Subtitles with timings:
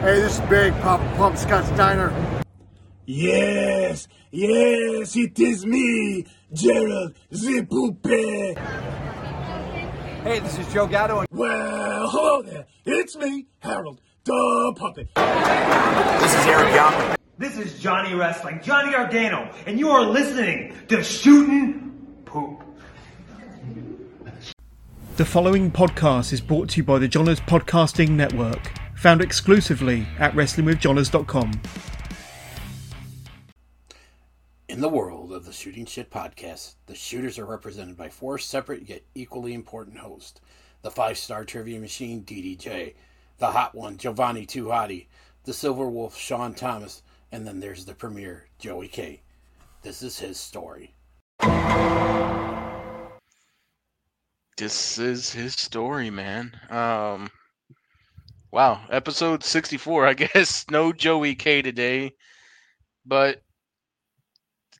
[0.00, 2.10] Hey, this is Big Papa Pump Scott Steiner.
[3.04, 6.24] Yes, yes, it is me,
[6.54, 8.56] Gerald Zipoupe.
[10.22, 11.26] Hey, this is Joe Gatto.
[11.30, 12.64] Well, hello there.
[12.86, 15.08] It's me, Harold the Puppet.
[15.14, 17.16] This is Eric Young.
[17.36, 22.62] This is Johnny Wrestling, Johnny Gargano, and you are listening to Shootin' Poop.
[25.18, 30.34] The following podcast is brought to you by the Johners Podcasting Network, found exclusively at
[30.34, 31.60] WrestlingWithJohners.com.
[34.68, 38.88] In the world of the Shooting Shit podcast, the shooters are represented by four separate
[38.88, 40.40] yet equally important hosts
[40.82, 42.94] the five star trivia machine, DDJ,
[43.38, 45.06] the hot one, Giovanni Too Hottie,
[45.44, 49.22] the Silver Wolf, Sean Thomas, and then there's the premier, Joey K.
[49.82, 50.94] This is his story.
[54.56, 56.52] This is his story, man.
[56.68, 57.30] Um,
[58.50, 60.06] wow, episode 64.
[60.06, 62.12] I guess no Joey K today,
[63.06, 63.42] but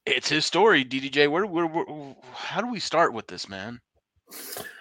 [0.07, 0.85] it's his story.
[0.85, 3.81] DDJ, where, where, where how do we start with this, man?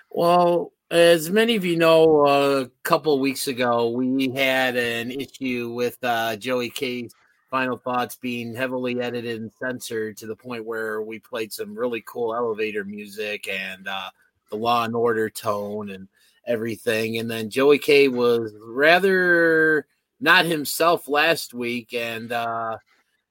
[0.09, 5.97] Well, as many of you know, a couple weeks ago, we had an issue with
[6.03, 7.13] uh, Joey K's
[7.49, 12.03] final thoughts being heavily edited and censored to the point where we played some really
[12.05, 14.09] cool elevator music and uh,
[14.49, 16.07] the law and order tone and
[16.49, 17.17] everything.
[17.17, 19.87] And then Joey K was rather
[20.19, 21.93] not himself last week.
[21.93, 22.77] And uh,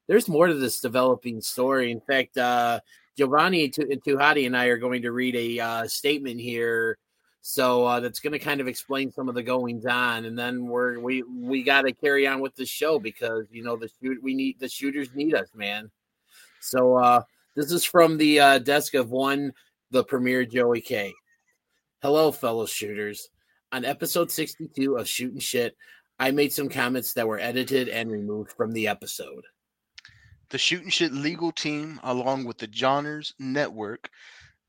[0.06, 1.91] there's more to this developing story.
[1.91, 2.80] In fact, uh,
[3.16, 6.97] Giovanni Too Hottie and I are going to read a uh, statement here.
[7.41, 10.66] So uh, that's going to kind of explain some of the goings on, and then
[10.66, 14.22] we're we we got to carry on with the show because you know the shoot
[14.22, 15.91] we need the shooters need us, man.
[16.60, 17.22] So uh,
[17.55, 19.53] this is from the uh, desk of one
[19.91, 21.14] the premier Joey K.
[22.00, 23.28] Hello, fellow shooters.
[23.72, 25.77] On episode 62 of Shooting Shit,
[26.20, 29.42] I made some comments that were edited and removed from the episode.
[30.50, 34.10] The Shooting Shit legal team, along with the Johners Network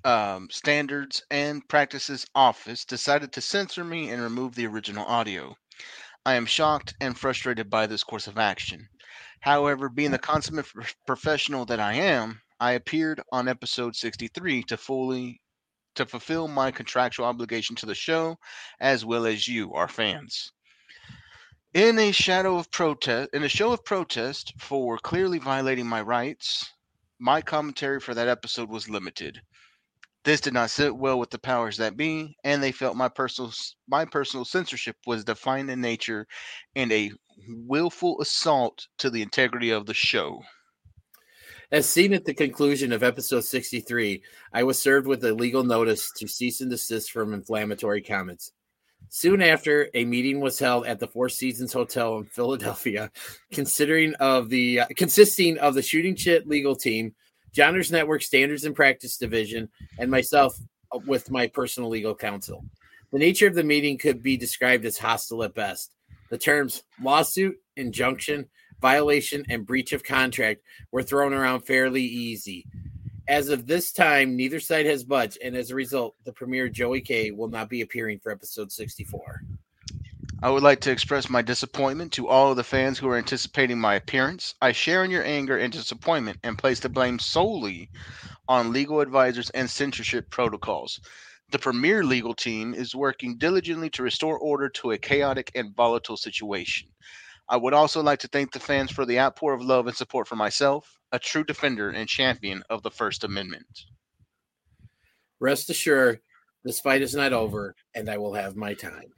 [0.03, 5.55] um, Standards and Practices Office, decided to censor me and remove the original audio.
[6.25, 8.89] I am shocked and frustrated by this course of action.
[9.41, 10.65] However, being the consummate
[11.05, 15.39] professional that I am, I appeared on episode 63 to fully
[15.95, 18.37] to fulfill my contractual obligation to the show
[18.79, 20.51] as well as you, our fans.
[21.73, 26.73] In a shadow of protest, in a show of protest for clearly violating my rights,
[27.19, 29.41] my commentary for that episode was limited.
[30.23, 33.53] This did not sit well with the powers that be, and they felt my personal
[33.87, 36.27] my personal censorship was defined in nature
[36.75, 37.11] and a
[37.47, 40.43] willful assault to the integrity of the show.
[41.71, 46.11] As seen at the conclusion of episode 63, I was served with a legal notice
[46.17, 48.53] to cease and desist from inflammatory comments.
[49.09, 53.11] Soon after, a meeting was held at the Four Seasons Hotel in Philadelphia,
[53.51, 57.13] considering of the uh, consisting of the shooting shit legal team,
[57.53, 59.69] Johners Network Standards and Practice Division,
[59.99, 60.57] and myself
[60.91, 62.65] uh, with my personal legal counsel.
[63.11, 65.93] The nature of the meeting could be described as hostile at best.
[66.31, 68.49] The terms lawsuit, injunction,
[68.81, 72.65] violation, and breach of contract were thrown around fairly easy.
[73.27, 77.01] As of this time, neither side has budged, and as a result, the premier Joey
[77.01, 79.43] K will not be appearing for episode 64.
[80.41, 83.77] I would like to express my disappointment to all of the fans who are anticipating
[83.77, 84.55] my appearance.
[84.61, 87.89] I share in your anger and disappointment and place the blame solely
[88.47, 91.01] on legal advisors and censorship protocols.
[91.51, 96.15] The premier legal team is working diligently to restore order to a chaotic and volatile
[96.15, 96.87] situation.
[97.49, 100.27] I would also like to thank the fans for the outpour of love and support
[100.27, 103.85] for myself, a true defender and champion of the First Amendment.
[105.39, 106.19] Rest assured,
[106.63, 109.11] this fight is not over, and I will have my time.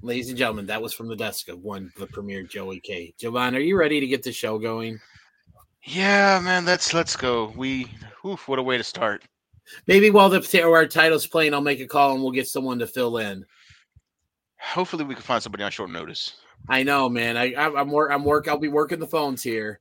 [0.00, 3.12] Ladies and gentlemen, that was from the desk of one the premier Joey K.
[3.18, 4.98] Jovan, are you ready to get the show going?
[5.82, 7.52] Yeah, man, let's let's go.
[7.56, 7.88] We
[8.24, 9.24] oof, what a way to start.
[9.86, 12.86] Maybe while the our title's playing, I'll make a call and we'll get someone to
[12.86, 13.44] fill in.
[14.60, 16.36] Hopefully, we can find somebody on short notice.
[16.68, 17.36] I know, man.
[17.36, 18.10] I, I am work.
[18.12, 18.48] I'm work.
[18.48, 19.80] I'll be working the phones here.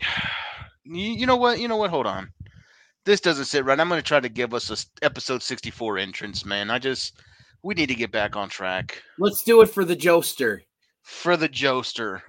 [0.86, 1.58] You, you know what?
[1.58, 1.88] You know what?
[1.88, 2.30] Hold on.
[3.06, 3.80] This doesn't sit right.
[3.80, 6.70] I'm going to try to give us a episode 64 entrance, man.
[6.70, 7.22] I just
[7.62, 9.02] we need to get back on track.
[9.18, 10.60] Let's do it for the Joester.
[11.00, 12.20] For the Joester.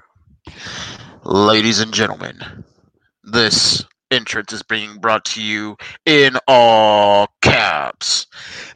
[1.25, 2.63] Ladies and gentlemen,
[3.25, 8.27] this entrance is being brought to you in all caps.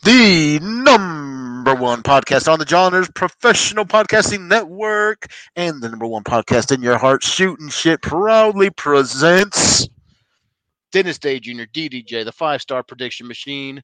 [0.04, 6.74] The number one podcast on the Johners Professional Podcasting Network and the number one podcast
[6.74, 9.88] in your heart, Shooting Shit, proudly presents
[10.92, 13.82] Dennis Day Jr., DDJ, the five star prediction machine,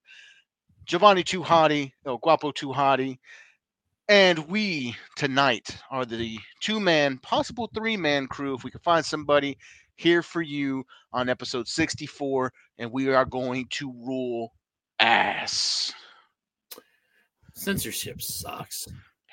[0.86, 3.20] Giovanni Too Hottie, El Guapo Too Hottie,
[4.08, 8.56] And we tonight are the two man, possible three man crew.
[8.56, 9.58] If we can find somebody
[9.96, 14.54] here for you on episode 64, and we are going to rule
[15.00, 15.94] ass.
[17.56, 18.88] Censorship sucks.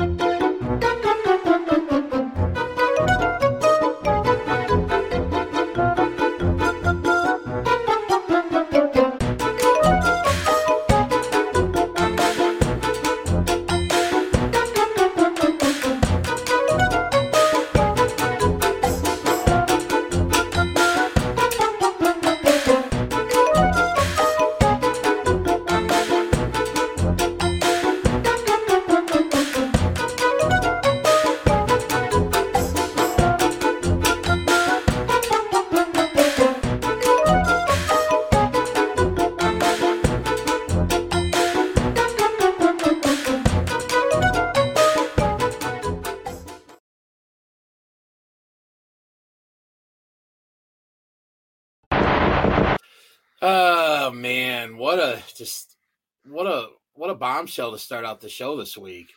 [57.41, 59.07] bombshell to start out the show this week.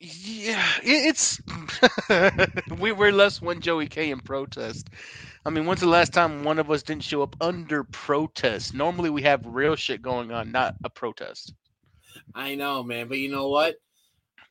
[0.00, 1.40] Yeah, it's
[2.80, 4.90] we were less one Joey K in protest.
[5.46, 8.74] I mean, when's the last time one of us didn't show up under protest?
[8.74, 11.54] Normally, we have real shit going on, not a protest.
[12.34, 13.76] I know, man, but you know what?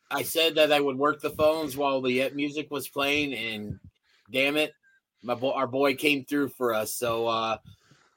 [0.10, 3.78] I said that I would work the phones while the uh, music was playing, and
[4.32, 4.72] damn it,
[5.22, 6.94] my boy, our boy came through for us.
[6.94, 7.58] So uh,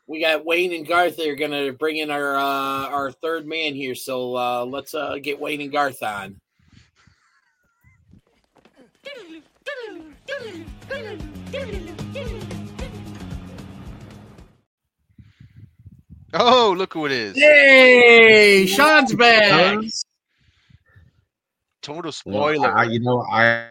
[0.06, 1.16] we got Wayne and Garth.
[1.16, 3.94] They're gonna bring in our uh, our third man here.
[3.94, 6.40] So uh, let's uh, get Wayne and Garth on.
[16.34, 17.36] Oh, look who it is!
[17.36, 18.66] Yay!
[18.66, 19.78] Sean's back.
[21.82, 22.74] Total Well, spoiler.
[22.74, 23.66] I, you know, I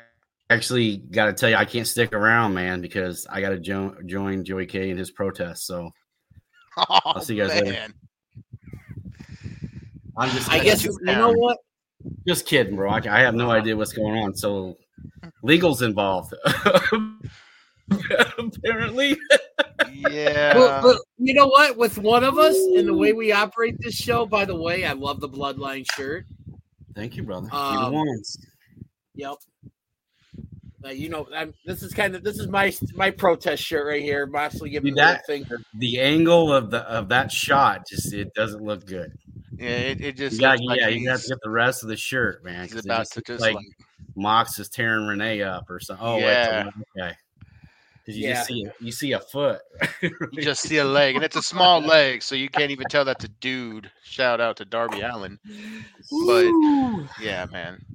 [0.50, 3.96] actually got to tell you, I can't stick around, man, because I got to jo-
[4.06, 5.66] join Joey K in his protest.
[5.66, 5.92] So
[6.78, 7.88] oh, I'll see you guys later.
[10.18, 11.58] I'm just, I guess you know what?
[12.28, 12.90] just kidding, bro.
[12.90, 14.36] I, I have no idea what's going on.
[14.36, 14.78] So
[15.44, 16.34] legal's involved,
[18.38, 19.18] apparently.
[19.92, 20.54] Yeah.
[20.54, 21.78] But, but you know what?
[21.78, 24.94] With one of us and the way we operate this show, by the way, I
[24.94, 26.26] love the Bloodline shirt.
[26.96, 27.50] Thank you, brother.
[27.52, 28.38] Um, You're the ones.
[29.16, 29.36] Yep.
[30.84, 34.02] Uh, you know, I'm, this is kind of this is my my protest shirt right
[34.02, 34.26] here.
[34.26, 35.60] Moxley giving See, the that- finger.
[35.76, 39.12] The angle of the of that shot just it doesn't look good.
[39.58, 41.84] Yeah, it, it just You got, looks like yeah, you got to get the rest
[41.84, 42.64] of the shirt, man.
[42.64, 43.66] he's 'cause it about just to just like like
[44.16, 46.04] Mox is tearing Renee up or something.
[46.06, 46.66] Oh, Yeah.
[46.66, 47.16] wait, okay.
[48.04, 48.34] Because you Yeah.
[48.34, 49.62] just see you see a foot.
[50.02, 53.06] you just see a leg, and it's a small leg, so you can't even tell
[53.06, 53.92] that's a dude.
[54.04, 55.38] Shout out to Darby Allin.
[56.26, 56.46] But
[57.22, 57.86] yeah, man,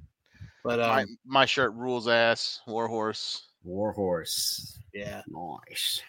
[0.63, 2.61] But my, um, my shirt rules ass.
[2.67, 3.47] Warhorse.
[3.63, 4.79] Warhorse.
[4.93, 5.21] yeah.
[5.27, 6.01] Nice.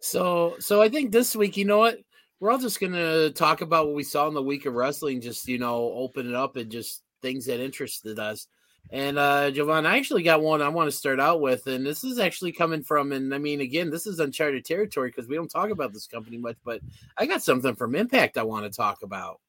[0.00, 1.98] So so I think this week, you know what?
[2.40, 5.20] We're all just gonna talk about what we saw in the week of wrestling.
[5.20, 8.46] Just you know, open it up and just things that interested us.
[8.90, 12.02] And uh Jovan, I actually got one I want to start out with, and this
[12.02, 15.50] is actually coming from, and I mean, again, this is uncharted territory because we don't
[15.50, 16.80] talk about this company much, but
[17.16, 19.40] I got something from Impact I want to talk about.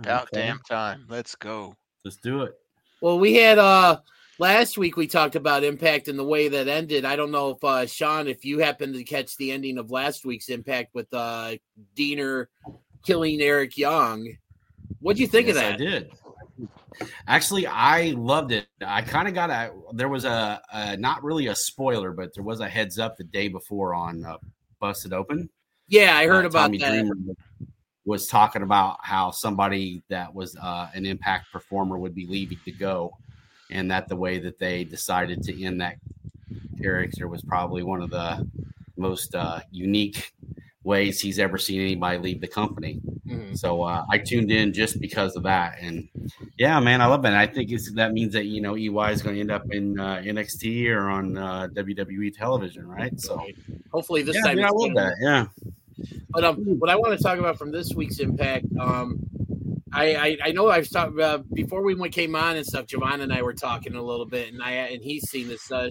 [0.00, 0.46] About Okay.
[0.46, 1.04] damn time.
[1.08, 1.76] Let's go.
[2.04, 2.54] Let's do it.
[3.04, 4.00] Well, we had uh
[4.38, 7.04] last week we talked about Impact and the way that ended.
[7.04, 10.24] I don't know if uh Sean, if you happened to catch the ending of last
[10.24, 11.56] week's Impact with uh
[11.94, 12.46] Deaner
[13.04, 14.26] killing Eric Young.
[15.00, 15.74] What'd you think Yes, of that?
[15.74, 16.12] I did.
[17.26, 18.68] Actually, I loved it.
[18.82, 19.72] I kind of got a.
[19.92, 23.24] There was a, a not really a spoiler, but there was a heads up the
[23.24, 24.38] day before on uh,
[24.80, 25.50] Busted Open.
[25.88, 26.88] Yeah, I heard Uh, about Tommy that.
[26.90, 27.16] Dreamer
[28.04, 32.72] was talking about how somebody that was uh, an Impact performer would be leaving to
[32.72, 33.16] go,
[33.70, 35.96] and that the way that they decided to end that
[36.80, 38.46] character was probably one of the
[38.96, 40.32] most uh, unique
[40.84, 43.00] ways he's ever seen anybody leave the company.
[43.26, 43.56] Mhm.
[43.56, 46.08] So uh, I tuned in just because of that, and
[46.58, 47.32] yeah, man, I love it.
[47.32, 49.98] I think it's, that means that you know EY is going to end up in
[49.98, 53.18] uh, NXT or on uh, WWE television, right?
[53.18, 53.42] So
[53.92, 54.56] Hopefully this yeah, time.
[54.56, 55.14] man, I love that.
[55.20, 55.46] Yeah.
[56.30, 59.18] But um, what I want to talk about from this week's Impact, um,
[59.92, 62.86] I, I I know I've talked about before we went came on and stuff.
[62.86, 65.70] Javon and I were talking a little bit, and I and he's seen this.
[65.70, 65.90] Uh,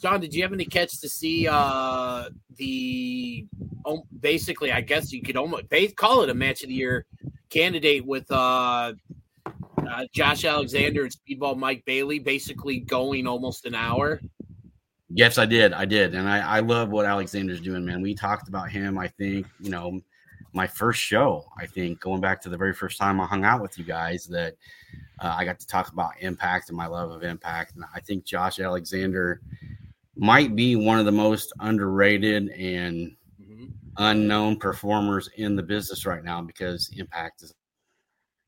[0.00, 3.46] John, did you have any catch to see uh, the
[3.84, 4.72] um, basically?
[4.72, 7.06] I guess you could almost ba- call it a match of the year
[7.50, 8.94] candidate with uh,
[9.46, 14.20] uh, Josh Alexander and Speedball Mike Bailey, basically going almost an hour.
[15.14, 15.72] Yes, I did.
[15.72, 16.14] I did.
[16.14, 18.00] And I, I love what Alexander's doing, man.
[18.02, 20.00] We talked about him, I think, you know,
[20.52, 21.46] my first show.
[21.58, 24.26] I think going back to the very first time I hung out with you guys,
[24.26, 24.54] that
[25.20, 27.74] uh, I got to talk about Impact and my love of Impact.
[27.74, 29.40] And I think Josh Alexander
[30.16, 33.16] might be one of the most underrated and
[33.98, 37.52] unknown performers in the business right now because Impact is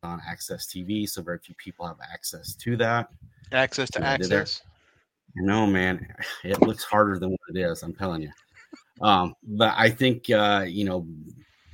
[0.02, 3.08] on AXS TV, so very few people have access to that.
[3.52, 4.62] Access to Yeah, access.
[5.36, 6.06] No, man,
[6.44, 7.82] it looks harder than what it is.
[7.82, 8.30] I'm telling you.
[9.00, 11.06] Um, but I think uh, you know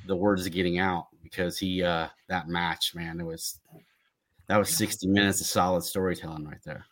[0.07, 3.61] the word is getting out because he uh, that match, man, it was
[4.51, 6.85] that was 60 minutes of solid storytelling right there.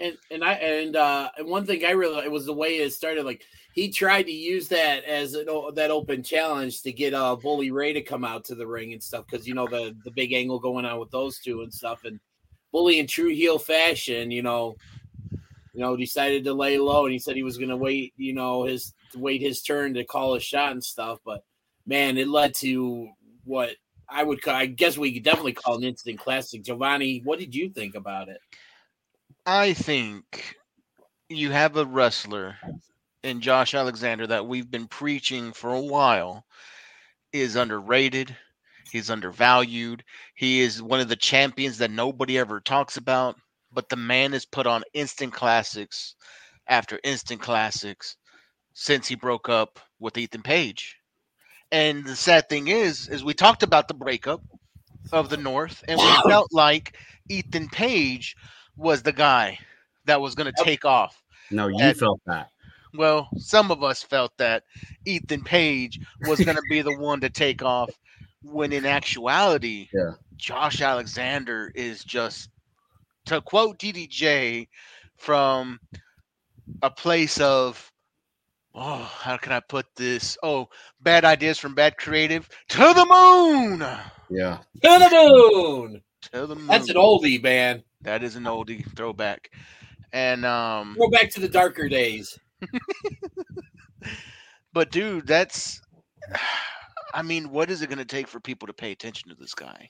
[0.00, 2.92] And and I and uh and one thing I really it was the way it
[2.92, 3.24] started.
[3.24, 7.70] Like he tried to use that as an, that open challenge to get uh Bully
[7.70, 10.32] Ray to come out to the ring and stuff because you know the the big
[10.32, 12.00] angle going on with those two and stuff.
[12.04, 12.18] And
[12.72, 14.74] Bully in true heel fashion, you know,
[15.72, 18.32] you know, decided to lay low and he said he was going to wait, you
[18.32, 21.18] know, his wait his turn to call a shot and stuff.
[21.24, 21.44] But
[21.86, 23.08] man, it led to
[23.44, 23.70] what
[24.08, 26.62] I would call, I guess we could definitely call an instant classic.
[26.62, 28.40] Giovanni, what did you think about it?
[29.46, 30.56] I think
[31.28, 32.56] you have a wrestler
[33.22, 36.44] in Josh Alexander that we've been preaching for a while
[37.32, 38.36] is underrated.
[38.90, 40.02] He's undervalued.
[40.34, 43.36] He is one of the champions that nobody ever talks about,
[43.72, 46.14] but the man has put on instant classics
[46.68, 48.16] after instant classics
[48.72, 50.96] since he broke up with Ethan Page.
[51.72, 54.42] And the sad thing is, is we talked about the breakup
[55.12, 56.96] of the North, and we felt like
[57.28, 58.36] Ethan Page
[58.76, 59.58] was the guy
[60.06, 61.22] that was going to take off.
[61.50, 62.48] No, you felt that.
[62.94, 64.64] Well, some of us felt that
[65.04, 67.90] Ethan Page was going to be the one to take off,
[68.42, 70.12] when in actuality, Yeah.
[70.36, 72.50] Josh Alexander is just,
[73.30, 74.68] to quote DDJ,
[75.16, 75.78] from
[76.82, 77.90] a place of,
[78.74, 80.36] oh, how can I put this?
[80.42, 80.68] Oh,
[81.00, 83.86] bad ideas from bad creative to the moon.
[84.30, 84.58] Yeah.
[84.82, 86.02] To the moon.
[86.32, 86.66] To the moon.
[86.66, 87.82] That's an oldie, man.
[88.00, 89.50] That is an oldie throwback.
[90.12, 92.36] And um Go back to the darker days.
[94.72, 95.80] but dude, that's
[97.14, 99.88] I mean, what is it gonna take for people to pay attention to this guy?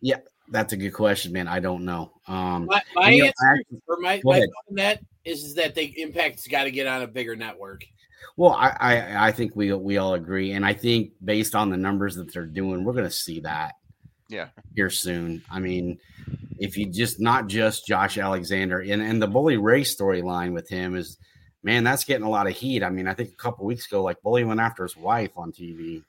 [0.00, 0.18] Yeah,
[0.50, 1.48] that's a good question, man.
[1.48, 2.12] I don't know.
[2.28, 5.44] Um, My, my you know, answer I- or my, Go my thought on that is,
[5.44, 7.84] is that the impact's got to get on a bigger network.
[8.36, 11.76] Well, I, I I think we we all agree, and I think based on the
[11.76, 13.74] numbers that they're doing, we're going to see that
[14.28, 14.48] Yeah.
[14.74, 15.42] here soon.
[15.50, 15.98] I mean,
[16.58, 20.96] if you just not just Josh Alexander and and the Bully Ray storyline with him
[20.96, 21.16] is,
[21.62, 22.82] man, that's getting a lot of heat.
[22.82, 25.52] I mean, I think a couple weeks ago, like Bully went after his wife on
[25.52, 26.02] TV.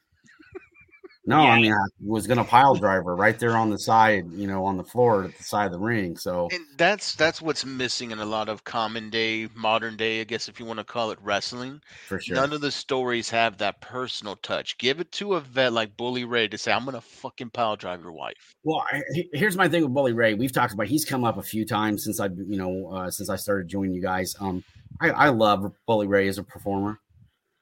[1.27, 4.45] No, I mean, I was going to pile driver right there on the side, you
[4.45, 6.15] know, on the floor at the side of the ring.
[6.17, 10.23] So And that's that's what's missing in a lot of common day, modern day, I
[10.23, 11.81] guess if you want to call it wrestling.
[12.07, 14.77] for sure, None of the stories have that personal touch.
[14.77, 18.01] Give it to a vet like Bully Ray to say, I'm gonna fucking pile drive
[18.01, 18.53] your wife.
[18.63, 19.01] Well, I,
[19.33, 20.35] here's my thing with Bully Ray.
[20.35, 23.29] We've talked about he's come up a few times since I, you know, uh, since
[23.29, 24.35] I started joining you guys.
[24.39, 24.63] Um,
[25.01, 26.99] I, I love Bully Ray as a performer.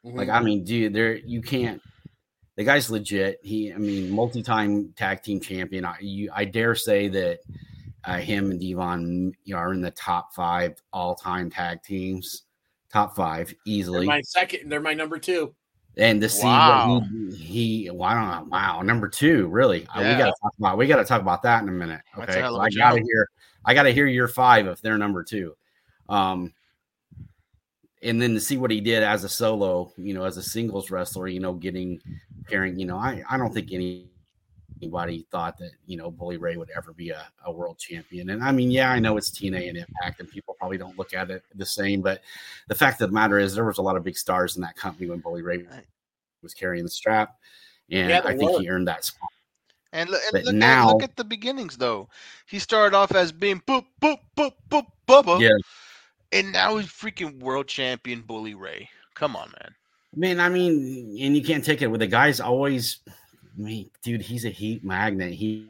[0.03, 1.81] Like, I mean, dude, there you can't.
[2.55, 3.39] The guy's legit.
[3.41, 5.85] He, I mean, multi-time tag team champion.
[5.85, 7.39] I, you, I dare say that
[8.05, 12.43] uh, him and Devon you know, are in the top five all-time tag teams.
[12.91, 14.05] Top five They're easily.
[14.05, 14.69] my second.
[14.69, 15.55] They're my number two.
[15.97, 16.99] and to see Wow.
[16.99, 17.03] what
[17.39, 18.55] he, he well, I don't know.
[18.55, 19.87] Wow, number two, really.
[19.87, 22.01] Uh, we gotta talk about we gotta talk about that in a minute.
[22.17, 22.39] Okay.
[22.41, 23.29] a I a gotta hear
[23.65, 25.55] I gotta hear your five if they're number two.
[26.07, 26.53] Um
[28.03, 30.91] and then to see what he did as a solo, you know, as a singles
[30.91, 32.01] wrestler, you know, getting
[32.49, 34.09] carrying, you know, I, I don't think any
[34.81, 38.29] anybody thought that, you know, Bully Ray would ever be a, a world champion.
[38.31, 41.13] And I mean, yeah, I know it's TNA and Impact and people probably don't look
[41.13, 42.21] at it the same, but
[42.67, 44.75] the fact of the matter is there was a lot of big stars in that
[44.75, 45.63] company when Bully Ray
[46.41, 47.37] was carrying the strap.
[47.89, 48.59] And Yeah, I think were.
[48.59, 49.29] he earned that spot.
[49.93, 52.09] And, look, and But look, at, now- look at the beginnings though.
[52.47, 55.51] He started off as being boop boop boop boop bubba, Yeah.
[56.33, 58.89] And now he's freaking world champion Bully Ray.
[59.13, 59.75] Come on, man.
[60.15, 64.21] Man, I mean, and you can't take it with the guy's always, I mean, dude,
[64.21, 65.33] he's a heat magnet.
[65.33, 65.69] He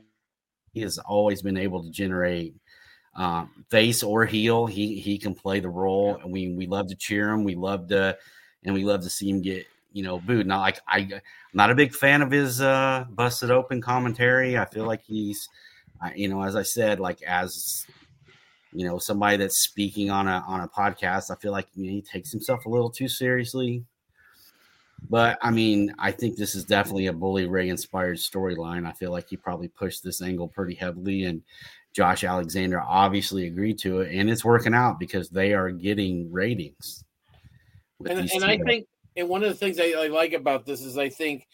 [0.73, 2.55] he has always been able to generate
[3.15, 4.65] um, face or heel.
[4.65, 7.43] He he can play the role, and we we love to cheer him.
[7.43, 8.17] We love to,
[8.65, 10.47] and we love to see him get you know booed.
[10.47, 11.21] Not like I, I'm
[11.53, 14.57] not a big fan of his uh, busted open commentary.
[14.57, 15.47] I feel like he's,
[16.03, 17.85] uh, you know, as I said, like as
[18.73, 21.91] you know somebody that's speaking on a on a podcast i feel like you know,
[21.91, 23.83] he takes himself a little too seriously.
[25.09, 28.87] But i mean i think this is definitely a bully ray inspired storyline.
[28.87, 31.41] I feel like he probably pushed this angle pretty heavily and
[31.93, 37.03] josh alexander obviously agreed to it and it's working out because they are getting ratings
[37.99, 40.97] And, and I think, and one of the things I, I like about this is
[40.97, 41.47] I think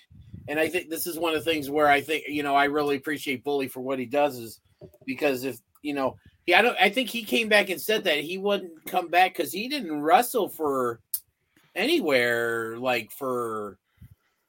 [0.47, 2.65] And I think this is one of the things where I think you know I
[2.65, 4.61] really appreciate Bully for what he does is
[5.05, 6.15] because if you know
[6.45, 9.35] he I don't I think he came back and said that he wouldn't come back
[9.35, 10.99] because he didn't wrestle for
[11.75, 13.77] anywhere like for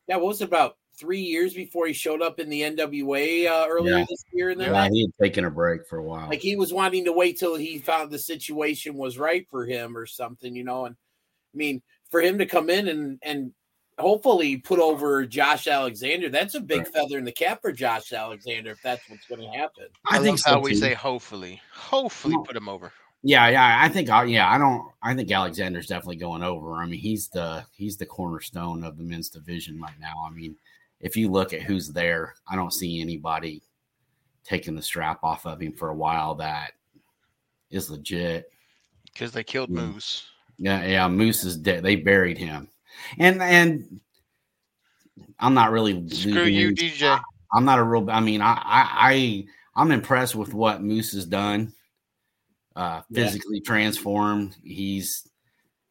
[0.09, 3.99] yeah what was about three years before he showed up in the NWA uh, earlier
[3.99, 4.05] Yeah.
[4.09, 6.29] this year and then Yeah, he had taken a break for a while.
[6.29, 9.97] like he was wanting to wait till he found the situation was right for him
[9.97, 10.85] or something, you know.
[10.87, 10.97] And
[11.55, 11.81] I mean,
[12.11, 13.53] for him to come in and and
[14.01, 18.73] hopefully put over Josh Alexander, that's a big feather in the cap for Josh Alexander
[18.73, 19.87] if that's what's going to happen.
[20.07, 21.61] I, I think love how so, we say hopefully.
[21.73, 22.93] Hopefully put him over.
[23.23, 26.77] Yeah, yeah, I think I yeah, I don't I think Alexander's definitely going over.
[26.77, 30.15] I mean, he's the he's the cornerstone of the men's division right now.
[30.27, 30.57] I mean,
[31.01, 33.63] if you look at who's there, I don't see anybody
[34.43, 36.73] taking the strap off of him for a while that
[37.71, 38.51] is legit.
[39.05, 39.93] Because they killed Mm.
[39.93, 40.27] Moose.
[40.57, 41.83] Yeah, yeah, Moose is dead.
[41.83, 42.69] They buried him.
[43.19, 44.01] And and
[45.39, 47.21] I'm not really Screw you, any- DJ.
[47.53, 48.09] I'm not a real.
[48.11, 49.45] I mean, I I, I
[49.77, 51.73] I'm impressed with what Moose has done.
[52.77, 53.25] Uh, Yeah.
[53.25, 54.57] physically transformed.
[54.63, 55.29] He's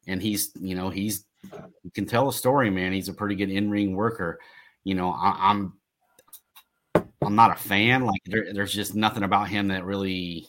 [0.08, 1.26] and he's you know he's
[1.84, 2.94] you can tell a story, man.
[2.94, 4.40] He's a pretty good in ring worker.
[4.84, 5.74] You know, I, I'm
[7.22, 8.06] I'm not a fan.
[8.06, 10.48] Like there, there's just nothing about him that really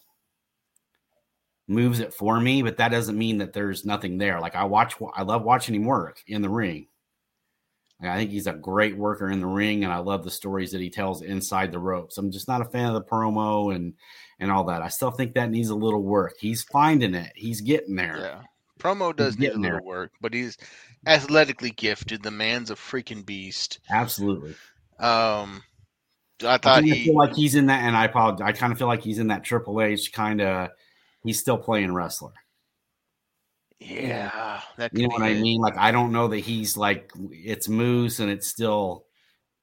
[1.71, 2.63] moves it for me.
[2.63, 4.41] But that doesn't mean that there's nothing there.
[4.41, 6.89] Like I watch, I love watching him work in the ring.
[8.01, 10.73] Like, I think he's a great worker in the ring, and I love the stories
[10.73, 12.17] that he tells inside the ropes.
[12.19, 13.95] I'm just not a fan of the promo and
[14.39, 14.83] and all that.
[14.83, 16.35] I still think that needs a little work.
[16.41, 17.33] He's finding it.
[17.37, 18.19] He's getting there.
[18.19, 18.43] Yeah.
[18.79, 19.83] Promo does need a little there.
[19.83, 20.57] work, but he's
[21.07, 22.23] athletically gifted.
[22.23, 23.81] The man's a freaking beast.
[23.91, 24.57] Absolutely.
[24.99, 25.63] Um,
[26.43, 27.05] I I thought kinda he.
[27.05, 28.47] feel like he's in that, and I apologize.
[28.49, 30.71] I kind of feel like he's in that Triple H kind of.
[31.23, 32.33] He's still playing wrestler.
[33.79, 35.61] Yeah, that You know what I mean?
[35.61, 39.07] Like I don't know that he's like it's Moose and it's still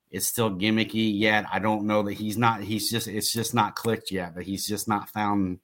[0.10, 1.46] it's still gimmicky yet.
[1.52, 2.62] I don't know that he's not.
[2.62, 4.34] He's just it's just not clicked yet.
[4.36, 5.60] But he's just not found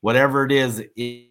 [0.00, 0.80] whatever it is.
[0.96, 1.28] It,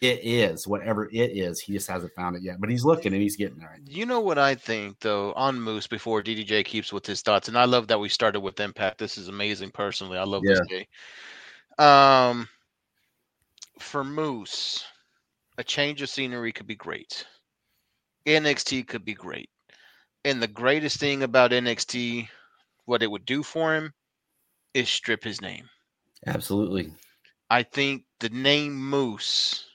[0.00, 1.60] it is whatever it is.
[1.60, 2.58] He just hasn't found it yet.
[2.58, 3.78] But he's looking and he's getting there.
[3.86, 7.58] You know what I think though on Moose before DDJ keeps with his thoughts, and
[7.58, 8.98] I love that we started with Impact.
[8.98, 9.70] This is amazing.
[9.70, 10.88] Personally, I love this day.
[11.78, 12.48] Um,
[13.82, 14.84] for Moose,
[15.58, 17.26] a change of scenery could be great.
[18.26, 19.50] NXT could be great,
[20.24, 22.28] and the greatest thing about NXT,
[22.84, 23.92] what it would do for him,
[24.74, 25.68] is strip his name.
[26.26, 26.92] Absolutely.
[27.48, 29.66] I think the name Moose,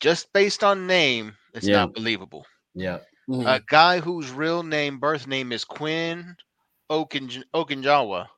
[0.00, 1.76] just based on name, it's Yeah.
[1.76, 2.46] not believable.
[2.74, 3.00] Yeah.
[3.28, 3.46] Mm-hmm.
[3.46, 6.36] A guy whose real name, birth name is Quinn
[6.90, 8.28] Okin- Okinjawa,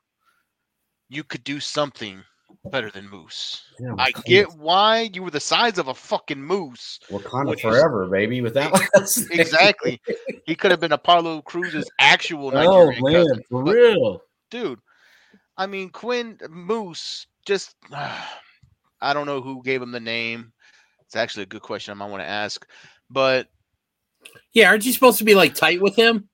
[1.08, 2.24] you could do something
[2.70, 3.62] better than Moose.
[3.80, 4.24] Yeah, I Wakanda.
[4.24, 6.98] get why you were the size of a fucking moose.
[7.10, 8.40] Wakanda When you- forever, baby.
[8.40, 9.26] With that last.
[9.30, 10.00] Exactly.
[10.46, 13.42] he could have been Apollo Crews's actual oh, Nigerian Oh man, cousin.
[13.48, 14.22] for But, real.
[14.50, 14.78] dude.
[15.56, 17.74] I mean, Quinn Moose just.
[19.02, 20.52] I don't know who gave him the name.
[21.06, 22.66] It's actually a good question I might want to ask,
[23.08, 23.48] but
[24.52, 26.28] Yeah, aren't you supposed to be like tight with him?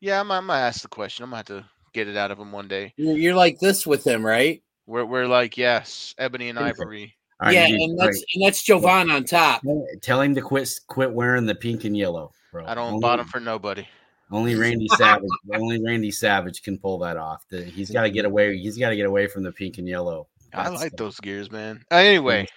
[0.00, 1.22] yeah, I'm, I'm gonna ask the question.
[1.24, 2.94] I'm gonna have to get it out of him one day.
[2.96, 4.62] You're, you're like this with him, right?
[4.88, 7.14] We're we're like yes, ebony and ivory.
[7.40, 8.24] All right, yeah, you did and that's great.
[8.34, 9.62] and that's Jovan on top.
[10.00, 12.64] Tell him to quit quit wearing the pink and yellow, bro.
[12.66, 13.86] I don't only, bottom for nobody.
[14.30, 15.28] Only Randy Savage.
[15.54, 17.44] only Randy Savage can pull that off.
[17.50, 18.56] The- he's got to get away.
[18.56, 20.26] He's got to get away from the pink and yellow.
[20.54, 21.84] I That's- like those gears, man.
[21.92, 22.48] Uh, anyway,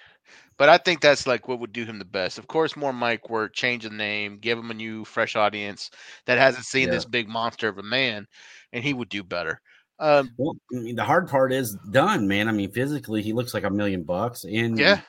[0.56, 2.38] but I think that's like what would do him the best.
[2.38, 5.90] Of course, more mic work, change the name, give him a new, fresh audience
[6.24, 6.94] that hasn't seen Yeah.
[6.94, 8.26] this big monster of a man,
[8.72, 9.60] and he would do better.
[10.02, 12.48] Um, Well, I mean, the hard part is done, man.
[12.48, 15.00] I mean, physically, he looks like a million bucks, and yeah,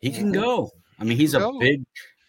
[0.00, 0.70] he can go.
[0.98, 1.58] I mean, he's a Go.
[1.60, 1.82] big,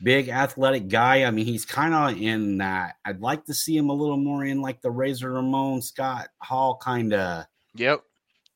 [0.03, 1.23] big athletic guy.
[1.25, 2.95] I mean, he's kind of in that.
[3.03, 6.77] I'd like to see him a little more in like the Razor Ramon Scott Hall
[6.77, 7.45] kind of.
[7.75, 8.01] yep.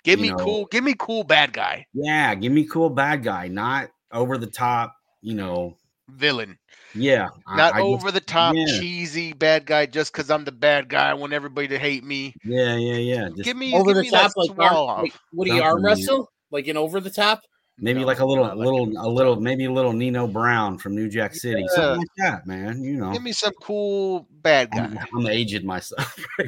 [0.03, 3.47] Give me know- cool, give me cool bad guy Yeah, give me cool bad guy,
[3.49, 4.95] not over the top.
[5.21, 5.75] You know,
[6.09, 6.57] villain,
[6.95, 8.65] yeah, not I just- over the top yeah.
[8.65, 11.09] cheesy bad guy just because I'm the bad guy.
[11.09, 12.33] I want everybody to hate me.
[12.43, 13.29] Yeah, yeah, yeah.
[13.29, 15.01] Just Give me Over give the me top, like, arm, off.
[15.03, 15.87] like what do you Something, arm yeah.
[15.87, 16.31] wrestle?
[16.51, 17.41] Like an over the top?
[17.79, 19.01] maybe No, like a little, not like little, that.
[19.01, 21.75] a little, maybe a little Nino Brown from New Jack City, Yeah.
[21.75, 22.81] something like that, man.
[22.81, 25.05] You know, Give me some cool bad I'm, guy.
[25.13, 26.17] I'm aged myself.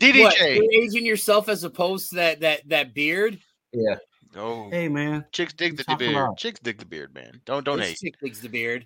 [0.00, 0.56] What, DDJ.
[0.56, 3.38] you're aging yourself as opposed to that that that beard?
[3.72, 3.96] yeah.
[4.38, 6.16] Oh, Hey, man, chicks dig the talking beard.
[6.22, 6.38] about?
[6.38, 7.40] Chicks dig the beard, man.
[7.44, 7.98] Don't don't This hate.
[7.98, 8.84] chick digs the beard.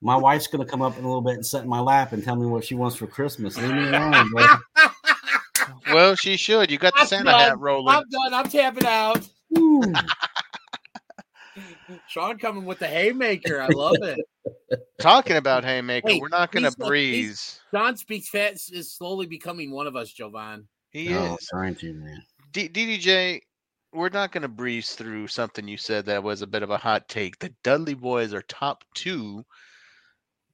[0.00, 2.22] my wife's gonna come up in a little bit and sit in my lap and
[2.24, 3.56] tell me what she wants for Christmas.
[3.56, 4.46] Leave me alone, bro.
[5.92, 6.70] Well, she should.
[6.70, 7.40] You got the I'm Santa done.
[7.40, 7.94] hat rolling.
[7.94, 8.34] I'm done.
[8.34, 9.28] I'm tapping out.
[12.08, 13.60] Sean coming with the haymaker.
[13.60, 14.18] I love it.
[15.00, 17.60] Talking about haymaker, Hey, we're not going to he's- he's- breeze.
[17.72, 20.66] John Speaks Fat is slowly becoming one of us, Jovan.
[20.90, 21.46] He No, I'm is.
[21.50, 22.22] trying to, man.
[22.52, 23.40] D- DDJ,
[23.92, 26.78] we're not going to breeze through something you said that was a bit of a
[26.78, 27.38] hot take.
[27.38, 29.44] The Dudley Boyz are top two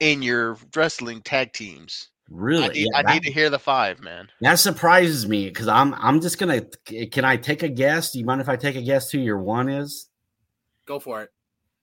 [0.00, 2.08] in your wrestling tag teams.
[2.30, 2.64] Really?
[2.64, 4.28] I, need, Yeah, I that- need to hear the five, man.
[4.40, 6.62] That surprises me because I'm I'm just gonna.
[7.10, 8.12] Can I take a guess?
[8.12, 10.08] Do you mind if I take a guess who your one is?
[10.84, 11.30] Go for it.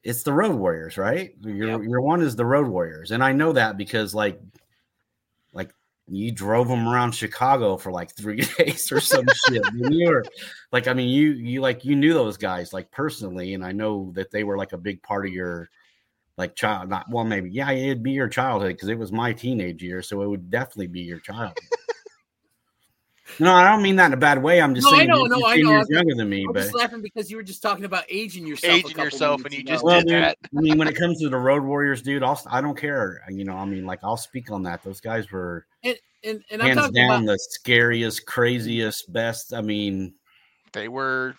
[0.04, 1.32] It's the Road Warriors, right?
[1.42, 1.82] Your Yep.
[1.90, 4.40] your one is the Road Warriors, and I know that because like like
[6.08, 9.64] you drove them around Chicago for like three days or some shit.
[9.74, 10.26] You were
[10.72, 14.12] like, I mean, you you like you knew those guys like personally, and I know
[14.16, 15.70] that they were like a big part of your
[16.38, 16.90] like child.
[16.90, 20.22] Not well, maybe yeah, it'd be your childhood because it was my teenage year, so
[20.22, 21.58] it would definitely be your childhood.
[23.40, 24.62] No, I don't mean that in a bad way.
[24.62, 25.72] I'm just No, I saying know, you're no, I 15 know.
[25.72, 28.46] years younger than me, I'm but just laughing because you were just talking about aging
[28.46, 28.74] yourself.
[28.74, 29.72] Aging couple yourself, and you ago.
[29.72, 30.38] just well, did dude, that.
[30.56, 33.22] I mean, when it comes to the Road Warriors, dude, I'll, I don't care.
[33.30, 34.84] You know, I mean, like I'll speak on that.
[34.84, 39.54] Those guys were and and, and I'm hands down about the scariest, craziest, best.
[39.54, 40.14] I mean,
[40.74, 41.36] They were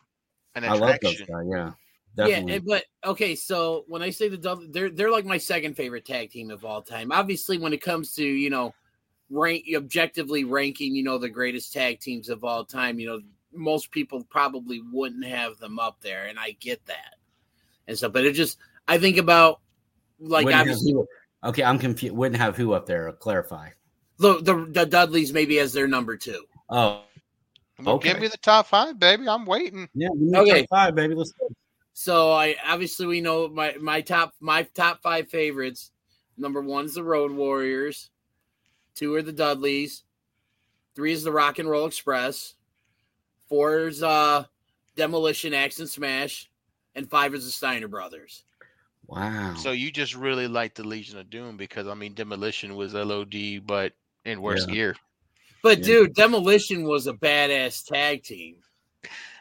[0.55, 1.27] an I love those attraction.
[1.29, 1.44] guys.
[1.49, 1.72] Yeah, yeah,
[2.16, 2.55] definitely.
[2.57, 3.35] and- but okay.
[3.37, 6.64] So when I say the Dudley, they're they're like my second favorite tag team of
[6.64, 7.12] all time.
[7.12, 8.75] Obviously, when it comes to you know
[9.30, 13.20] rank objectively ranking, you know the greatest tag teams of all time, you know
[13.52, 17.14] most people probably wouldn't have them up there, and I get that
[17.88, 18.12] and stuff.
[18.12, 19.60] But it just I think about
[20.20, 21.06] like Wouldn't obviously who-
[21.44, 22.14] okay, I'm confused.
[22.14, 23.10] Wouldn't have who up there?
[23.12, 23.70] Clarify.
[24.18, 26.44] the, the the Dudleys maybe as their number two.
[26.68, 27.02] Oh,
[27.82, 29.28] Well, Give me the top five, baby.
[29.28, 29.88] I'm waiting.
[29.94, 30.08] yeah.
[30.08, 30.60] give me Okay.
[30.62, 31.14] top five, baby.
[31.14, 31.48] Let's go.
[31.92, 35.90] So I obviously we know my my top my top five favorites.
[36.36, 38.10] Number one's the Road Warriors.
[38.96, 40.02] Two are the Dudleys.
[40.96, 42.54] Three is the Rock and Roll Express.
[43.48, 44.44] Four is uh
[44.96, 46.50] Demolition Axe and Smash.
[46.96, 48.44] And five is the Steiner Brothers.
[49.06, 49.54] Wow.
[49.54, 53.61] So you just really like the Legion of Doom because I mean Demolition was LOD,
[53.64, 53.92] but
[54.24, 54.74] in worse Yeah.
[54.74, 54.96] gear.
[55.62, 55.85] But Yeah.
[55.85, 58.56] dude, Demolition was a badass tag team.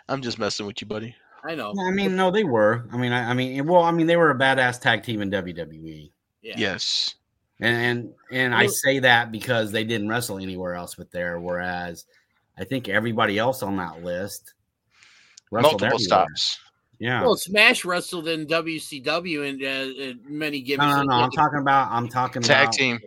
[0.08, 1.15] I'm just messing with you, buddy.
[1.48, 1.74] I know.
[1.80, 2.88] I mean, no, they were.
[2.91, 5.30] I mean, I, I mean, well, I mean, they were a badass tag team in
[5.32, 6.12] WWE.
[6.41, 6.56] Yeah.
[6.58, 7.15] Yes.
[7.60, 11.39] And and and I say that because they didn't wrestle anywhere else but there.
[11.39, 12.06] Whereas
[12.58, 14.54] I think everybody else on that list
[15.52, 16.00] wrestled Multiple everywhere.
[16.28, 16.60] stops.
[17.00, 17.22] Yeah.
[17.22, 20.86] Well, Smash wrestled in WCW and uh, many no, gimmicks.
[20.88, 21.04] no, no.
[21.04, 21.13] no.
[21.24, 21.91] I'm talking about.
[21.91, 22.74] I'm talking about Tag about.
[22.74, 23.00] team.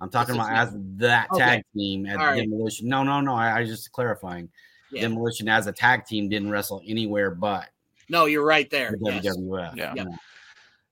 [0.00, 1.38] I'm talking What's about as that Okay.
[1.44, 2.40] tag team at All right.
[2.42, 2.88] Demolition.
[2.88, 3.34] No, no, no.
[3.34, 4.50] I, I just clarifying.
[4.90, 5.02] Yeah.
[5.02, 7.68] Demolition as a tag team didn't wrestle anywhere but
[8.10, 8.90] No, you're right there.
[9.00, 9.36] the Yes.
[9.36, 9.76] WWF.
[9.76, 9.94] Yeah.
[9.94, 10.16] you know.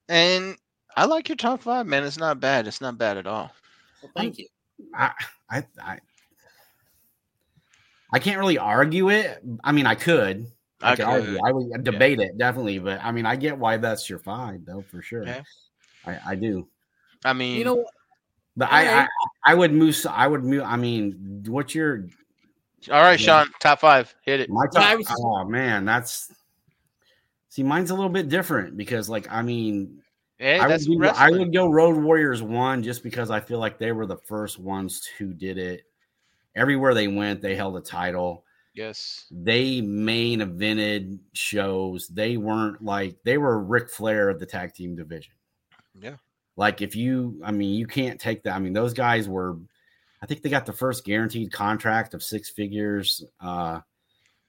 [0.08, 0.56] And
[0.96, 2.04] I like your top five, man.
[2.04, 2.66] It's not bad.
[2.66, 3.50] It's not bad at all.
[4.02, 4.46] Well, thank you.
[4.94, 5.12] I,
[5.50, 5.98] I, I,
[8.12, 9.42] I can't really argue it.
[9.64, 10.46] I mean, I could.
[10.80, 11.12] I, I could could.
[11.12, 11.38] argue.
[11.46, 14.82] I would debate it definitely, but I mean, I get why that's your five though
[14.90, 15.24] for sure.
[15.24, 15.42] Yeah.
[16.04, 16.68] I, I do.
[17.24, 17.86] I mean, You know.
[18.56, 19.08] But I, I.
[19.46, 19.96] I would move.
[20.10, 20.62] I would move.
[20.62, 22.04] I mean, what's your
[22.90, 23.44] all right, Yeah.
[23.44, 24.14] Sean, top five.
[24.22, 24.50] Hit it.
[24.50, 24.82] my top?
[24.82, 26.32] I was- oh man, that's
[27.48, 30.01] see, mine's a little bit different because, like, I mean,
[30.42, 33.78] Hey, I would, do- I would go Road Warriors one just because I feel like
[33.78, 35.84] they were the first ones who did it.
[36.56, 38.44] Everywhere they went, they held a title.
[38.74, 39.26] Yes.
[39.30, 42.08] They main evented shows.
[42.08, 45.34] They weren't like they were Ric Flair of the tag team division.
[45.94, 46.16] Yeah.
[46.56, 48.56] Like if you, I mean, you can't take that.
[48.56, 49.58] I mean, those guys were.
[50.22, 53.78] I think they got the first guaranteed contract of six figures uh,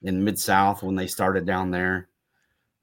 [0.02, 2.08] in Mid South when they started down there.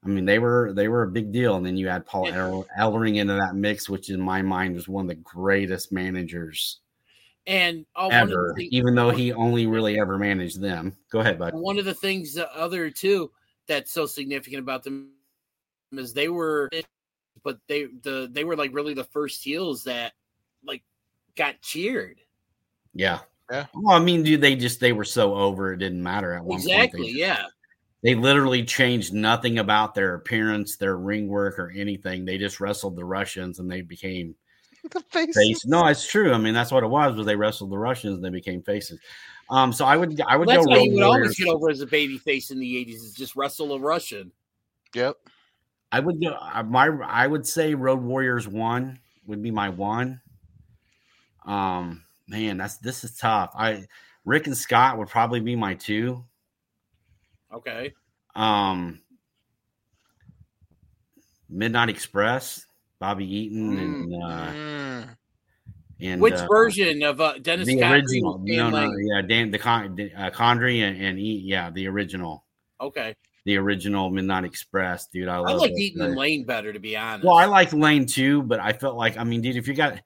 [0.04, 2.62] I mean, they were they were a big deal, and then you add Paul Yeah.
[2.80, 6.80] Ellering into that mix, which in my mind was one of the greatest managers
[7.46, 8.54] and uh, ever.
[8.58, 10.98] the, Even though he only really ever managed them.
[11.12, 11.54] Go ahead, bud.
[11.54, 13.32] one of the things, the other two,
[13.68, 15.12] that's so significant about them
[15.94, 16.70] is they were,
[17.44, 20.14] but they the they were like really the first heels that
[20.66, 20.82] like
[21.36, 22.20] got cheered.
[22.94, 23.20] Yeah.
[23.52, 23.66] Yeah.
[23.76, 26.60] Well, I mean, dude, they just they were so over it didn't matter at one
[26.60, 27.02] Exactly.
[27.02, 27.14] point.
[27.14, 27.46] They, Yeah.
[28.04, 32.26] They literally changed nothing about their appearance, their ring work, or anything.
[32.26, 34.36] They just wrestled the Russians and they became
[34.92, 35.36] The face.
[35.36, 35.66] face.
[35.66, 36.34] No, it's true.
[36.34, 37.16] I mean, that's what it was.
[37.16, 39.00] Was they wrestled the Russians and they became faces.
[39.52, 41.70] Um, so I would I would That's go how Road you would always get over
[41.70, 44.32] as a baby face in the eighties is just wrestle a Russian.
[44.96, 45.18] Yep.
[45.92, 50.22] I would go uh, my I would say Road Warriors one would be my one.
[51.46, 53.52] Um, man, that's this is tough.
[53.56, 53.86] I
[54.26, 56.24] Rick and Scott would probably be my two.
[57.54, 57.94] Okay.
[58.36, 59.02] Um,
[61.50, 62.66] Midnight Express,
[63.00, 65.18] Bobby Eaton, and uh, Mm.
[66.00, 68.40] and Which uh, version of uh, Dennis the original?
[68.44, 72.46] No, no, yeah, Dan the Con, uh, Condrey and, and E, yeah, the original.
[72.80, 73.16] Okay.
[73.46, 75.28] the original Midnight Express, dude.
[75.28, 77.26] I, I like Eaton and Lane better, to be honest.
[77.26, 80.00] Well, I like Lane too, but I felt like I mean, dude, if you got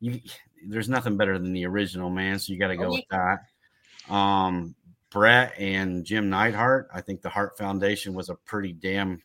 [0.00, 0.20] you,
[0.66, 2.38] there's nothing better than the original, man.
[2.38, 4.12] So you got to go Oh, with that.
[4.14, 4.74] Um,
[5.10, 6.88] Bret and Jim Neidhart.
[6.94, 9.22] I think the Hart Foundation was a pretty damn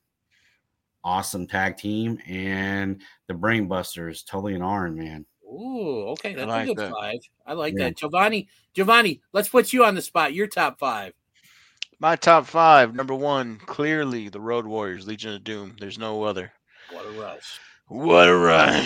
[1.04, 5.26] awesome tag team, and the Brainbusters, Tully and Arn, man.
[5.45, 6.91] Ooh, okay, that's like a good that.
[6.91, 7.19] five.
[7.45, 7.86] I like Yeah.
[7.86, 8.48] that, Giovanni.
[8.74, 10.34] Giovanni, let's put you on the spot.
[10.34, 11.13] Your top five.
[12.00, 12.93] My top five.
[12.93, 15.78] Number one, clearly the Road Warriors, Legion of Doom.
[15.80, 16.52] There's no other.
[16.91, 17.60] What a rush!
[17.88, 18.86] What a run.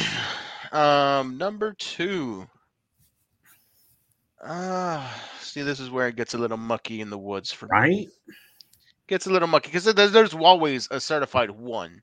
[0.71, 2.47] Um, number two.
[4.43, 7.69] Ah, see, this is where it gets a little mucky in the woods for me.
[7.71, 8.07] Right?
[9.07, 12.01] Gets a little mucky because there's, there's always a certified one.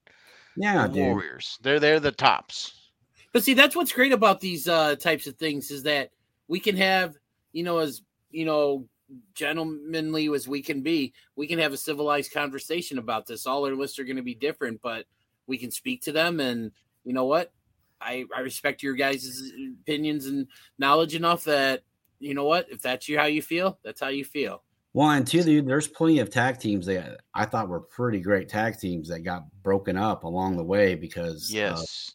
[0.57, 1.03] Yeah, the dude.
[1.03, 1.59] Warriors.
[1.63, 2.91] They're they're the tops.
[3.33, 6.11] But see, that's what's great about these uh, types of things is that
[6.49, 7.15] we can have,
[7.53, 8.87] you know, as you know,
[9.35, 13.47] gentlemanly as we can be, we can have a civilized conversation about this.
[13.47, 15.07] All our lists are going to be different, but
[15.47, 16.73] we can speak to them, and
[17.05, 17.53] you know what?
[18.01, 21.83] I I respect your guys' opinions and knowledge enough that
[22.21, 24.63] you know what, if that's you how you feel, that's how you feel.
[24.93, 28.49] Well, and two, dude, there's plenty of tag teams that I thought were pretty great
[28.49, 32.13] tag teams that got broken up along the way because, uh, Yes.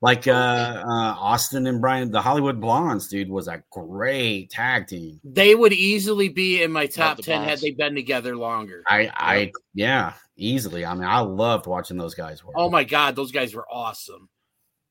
[0.00, 5.20] like uh, uh, Austin and Brian, the Hollywood Blondes, dude, was a great tag team.
[5.22, 8.82] They would easily be in my top the ten had they been together longer.
[8.88, 10.84] I, I, yeah, easily.
[10.84, 12.56] I mean, I loved watching those guys work.
[12.58, 14.28] Oh my god, those guys were awesome.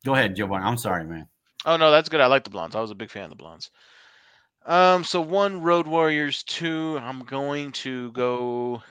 [0.05, 0.63] Go ahead, Giovanni.
[0.63, 1.27] I'm sorry, man.
[1.65, 2.21] Oh no, that's good.
[2.21, 2.77] I like the blondes.
[2.77, 3.71] I was a big fan of the blondes.
[4.65, 6.99] Um, so one Road Warriors, two.
[7.01, 8.83] I'm going to go.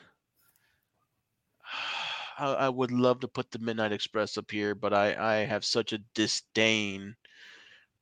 [2.38, 5.64] I, I would love to put the Midnight Express up here, but I I have
[5.64, 7.16] such a disdain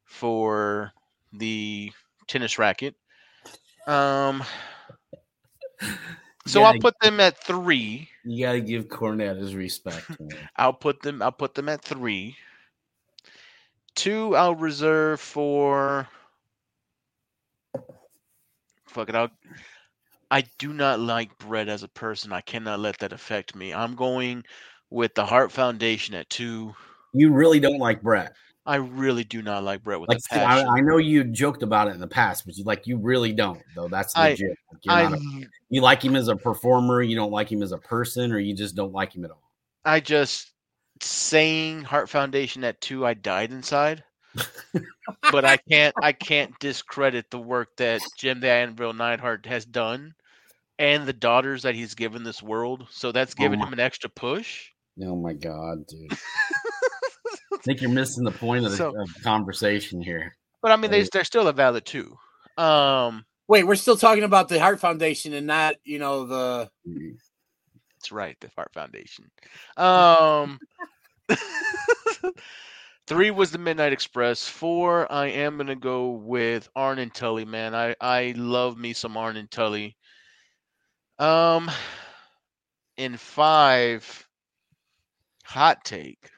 [0.05, 0.93] for
[1.33, 1.93] the
[2.27, 2.95] tennis racket.
[3.87, 4.43] Um,
[6.47, 8.09] so Yeah, I'll put them at three.
[8.25, 10.11] You got to give Cornette his respect.
[10.57, 11.23] I'll put them.
[11.23, 12.37] I'll put them at three.
[13.95, 16.09] Two, I'll reserve for.
[18.97, 19.15] Fuck it.
[19.15, 19.29] I'll.
[20.31, 22.33] I do not like Bret as a person.
[22.33, 23.75] I cannot let that affect me.
[23.75, 24.43] I'm going
[24.89, 26.75] with the Hart Foundation at two.
[27.13, 28.33] you really don't like Bret.
[28.65, 30.67] I really do not like Bret with Like, a passion.
[30.67, 33.33] I, I know you joked about it in the past, but you like you really
[33.35, 33.87] don't though.
[33.89, 34.57] That's I- legit.
[34.87, 35.19] Like, I, a-
[35.69, 38.55] you like him as a performer, you don't like him as a person, or you
[38.57, 39.43] just don't like him at all.
[39.85, 40.53] I just
[41.03, 43.05] saying Hart Foundation at two.
[43.05, 44.03] I died inside.
[45.33, 45.95] But I can't.
[46.03, 50.15] I can't discredit the work that Jim the Anvil Neidhart has done,
[50.79, 52.87] and the daughters that he's given this world.
[52.91, 54.71] So that's given my- him an extra push.
[55.03, 56.13] Oh my god, dude!
[57.53, 60.35] I think you're missing the point of the, So- of the conversation here.
[60.63, 62.17] But I mean, they they're still a valid two.
[62.57, 66.71] Um, Wait, we're still talking about the Hart Foundation and not, you know, the
[68.07, 69.31] that's right, the Hart Foundation.
[69.77, 70.59] Um,
[73.07, 74.49] three was the Midnight Express.
[74.49, 77.45] Four, I am gonna go with Arn and Tully.
[77.45, 79.97] Man, I I love me some Arn and Tully.
[81.19, 81.71] Um,
[82.97, 84.27] in five,
[85.45, 86.31] hot take.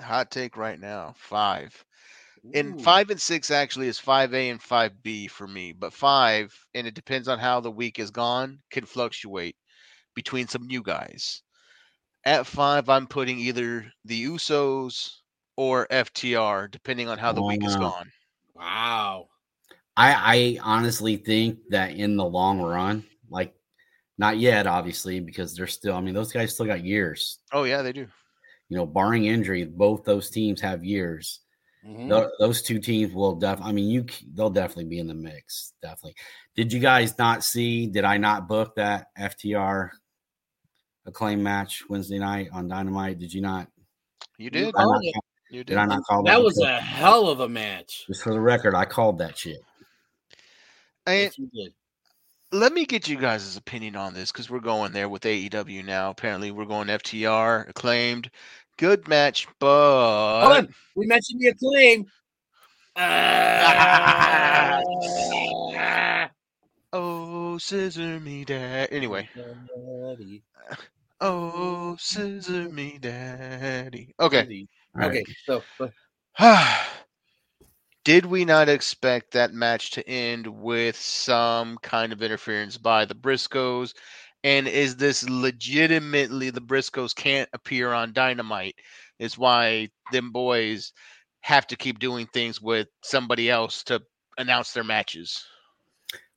[0.00, 1.14] Hot take right now.
[1.16, 1.84] Five.
[2.52, 2.78] In Ooh.
[2.82, 6.86] five and six actually is five A and five B for me, but five, and
[6.88, 9.54] it depends on how the week is gone, can fluctuate
[10.14, 11.42] between some new guys.
[12.24, 15.21] At five, I'm putting either the Usos
[15.56, 17.80] or FTR, depending on how the week is Wow.
[17.80, 18.12] gone.
[18.54, 19.28] Wow.
[19.96, 23.54] I, I honestly think that in the long run, like
[24.18, 25.94] not yet, obviously, because they're still.
[25.94, 27.38] I mean, those guys still got years.
[27.52, 28.06] Oh yeah, they do.
[28.68, 31.40] You know, barring injury, both those teams have years.
[31.86, 32.08] Mhm.
[32.08, 33.70] Tho- those two teams will definitely.
[33.70, 35.74] I mean, you they'll definitely be in the mix.
[35.82, 36.14] Definitely.
[36.56, 37.86] Did you guys not see?
[37.86, 39.90] Did I not book that FTR
[41.04, 43.18] acclaim match Wednesday night on Dynamite?
[43.18, 43.68] Did you not?
[44.38, 44.74] You Did.
[44.76, 45.02] I not.
[45.52, 45.66] You did.
[45.74, 46.30] did I not call that?
[46.32, 48.04] That was a hell of a match.
[48.06, 48.74] just for the record.
[48.74, 49.60] I called that shit.
[51.06, 51.74] And Yes, you did.
[52.52, 56.08] let me get you guys' opinion on this because we're going there with AEW now.
[56.08, 58.30] Apparently, we're going FTR acclaimed.
[58.78, 60.74] Good match, Hold but on.
[60.96, 62.06] We mentioned the acclaim.
[62.96, 64.80] Ah.
[66.94, 68.88] oh, scissor me, dad.
[68.90, 69.28] Anyway,
[71.20, 74.14] oh, scissor me, daddy.
[74.18, 74.66] Okay.
[74.96, 75.62] All Okay, right.
[75.78, 75.90] so
[78.04, 83.14] Did we not expect that match to end with some kind of interference by the
[83.14, 83.94] Briscoes?
[84.42, 88.74] And is this legitimately the Briscoes can't appear on Dynamite?
[89.20, 90.92] Is why them boys
[91.42, 94.02] have to keep doing things with somebody else to
[94.38, 95.44] announce their matches.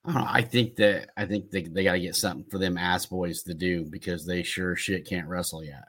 [0.06, 3.06] I, I think that I think they, they got to get something for them ass
[3.08, 5.86] boys to do because they sure shit can't wrestle yet.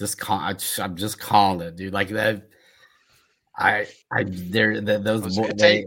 [0.00, 1.92] Just call, I just- I'm just calling it, dude.
[1.92, 2.48] Like that.
[3.56, 5.22] I I they're the, those.
[5.22, 5.86] What's it Bo- gonna they, take?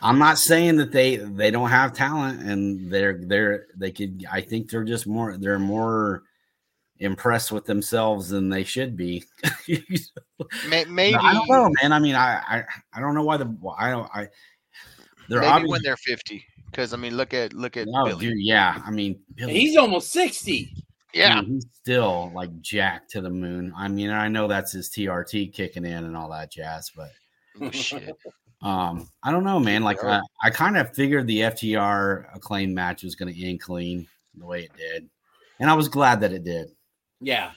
[0.00, 4.24] I'm not saying that they they don't have talent and they're they're they could.
[4.32, 6.22] I think they're just more they're more
[6.98, 9.24] impressed with themselves than they should be.
[10.68, 11.92] May- maybe I don't know, man.
[11.92, 14.28] I mean, I I, I don't know why the I don't I.
[15.28, 16.44] They're maybe obviously when they're 50.
[16.66, 18.26] Because I mean, look at look at Oh, Billy.
[18.28, 18.80] dude, yeah.
[18.84, 20.74] I mean, Billy, He's almost 60.
[21.14, 23.72] Yeah, dude, he's still like jacked to the moon.
[23.76, 27.10] I mean, I know that's his TRT kicking in and all that jazz, but
[27.60, 28.16] Oh, shit.
[28.62, 29.82] um, I don't know, man.
[29.82, 34.06] Like, I, I kind of figured the FTR acclaim match was going to end clean
[34.36, 35.08] the way it did,
[35.60, 36.68] and I was glad that it did.
[37.20, 37.50] Yeah.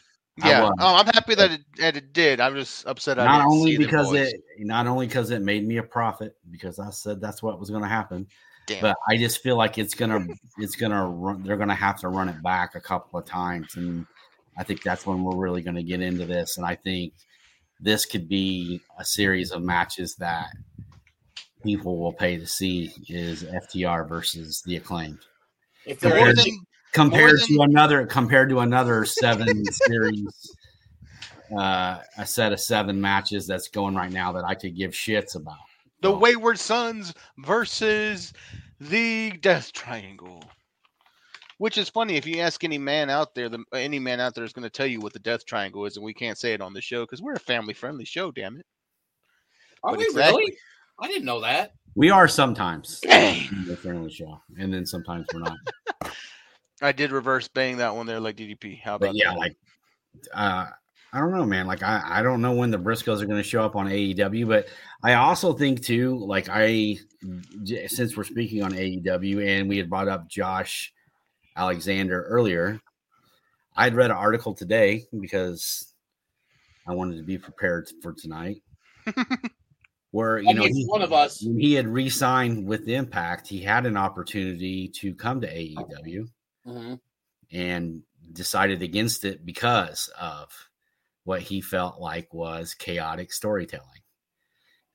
[0.43, 0.69] Yeah.
[0.79, 2.41] Oh, I'm happy that it, that it did.
[2.41, 3.17] I'm just upset.
[3.19, 6.35] I not didn't only see because it, not only because it made me a profit,
[6.51, 8.27] because I said that's what was going to happen.
[8.67, 8.81] Damn.
[8.81, 10.25] but I just feel like it's gonna
[10.57, 14.05] it's gonna run they're gonna have to run it back a couple of times and
[14.57, 17.13] I think that's when we're really gonna get into this and I think
[17.79, 20.47] this could be a series of matches that
[21.63, 25.19] people will pay to see is FTR versus the acclaimed
[25.85, 26.51] If More they're compared, than- to,
[26.93, 30.51] compared than- to another compared to another seven series
[31.55, 35.35] uh a set of seven matches that's going right now that I could give shits
[35.35, 35.57] about
[36.05, 38.33] the So- Wayward Sons versus
[38.79, 40.43] the Death Triangle.
[41.57, 44.43] Which is funny if you ask any man out there, the, any man out there
[44.43, 46.59] is going to tell you what the Death Triangle is, and we can't say it
[46.61, 48.29] on the show because we're a family-friendly show.
[48.31, 48.65] Damn it!
[49.81, 50.41] Are But we exactly.
[50.41, 50.57] really?
[50.99, 51.71] I didn't know that.
[51.95, 53.47] we are sometimes Dang.
[53.51, 55.57] in the friendly show and then sometimes we're not
[56.81, 58.81] I did reverse bang that one there, like DDP.
[58.81, 59.37] How about but yeah, that?
[59.37, 59.55] like
[60.33, 60.67] uh
[61.13, 61.65] I don't know, man.
[61.67, 64.47] Like I, I don't know when the Briscoes are going to show up on AEW,
[64.47, 64.67] but
[65.03, 66.97] I also think too, like I,
[67.87, 70.91] since we're speaking on AEW and we had brought up Josh
[71.55, 72.81] Alexander earlier,
[73.77, 75.93] I'd read an article today because
[76.87, 78.61] I wanted to be prepared for tonight,
[80.11, 81.41] where you know he, one of us.
[81.43, 86.27] when he had re-signed with Impact, he had an opportunity to come to AEW
[86.67, 86.99] Mhm.
[87.51, 88.01] and
[88.33, 90.49] decided against it because of
[91.25, 93.85] what he felt like was chaotic storytelling.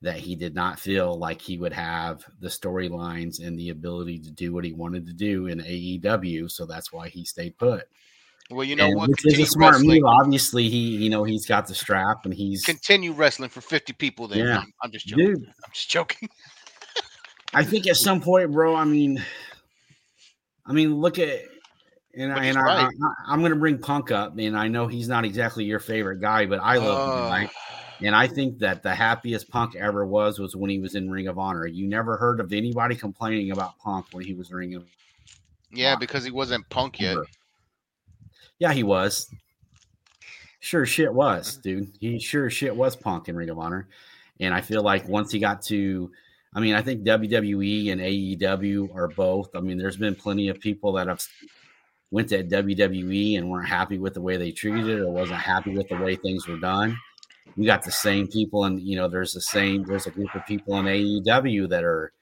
[0.02, 4.30] That he did not feel like he would have the storylines and the ability to
[4.30, 6.50] do what he wanted to do in AEW.
[6.50, 7.84] So that's why he stayed put.
[8.50, 9.10] well, you know And what?
[9.10, 10.00] which is a smart wrestling.
[10.02, 10.04] move.
[10.08, 14.26] Obviously, he you know he's got the strap and he's Continue wrestling for 50 people.
[14.26, 14.58] Then Yeah.
[14.60, 15.26] I'm, I'm just joking.
[15.34, 15.44] dude.
[15.46, 16.30] I'm just joking.
[17.52, 18.74] I think at some point, bro.
[18.76, 19.22] I mean,
[20.64, 21.40] I mean, look at
[22.14, 22.88] and, I, and right.
[23.26, 26.20] I, am going to bring Punk up, and I know he's not exactly your favorite
[26.20, 27.48] guy, but I love the guy, Uh,
[28.02, 31.28] and I think that the happiest Punk ever was was when he was in Ring
[31.28, 31.66] of Honor.
[31.66, 34.90] You never heard of anybody complaining about Punk when he was Ring of Honor.
[35.72, 37.18] yeah, because he wasn't punk yet.
[38.58, 39.32] Yeah, he was.
[40.60, 41.92] Sure, shit was, dude.
[42.00, 43.88] He sure shit was Punk in Ring of Honor,
[44.40, 46.10] and I feel like once he got to
[46.52, 49.54] I mean, I think WWE and AEW are both.
[49.54, 51.24] I mean, there's been plenty of people that have
[52.10, 55.74] went to WWE and weren't happy with the way they treated it or wasn't happy
[55.74, 56.98] with the way things were done.
[57.56, 59.84] You got the same people, and you know, there's the same.
[59.84, 62.12] There's a group of people in AEW that are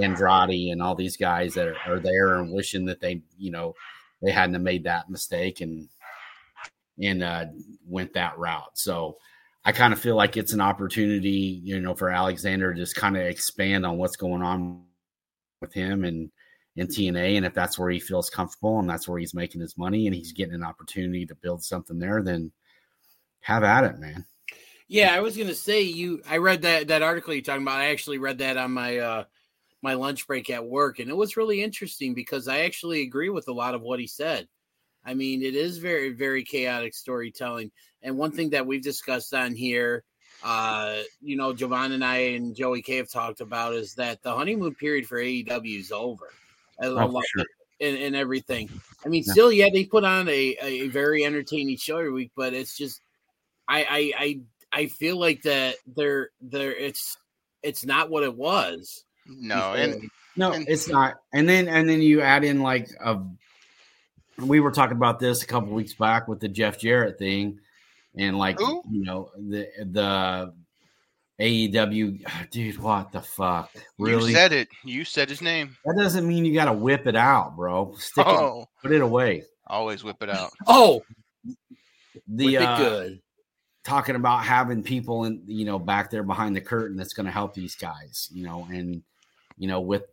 [0.00, 3.74] Andrade and all these guys that are, are there and wishing that they, you know,
[4.22, 5.88] they hadn't made that mistake and
[7.00, 7.46] and uh,
[7.86, 8.76] went that route.
[8.76, 9.18] So
[9.64, 13.16] I kind of feel like it's an opportunity, you know, for Alexander to just kind
[13.16, 14.82] of expand on what's going on
[15.60, 16.30] with him and
[16.78, 17.36] in TNA.
[17.36, 20.14] And if that's where he feels comfortable and that's where he's making his money and
[20.14, 22.52] he's getting an opportunity to build something there, then
[23.40, 24.24] have at it, man.
[24.86, 26.22] Yeah, I was gonna say you.
[26.26, 27.80] I read that that article you're talking about.
[27.80, 29.24] I actually read that on my uh
[29.82, 33.48] my lunch break at work, and it was really interesting because I actually agree with
[33.48, 34.48] a lot of what he said.
[35.04, 37.70] I mean, it is very very chaotic storytelling,
[38.02, 40.04] and one thing that we've discussed on here,
[40.42, 44.34] uh, you know, Jovan and I and Joey K have talked about is that the
[44.34, 46.30] honeymoon period for AEW is over.
[46.80, 47.46] I Oh, love for sure.
[47.80, 48.68] and, and everything.
[49.04, 49.32] I mean, Yeah.
[49.32, 53.00] still, yeah, they put on a, a very entertaining show every week, but it's just,
[53.68, 54.40] I, I, I,
[54.82, 57.16] I feel like that they're, they're, it's,
[57.62, 59.04] it's not what it was.
[59.26, 59.76] No, before.
[59.76, 61.16] and No, And- it's not.
[61.32, 63.18] And then and then you add in like a
[64.38, 67.58] we were talking about this a couple weeks back with the Jeff Jarrett thing,
[68.16, 68.82] and like Who?
[68.90, 70.54] you know the the
[71.40, 73.70] AEW dude, what the fuck?
[73.98, 74.30] Really?
[74.30, 74.68] you said it.
[74.84, 75.76] You said his name.
[75.84, 77.94] that doesn't mean you got to whip it out, bro.
[77.96, 79.44] Stick it, Oh, put it away.
[79.66, 80.50] always whip it out.
[80.66, 81.02] Oh,
[82.26, 83.20] The whip it uh, good.
[83.84, 87.32] talking about having people in you know back there behind the curtain that's going to
[87.32, 89.02] help these guys, you know, and
[89.56, 90.04] you know, with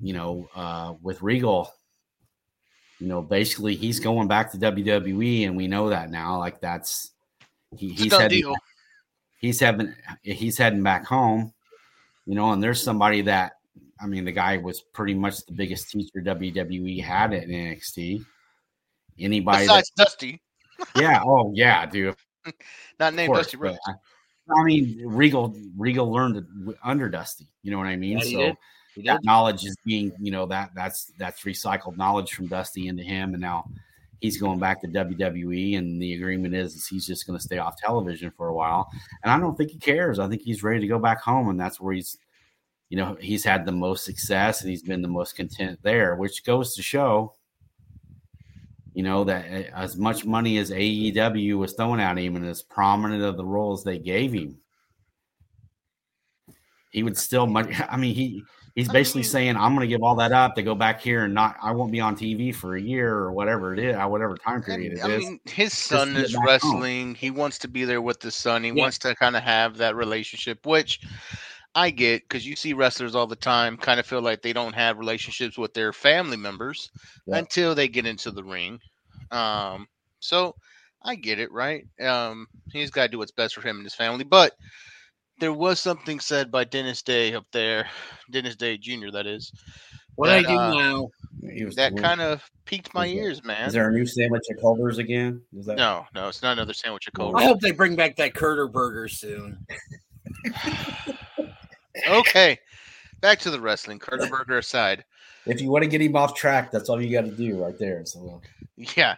[0.00, 1.72] you know, uh, with Regal,
[3.00, 6.38] you know, basically he's going back to WWE, and we know that now.
[6.38, 7.10] Like that's
[7.76, 8.54] he, It's a he's heading, deal.
[9.38, 11.52] He's having he's heading back home,
[12.26, 13.52] you know, and there's somebody that
[14.00, 18.24] I mean, the guy was pretty much the biggest teacher WWE had at NXT.
[19.18, 20.42] Anybody that, Besides Dusty,
[20.96, 22.14] yeah, oh yeah, dude,
[23.00, 23.78] not of named course, Dusty Rhodes.
[23.86, 23.94] I,
[24.60, 26.46] I mean, Regal Regal learned
[26.84, 27.48] under Dusty.
[27.62, 28.18] You know what I mean?
[28.18, 28.56] Yeah, so did.
[28.94, 33.02] He that knowledge is being, you know, that that's that's recycled knowledge from Dusty into
[33.02, 33.68] him, and now
[34.20, 37.58] he's going back to WWE, and the agreement is, is he's just going to stay
[37.58, 38.88] off television for a while.
[39.22, 40.18] And I don't think he cares.
[40.18, 42.18] I think he's ready to go back home, and that's where he's,
[42.88, 46.44] you know, he's had the most success and he's been the most content there, which
[46.44, 47.34] goes to show.
[48.94, 52.62] You know that uh, as much money as AEW was throwing at him, and as
[52.62, 54.58] prominent of the roles they gave him,
[56.90, 57.68] he would still much.
[57.88, 58.42] I mean, he
[58.78, 61.34] he's basically saying, "I'm going to give all that up to go back here and
[61.34, 61.56] not.
[61.60, 64.92] I won't be on TV for a year or whatever it is, whatever time period
[64.92, 66.46] it is." I mean, his son is back home.
[66.46, 67.14] wrestling.
[67.16, 68.62] He wants to be there with the son.
[68.62, 68.82] He Yeah.
[68.82, 71.00] wants to kind of have that relationship, which
[71.74, 74.74] I get because you see wrestlers all the time kind of feel like they don't
[74.74, 76.90] have relationships with their family members
[77.26, 77.38] Yeah.
[77.38, 78.80] until they get into the ring.
[79.32, 79.88] Um,
[80.20, 80.54] so
[81.02, 81.84] I get it, right?
[82.00, 84.24] Um, he's got to do what's best for him and his family.
[84.24, 84.52] But
[85.38, 87.88] there was something said by Dennis Day up there,
[88.30, 89.10] Dennis Day Jr.
[89.12, 89.52] That is.
[90.16, 91.10] What I do uh, now?
[91.76, 93.68] That kind of piqued my is ears, man.
[93.68, 95.40] Is there a new sandwich at Culver's again?
[95.56, 97.36] Is that No, no, it's not another sandwich at cold.
[97.36, 99.64] I hope they bring back that Curder burger soon.
[102.08, 102.58] okay,
[103.20, 103.98] back to the wrestling.
[103.98, 105.04] Carter Burger aside,
[105.46, 107.78] If you want to get him off track, that's all you got to do right
[107.78, 108.04] there.
[108.04, 108.40] So,
[108.76, 109.16] yeah,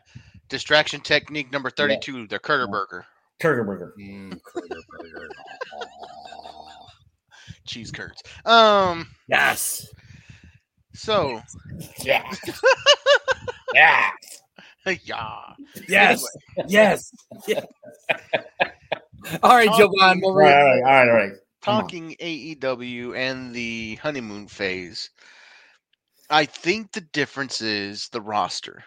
[0.48, 3.06] distraction technique number thirty-two, the Carter Burger,
[3.40, 3.94] Kurger Burger.
[3.98, 5.28] Mm, burger.
[7.66, 8.22] cheese curds.
[8.44, 9.86] Um, Yes.
[10.94, 11.40] so
[12.02, 12.30] Yeah.
[13.74, 14.10] yeah.
[15.06, 15.54] yeah,
[15.88, 16.24] Yes.
[16.68, 17.12] Yes.
[17.46, 17.64] yes.
[19.42, 20.20] All right, Jovan.
[20.24, 21.32] All What right, all were right, all right, all right.
[21.62, 25.10] Talking AEW and the honeymoon phase.
[26.30, 28.82] I think the difference is the roster.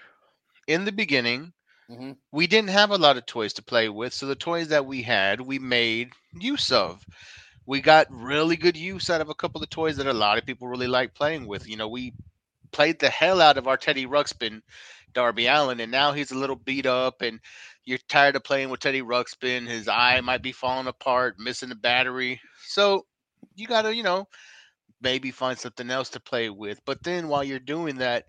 [0.68, 1.54] In the beginning,
[1.94, 2.18] Mhm.
[2.32, 5.04] we didn't have a lot of toys to play with, so the toys that we
[5.04, 7.06] had, we made use of.
[7.66, 10.46] We got really good use out of a couple of toys that a lot of
[10.46, 11.68] people really like playing with.
[11.68, 12.14] You know, we
[12.72, 14.62] played the hell out of our Teddy Ruxpin,
[15.14, 17.40] Darby Allin, and now he's a little beat up, and
[17.86, 19.68] you're tired of playing with Teddy Ruxpin.
[19.68, 22.42] His eye might be falling apart, missing the battery.
[22.68, 23.06] So
[23.56, 24.28] you got to, you know,
[25.02, 26.82] maybe find something else to play with.
[26.86, 28.26] But then while you're doing that,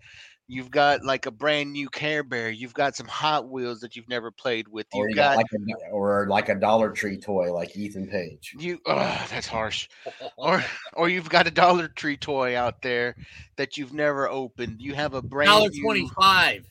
[0.47, 2.49] you've got like a brand new Care Bear.
[2.49, 4.87] You've got some Hot Wheels that you've never played with.
[4.93, 8.07] Or You've you got got like a or like a Dollar Tree toy, like Ethan
[8.07, 8.55] Page.
[8.57, 8.79] you.
[8.85, 9.87] Ugh, that's harsh.
[10.37, 13.15] Or or you've got a Dollar Tree toy out there
[13.55, 14.81] that you've never opened.
[14.81, 16.65] You have a brand Dollar twenty-five.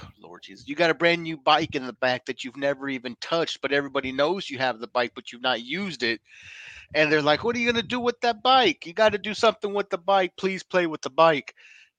[0.00, 2.88] Oh, Lord Jesus, you got a brand new bike in the back that you've never
[2.88, 6.20] even touched, but everybody knows you have the bike, but you've not used it.
[6.94, 8.86] And they're like, "What are you gonna do with that bike?
[8.86, 10.32] You got to do something with the bike.
[10.36, 11.54] Please play with the bike."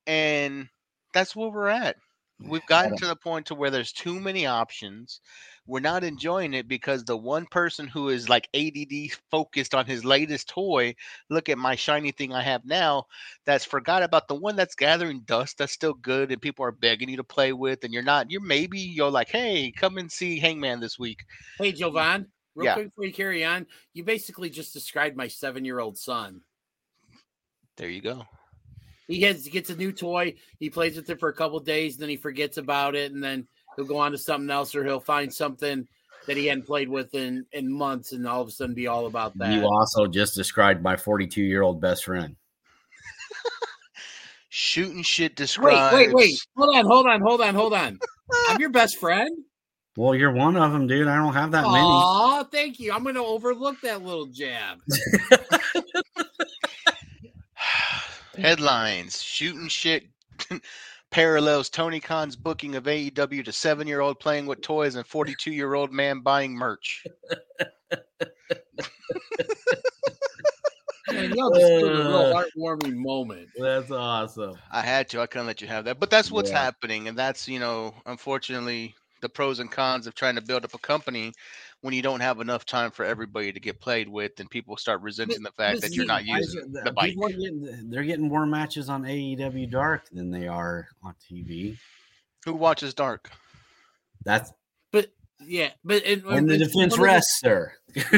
[0.08, 0.70] And
[1.14, 1.96] that's where we're at.
[2.42, 5.20] We've gotten to the point to where there's too many options.
[5.68, 10.06] We're not enjoying it because the one person who is like ADD focused on his
[10.06, 10.96] latest toy,
[11.30, 13.06] look at my shiny thing I have now,
[13.46, 17.10] that's forgot about the one that's gathering dust that's still good and people are begging
[17.10, 20.40] you to play with and you're not you're maybe you're like hey come and see
[20.40, 21.26] hangman this week
[21.60, 22.28] Hey, Jovan.
[22.56, 22.74] Real Yeah.
[22.74, 26.42] quick before you carry on, you basically just described my seven-year-old son.
[27.78, 28.24] there you go
[29.10, 30.36] He has gets a new toy.
[30.60, 33.48] He plays with it for a couple days, then he forgets about it, and then
[33.76, 35.88] he'll go on to something else, or he'll find something
[36.28, 39.08] that he hadn't played with in in months, and all of a sudden be all
[39.08, 39.52] about that.
[39.52, 42.36] You also just described my 42 year old best friend.
[44.50, 46.40] shooting shit wait, describes wait, wait!
[46.56, 48.00] Hold on, hold on, hold on, hold on.
[48.50, 49.32] I'm your best friend.
[49.98, 51.08] Well, you're one of them, dude.
[51.08, 51.80] I don't have that many.
[51.80, 52.94] Aw, thank you.
[52.94, 54.78] I'm going to overlook that little jab.
[58.42, 60.04] headlines shooting shit
[61.12, 65.52] parallels tony khan's booking of aew to seven year old playing with toys and 42
[65.52, 67.06] year old man buying merch
[71.08, 72.28] Man, y'all just did a real Uh.
[72.28, 73.50] heartwarming moment.
[73.58, 74.60] That's awesome.
[74.72, 75.22] I had to.
[75.22, 76.00] I couldn't let you have that.
[76.00, 76.52] But that's what's Yeah.
[76.52, 80.74] happening, and that's you know, unfortunately, the pros and cons of trying to build up
[80.74, 81.34] a company
[81.82, 85.02] when you don't have enough time for everybody to get played with, and people start
[85.02, 87.16] resenting the fact that you're not using it- the bike.
[87.16, 91.78] getting- they're getting more matches on AEW Dark than they are on TV.
[92.46, 93.32] Who watches Dark?
[94.26, 94.52] That's
[94.92, 95.12] But
[95.42, 97.72] Yeah, but and, And the defense one the- rests, sir.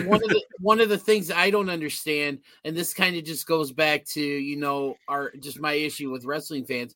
[0.06, 3.46] one of the one of the things I don't understand, and this kind of just
[3.46, 6.96] goes back to you know our just my issue with wrestling fans.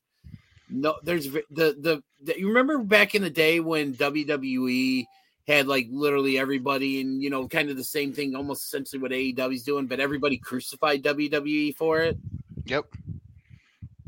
[0.68, 1.44] No, there's the
[1.78, 5.04] the, the you remember back in the day when WWE
[5.46, 9.12] had like literally everybody and you know kind of the same thing, almost essentially what
[9.12, 12.18] AEW's doing, but everybody crucified WWE for it.
[12.64, 12.86] Yep.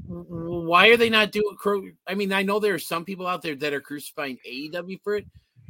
[0.07, 1.97] Why are they not doing?
[2.07, 5.17] I mean, I know there are some people out there that are crucifying AEW for
[5.17, 5.27] it,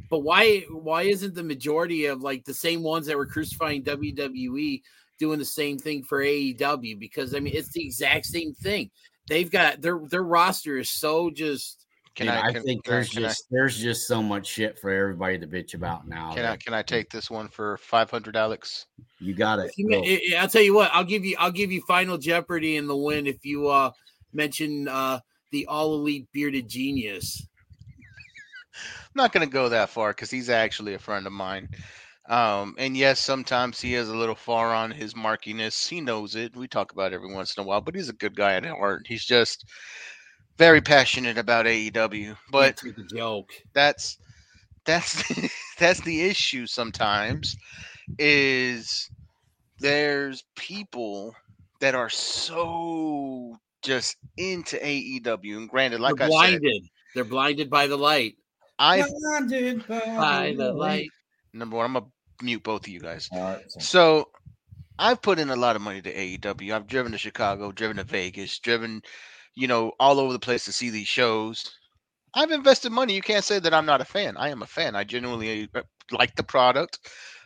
[0.09, 0.61] but why?
[0.71, 4.81] Why isn't the majority of like the same ones that were crucifying WWE
[5.19, 6.97] doing the same thing for AEW?
[6.97, 8.89] Because I mean, it's the exact same thing.
[9.27, 11.85] They've got their their roster is so just.
[12.15, 12.47] Can Dude, I?
[12.47, 15.47] I, think can there's can I- just there's just so much shit for everybody to
[15.47, 16.33] bitch about now.
[16.33, 18.87] Can I can I take this one for five hundred, Alex?
[19.19, 19.71] You got it.
[19.77, 20.01] You Go.
[20.03, 20.91] I- I- I'll tell you what.
[20.93, 21.35] I'll give you.
[21.39, 23.91] I'll give you Final Jeopardy in the win if you uh
[24.33, 25.19] mention uh
[25.51, 27.47] the All Elite Bearded Genius.
[28.75, 31.69] I'm not going to go that far because he's actually a friend of mine.
[32.29, 35.87] Um, and yes, sometimes he is a little far on his markiness.
[35.87, 36.55] He knows it.
[36.55, 38.65] We talk about it every once in a while, but he's a good guy at
[38.65, 39.07] heart.
[39.07, 39.65] He's just
[40.59, 42.35] very passionate about AEW.
[42.51, 43.49] But It's a joke.
[43.73, 44.17] that's
[44.85, 45.23] that's
[45.79, 47.55] that's the issue sometimes
[48.19, 49.09] is
[49.79, 51.33] there's people
[51.79, 56.83] that are so just into AEW and granted like They're I said blinded.
[57.15, 58.35] They're blinded by the light.
[58.77, 61.09] I Blinded By the light.
[61.53, 62.05] number one I'm gonna
[62.41, 63.29] mute both of you guys.
[63.31, 64.29] All right, so- So
[64.97, 66.73] I've put in a lot of money to AEW.
[66.75, 69.01] I've driven to Chicago, driven to Vegas, driven,
[69.59, 71.69] you know, all over the place to see these shows.
[72.33, 73.13] I've invested money.
[73.13, 74.37] You can't say that I'm not a fan.
[74.37, 74.95] I am a fan.
[74.95, 75.81] I genuinely uh,
[76.11, 76.99] like the product.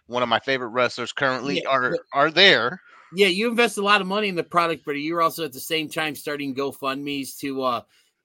[0.08, 2.80] One of my favorite wrestlers currently Yeah, are but- are there.
[3.16, 5.60] Yeah, you invest a lot of money in the product, but you're also at the
[5.60, 7.82] same time starting GoFundMe's to uh,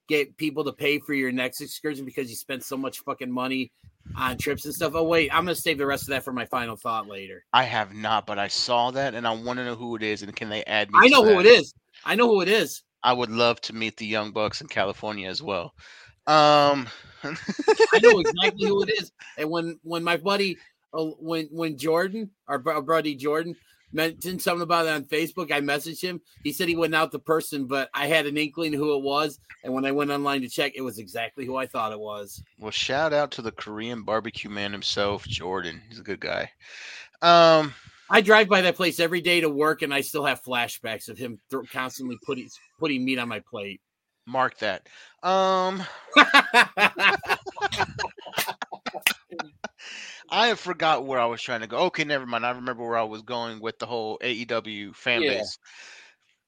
[0.07, 3.71] get people to pay for your next excursion because you spent so much fucking money
[4.17, 4.93] on trips and stuff.
[4.95, 7.43] Oh wait, I'm gonna save the rest of that for my final thought later.
[7.53, 10.23] I have not, but I saw that and I want to know who it is
[10.23, 10.97] and can they add me?
[10.99, 11.45] I to know who that?
[11.45, 11.73] it is.
[12.03, 12.81] I know who it is.
[13.03, 15.73] I would love to meet the Young Bucks in California as well.
[16.27, 16.87] Um,
[17.23, 19.11] I know exactly who it is.
[19.37, 20.57] And when when my buddy,
[20.93, 23.55] uh, when when Jordan, our, our buddy Jordan,
[23.91, 26.21] mentioned something about it on Facebook, I messaged him.
[26.43, 29.39] He said he went out the person, but I had an inkling who it was.
[29.63, 32.43] And when I went online to check, it was exactly who I thought it was.
[32.59, 35.81] Well, shout out to the Korean barbecue man himself, Jordan.
[35.89, 36.51] He's a good guy.
[37.21, 37.73] Um,
[38.09, 41.17] I drive by that place every day to work, and I still have flashbacks of
[41.17, 42.49] him th- constantly putting
[42.79, 43.81] putting meat on my plate.
[44.25, 44.87] mark that.
[45.23, 45.83] Um,
[50.31, 51.77] I have forgot where I was trying to go.
[51.85, 52.45] Okay, never mind.
[52.45, 55.31] I remember where I was going with the whole AEW fan Yeah.
[55.39, 55.57] base.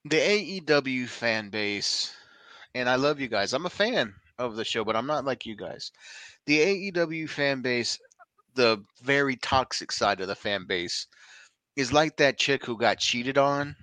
[0.04, 2.14] The AEW fan base,
[2.74, 3.52] and I love you guys.
[3.52, 5.92] I'm a fan of the show, but I'm not like you guys.
[6.46, 6.58] The
[6.92, 7.98] AEW fan base,
[8.54, 11.06] the very toxic side of the fan base,
[11.76, 13.76] is like that chick who got cheated on,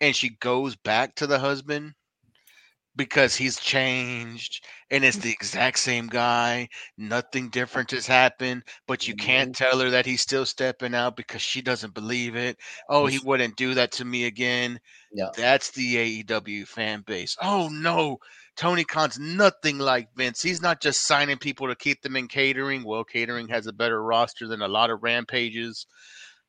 [0.00, 1.94] and she goes back to the husband
[2.98, 6.68] because he's changed and it's the exact same guy.
[6.98, 9.26] Nothing different has happened, but you mm-hmm.
[9.26, 12.58] can't tell her that he's still stepping out because she doesn't believe it.
[12.90, 14.80] Oh, he wouldn't do that to me again.
[15.12, 15.28] Yeah.
[15.36, 17.36] That's the AEW fan base.
[17.40, 18.18] Oh no,
[18.56, 20.42] Tony Khan's nothing like Vince.
[20.42, 22.82] He's not just signing people to keep them in catering.
[22.84, 25.86] Well, catering has a better roster than a lot of rampages.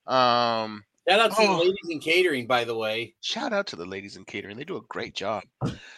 [0.09, 1.57] Um, Shout out to Oh.
[1.57, 3.15] the ladies in catering, by the way.
[3.21, 4.57] shout out to the ladies in catering.
[4.57, 5.43] They do a great job.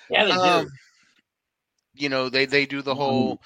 [0.09, 0.71] Yeah, they Um, do.
[1.95, 3.41] you know, they they do the whole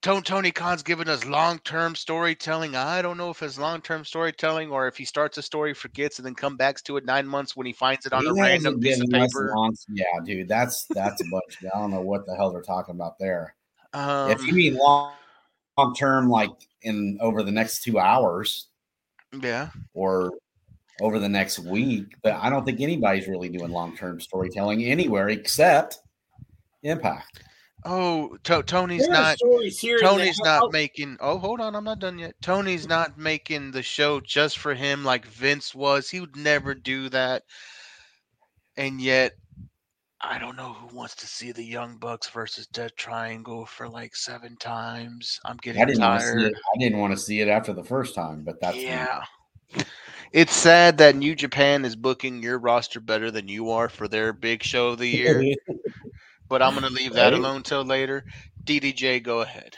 [0.00, 2.76] Tony Tony Khan's giving us long term storytelling.
[2.76, 6.18] I don't know if it's long term storytelling or if he starts a story, forgets,
[6.18, 8.32] and then come back to it nine months when he finds it on He a
[8.34, 9.52] random piece of paper.
[9.56, 11.58] long- yeah, dude, that's that's a bunch.
[11.74, 13.54] I don't know what the hell they're talking about there.
[13.92, 15.14] Um, if you mean long,
[15.76, 16.50] long term, like
[16.82, 18.68] in over the next two hours
[19.32, 20.32] yeah, or
[21.00, 25.28] over the next week, but I don't think anybody's really doing long term storytelling anywhere
[25.28, 25.98] except
[26.82, 27.42] Impact.
[27.84, 29.36] Oh, to- Tony's not.
[29.70, 31.16] here Tony's not Oh, making.
[31.20, 32.34] Oh, hold on, I'm not done yet.
[32.42, 36.10] Tony's not making the show just for him like Vince was.
[36.10, 37.44] He would never do that.
[38.76, 39.32] And yet,
[40.20, 44.16] I don't know who wants to see the Young Bucks versus Dead Triangle for like
[44.16, 45.38] seven times.
[45.44, 46.42] I'm getting I didn't want to see tired.
[46.42, 46.54] it.
[46.74, 48.84] I didn't want to see it after the first time, but that's me.
[48.84, 49.22] Yeah.
[50.32, 54.32] It's sad that New Japan is booking your roster better than you are for their
[54.32, 55.54] big show of the year,
[56.48, 58.24] but I'm going to leave that alone till later.
[58.64, 59.76] DDJ, go ahead.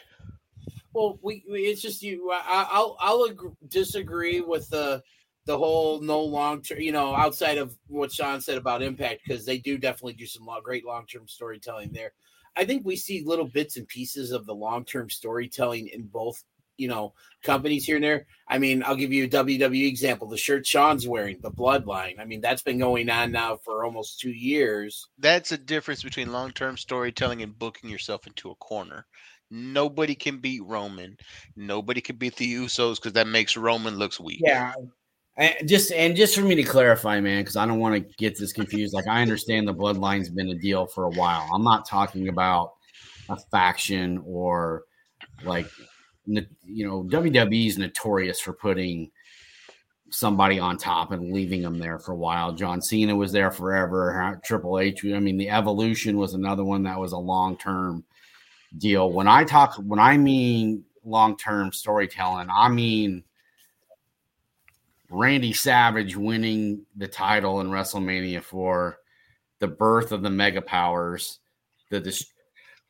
[0.93, 2.32] Well, we, we it's just you.
[2.32, 5.03] I, I'll I'll ag- disagree with the
[5.51, 6.80] the whole no long term.
[6.80, 10.46] You know, outside of what Sean said about Impact, because they do definitely do some
[10.46, 12.12] lo- great long term storytelling there.
[12.57, 16.42] I think we see little bits and pieces of the long term storytelling in both
[16.76, 18.26] you know companies here and there.
[18.46, 20.28] I mean, I'll give you a WWE example.
[20.28, 22.20] The shirt Sean's wearing, the Bloodline.
[22.20, 25.09] I mean, that's been going on now for almost two years.
[25.18, 29.05] That's a difference between long term storytelling and booking yourself into a corner.
[29.51, 31.16] Nobody can beat Roman.
[31.57, 34.40] Nobody can beat the Usos because that makes Roman looks weak.
[34.44, 34.72] Yeah.
[35.41, 38.38] And just and just for me to clarify, man, because I don't want to get
[38.38, 38.93] this confused.
[38.93, 41.49] Like I understand the bloodline's been a deal for a while.
[41.53, 42.74] I'm not talking about
[43.30, 44.84] a faction or
[45.43, 45.66] like
[46.26, 49.11] you know WWE is notorious for putting
[50.11, 52.53] somebody on top and leaving them there for a while.
[52.53, 54.38] John Cena was there forever.
[54.45, 55.07] Triple H.
[55.07, 58.05] I mean, the Evolution was another one that was a long term
[58.76, 59.11] deal.
[59.11, 63.24] When I talk, when I mean long term storytelling, I mean
[65.11, 68.99] Randy Savage winning the title in WrestleMania for
[69.59, 71.41] the birth of the Mega Powers,
[71.91, 72.33] the dist-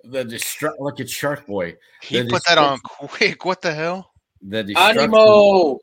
[0.05, 0.79] the destruct.
[0.79, 1.77] Look at Shark Boy.
[2.03, 3.45] He put that on quick.
[3.45, 4.13] What the hell?
[4.43, 5.79] The Animo.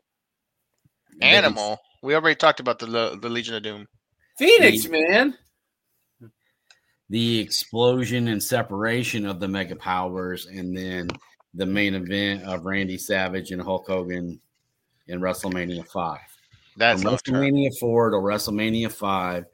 [1.20, 1.78] Animal.
[2.02, 3.86] We already talked about the the Legion of Doom.
[4.38, 5.34] Phoenix, the, man.
[7.10, 11.08] The explosion and separation of the Mega Powers, and then
[11.54, 14.40] the main event of Randy Savage and Hulk Hogan
[15.08, 16.20] in WrestleMania five.
[16.76, 19.46] That's From WrestleMania four to WrestleMania five.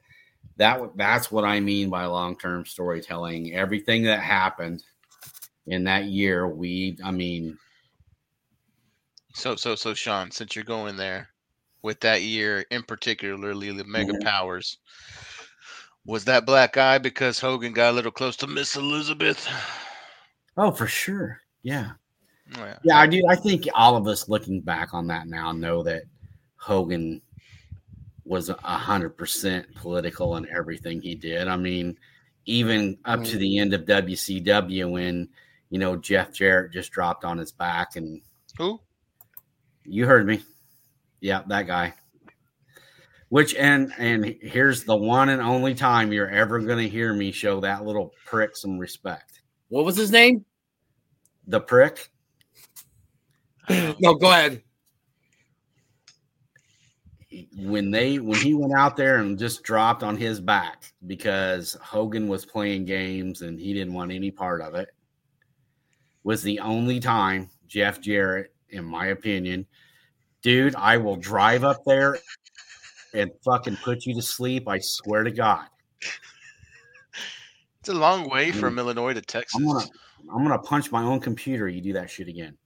[0.57, 3.53] That that's what I mean by long term storytelling.
[3.53, 4.83] Everything that happened
[5.67, 7.57] in that year, we I mean.
[9.33, 11.29] So so so Sean, since you're going there
[11.81, 14.25] with that year in particularly the Mega mm-hmm.
[14.25, 14.77] Powers,
[16.05, 19.47] was that black eye because Hogan got a little close to Miss Elizabeth?
[20.57, 21.41] Oh, for sure.
[21.63, 21.91] Yeah.
[22.57, 22.77] Oh, yeah.
[22.83, 23.23] yeah, I do.
[23.27, 26.03] I think all of us looking back on that now know that
[26.57, 27.21] Hogan
[28.23, 31.47] was a hundred percent political in everything he did.
[31.47, 31.97] I mean,
[32.45, 33.39] even up to mm.
[33.39, 35.29] the end of WCW when
[35.69, 38.21] you know Jeff Jarrett just dropped on his back and
[38.57, 38.79] who
[39.83, 40.41] you heard me,
[41.21, 41.93] yeah, that guy.
[43.29, 47.31] Which and and here's the one and only time you're ever going to hear me
[47.31, 49.41] show that little prick some respect.
[49.69, 50.45] What was his name?
[51.47, 52.11] The prick.
[53.99, 54.61] no, go ahead
[57.57, 62.27] when they when he went out there and just dropped on his back because Hogan
[62.27, 64.89] was playing games and he didn't want any part of it
[66.23, 69.65] was the only time Jeff Jarrett, in my opinion,
[70.41, 72.17] dude, I will drive up there
[73.13, 74.67] and fucking put you to sleep.
[74.67, 75.67] I swear to God.
[77.79, 79.59] It's a long way from Illinois to Texas.
[79.59, 79.85] I'm gonna
[80.33, 81.67] I'm gonna punch my own computer.
[81.67, 82.57] You do that shit again.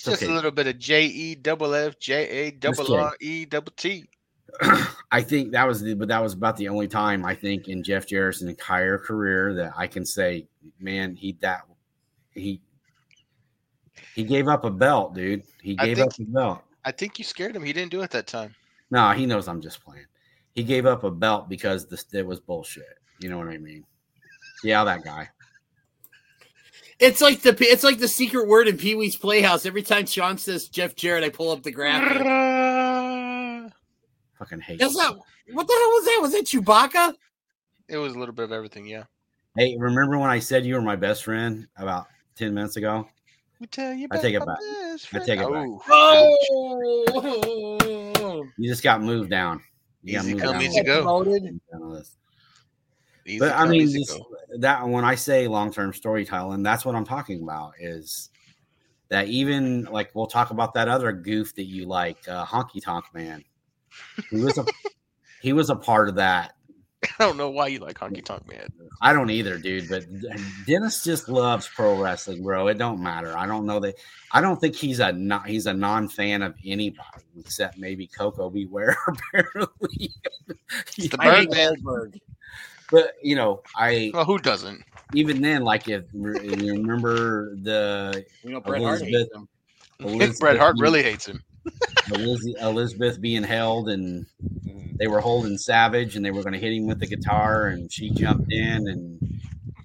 [0.00, 0.32] It's just okay.
[0.32, 4.06] a little bit of J E double F J A double R E double T.
[5.12, 7.82] I think that was the, but that was about the only time I think in
[7.82, 10.48] Jeff Jarrett's entire career that I can say,
[10.78, 11.66] man, he that
[12.32, 12.62] he
[14.14, 15.42] he gave up a belt, dude.
[15.60, 16.62] He gave think, up a belt.
[16.86, 17.62] I think you scared him.
[17.62, 18.54] He didn't do it that time.
[18.90, 20.06] No, he knows I'm just playing.
[20.54, 22.96] He gave up a belt because this it was bullshit.
[23.18, 23.84] You know what I mean?
[24.64, 25.28] Yeah, that guy.
[27.00, 29.64] It's like the it's like the secret word in Pee Wee's Playhouse.
[29.64, 32.18] Every time Sean says Jeff Jarrett, I pull up the graphic.
[34.38, 34.78] Fucking hate.
[34.78, 35.18] That's not,
[35.52, 36.18] what the hell was that?
[36.22, 37.14] Was that Chewbacca?
[37.88, 39.04] It was a little bit of everything, yeah.
[39.56, 43.08] Hey, remember when I said you were my best friend about ten minutes ago?
[43.60, 44.06] We tell you.
[44.10, 44.58] I take it back.
[45.12, 45.68] I take it back.
[45.88, 46.36] Oh.
[47.12, 48.44] oh.
[48.56, 49.62] You just got moved down.
[50.02, 52.02] You easy got moved come, down easy go.
[53.26, 54.18] Easy but I mean, just,
[54.58, 57.74] that when I say long term storytelling, that's what I'm talking about.
[57.78, 58.30] Is
[59.08, 63.04] that even like we'll talk about that other goof that you like, uh, Honky Tonk
[63.14, 63.44] Man.
[64.30, 64.64] He was a
[65.42, 66.54] he was a part of that.
[67.02, 68.68] I don't know why you like Honky Tonk Man.
[69.00, 69.88] I don't either, dude.
[69.88, 70.04] But
[70.66, 72.68] Dennis just loves pro wrestling, bro.
[72.68, 73.36] It don't matter.
[73.36, 73.94] I don't know that.
[74.32, 75.46] I don't think he's a not.
[75.46, 78.96] He's a non fan of anybody except maybe Coco Beware.
[79.32, 79.32] Ware.
[79.32, 80.10] Apparently,
[80.96, 82.20] the Birdman.
[82.90, 84.84] But you know, I well, who doesn't?
[85.14, 89.48] Even then, like if you remember the you know Bret Hart hates him.
[90.00, 91.42] Elizabeth Bret Hart really hates him.
[92.12, 94.96] Elizabeth being held, and mm-hmm.
[94.96, 97.92] they were holding Savage, and they were going to hit him with the guitar, and
[97.92, 98.76] she jumped mm-hmm.
[98.76, 99.40] in, and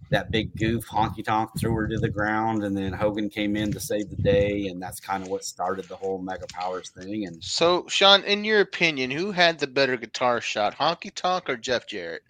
[0.10, 3.72] that big goof honky tonk threw her to the ground, and then Hogan came in
[3.74, 7.26] to save the day, and that's kind of what started the whole Mega Powers thing.
[7.26, 11.58] And so, Sean, in your opinion, who had the better guitar shot, Honky Tonk or
[11.58, 12.24] Jeff Jarrett?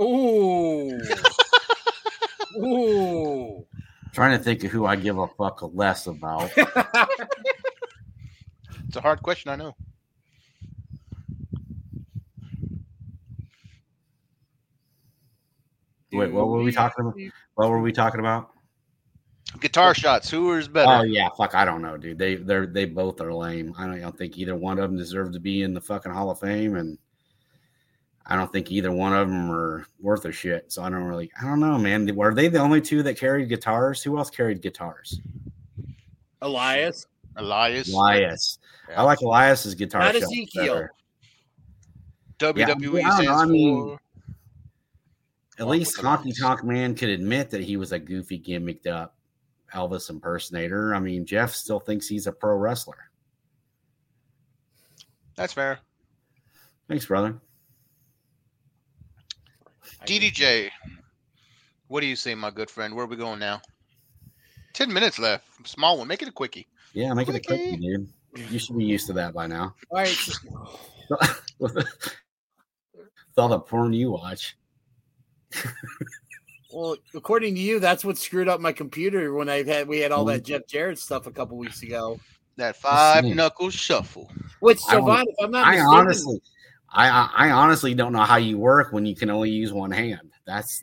[0.00, 1.00] Ooh.
[2.56, 3.66] Ooh.
[4.12, 6.50] Trying to think of who I give a fuck less about.
[6.56, 6.66] it's
[8.96, 9.74] a hard question, I know.
[16.12, 17.14] Wait, what were we talking about?
[17.54, 18.50] What were we talking about?
[19.60, 20.30] Guitar shots.
[20.30, 20.90] Who is better?
[20.90, 21.54] Oh yeah, fuck.
[21.54, 22.18] I don't know, dude.
[22.18, 23.74] They they're they both are lame.
[23.78, 26.12] I don't, I don't think either one of them deserve to be in the fucking
[26.12, 26.98] Hall of Fame, and
[28.26, 30.70] I don't think either one of them are worth a shit.
[30.70, 31.30] So I don't really.
[31.40, 32.14] I don't know, man.
[32.14, 34.02] Were they the only two that carried guitars?
[34.02, 35.20] Who else carried guitars?
[36.42, 37.06] Elias.
[37.36, 37.92] Elias.
[37.92, 38.58] Elias.
[38.96, 40.02] I like Elias's guitar.
[40.02, 40.74] Not Ezekiel.
[40.74, 40.92] better.
[42.56, 44.00] Yeah, WWE I don't know, I mean, for.
[45.58, 49.14] At least Honky Tonk Man could admit that he was a goofy, gimmicked up
[49.74, 50.94] Elvis impersonator.
[50.94, 53.10] I mean, Jeff still thinks he's a pro wrestler.
[55.36, 55.80] That's fair.
[56.88, 57.38] Thanks, brother.
[60.06, 60.70] DDJ.
[61.88, 62.94] What do you say, my good friend?
[62.94, 63.60] Where are we going now?
[64.72, 65.44] Ten minutes left.
[65.66, 66.08] Small one.
[66.08, 66.66] Make it a quickie.
[66.92, 67.76] Yeah, make it a Quickie.
[67.76, 68.08] quickie, dude.
[68.50, 69.74] You should be used to that by now.
[69.90, 70.16] All right.
[71.58, 71.86] With
[73.36, 74.56] all the porn you watch.
[76.72, 80.12] Well, according to you, that's what screwed up my computer when I had we had
[80.12, 80.52] all that mm-hmm.
[80.52, 82.20] Jeff Jarrett stuff a couple weeks ago.
[82.56, 83.36] That five Listen.
[83.36, 84.30] knuckle shuffle.
[84.60, 86.42] Which Savant, if I'm not I mistaken, honestly,
[86.92, 89.90] I, I I honestly don't know how you work when you can only use one
[89.92, 90.30] hand.
[90.46, 90.82] That's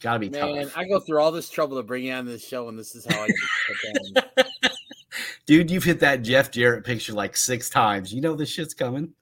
[0.00, 2.46] gotta be man, tough, I go through all this trouble to bring you on this
[2.46, 3.36] show, and this is how I get
[3.68, 4.46] put down.
[5.46, 5.70] dude.
[5.70, 8.12] You've hit that Jeff Jarrett picture like six times.
[8.12, 9.12] You know this shit's coming.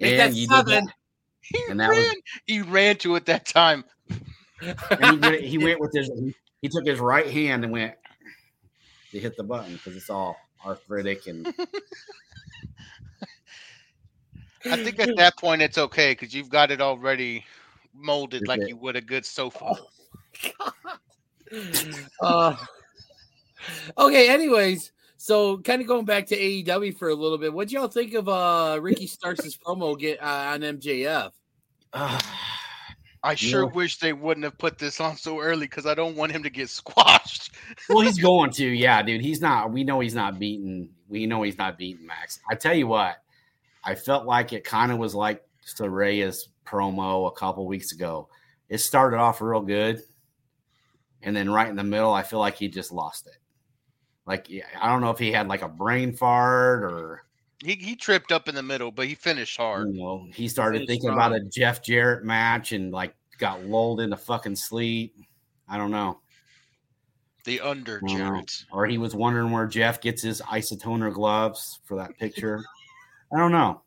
[0.00, 0.84] Make And you did seven.
[0.86, 0.94] that.
[1.40, 1.98] He And that ran.
[2.00, 2.14] was-
[2.46, 3.84] He ran to it that time.
[5.00, 6.10] And he, he went with his.
[6.62, 7.94] He took his right hand and went
[9.10, 11.46] to hit the button because it's all arthritic and
[14.70, 17.44] I think at that point it's okay because you've got it already
[17.92, 18.68] molded Is like it?
[18.70, 19.76] you would a good sofa.
[22.20, 22.56] uh,
[23.98, 24.28] okay.
[24.30, 28.14] Anyways, so kind of going back to AEW for a little bit, what y'all think
[28.14, 31.32] of uh Ricky Starks' promo get uh, on MJF?
[33.24, 33.70] I sure Yeah.
[33.72, 36.50] wish they wouldn't have put this on so early because I don't want him to
[36.50, 37.53] get squashed.
[37.88, 39.20] Well, he's going to, yeah, dude.
[39.20, 39.72] He's not.
[39.72, 40.90] We know he's not beating.
[41.08, 42.40] We know he's not beating Max.
[42.48, 43.16] I tell you what,
[43.84, 48.28] I felt like it kind of was like Saraya's promo a couple weeks ago.
[48.68, 50.02] It started off real good,
[51.22, 53.36] and then right in the middle, I feel like he just lost it.
[54.26, 57.24] Like yeah, I don't know if he had like a brain fart or
[57.62, 59.92] He he tripped up in the middle, but he finished hard.
[59.92, 61.16] you know he started Finished thinking strong.
[61.18, 65.14] about a Jeff Jarrett match and like got lulled into fucking sleep.
[65.68, 66.20] I don't know.
[67.44, 68.14] The under I.
[68.14, 68.64] Jarrett.
[68.72, 72.64] or he was wondering where Jeff gets his isotoner gloves for that picture.
[73.32, 73.82] I don't know.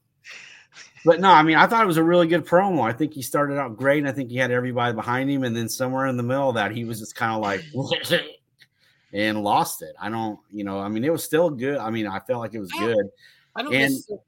[1.05, 2.81] But no, I mean, I thought it was a really good promo.
[2.81, 5.55] I think he started out great, and I think he had everybody behind him, and
[5.55, 7.63] then somewhere in the middle of that, he was just kind of like
[9.13, 9.95] and lost it.
[9.99, 11.77] I don't, you know, I mean, it was still good.
[11.77, 13.05] I mean, I felt like it was good.
[13.55, 13.73] I don't.
[13.73, 14.19] And- necessar-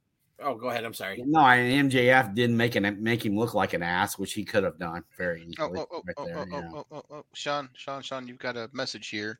[0.42, 0.84] oh, go ahead.
[0.86, 1.24] I'm sorry.
[1.26, 4.64] No, and MJF didn't make an make him look like an ass, which he could
[4.64, 5.80] have done very Oh, easily.
[5.80, 6.70] oh, oh, right oh, there, oh, yeah.
[6.74, 9.40] oh, oh, oh, oh, Sean, Sean, Sean, you've got a message here.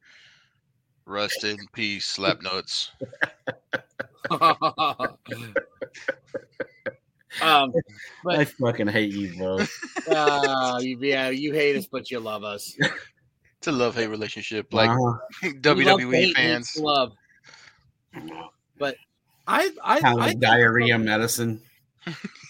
[1.06, 2.92] Rust in peace, slap nuts.
[7.42, 7.74] um,
[8.28, 9.60] I fucking hate you bro.
[10.16, 12.76] uh, you, yeah, you hate us, but you love us.
[13.58, 15.18] It's a love hate relationship, like Uh-huh.
[15.44, 15.50] We
[15.86, 16.72] love WWE fans.
[16.74, 17.14] hate, love.
[18.78, 18.96] But
[19.50, 21.62] I, I, kind of I like diarrhea medicine.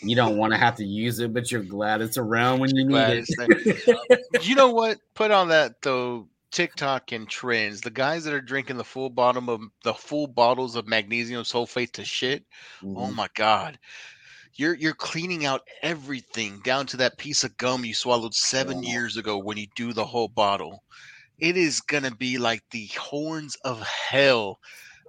[0.04, 2.86] You don't want to have to use it, but you're glad it's around when you
[2.86, 4.20] need it.
[4.44, 5.00] you know what?
[5.16, 6.28] Put on that though.
[6.52, 7.82] TikTok and trends.
[7.82, 11.92] The guys that are drinking the full bottom of the full bottles of magnesium sulfate
[11.94, 12.44] to shit.
[12.84, 13.14] Oh Mhm.
[13.16, 13.78] my god.
[14.56, 18.92] You're you're cleaning out everything down to that piece of gum you swallowed seven Yeah.
[18.94, 20.84] years ago when you do the whole bottle.
[21.38, 24.60] It is gonna be like the horns of hell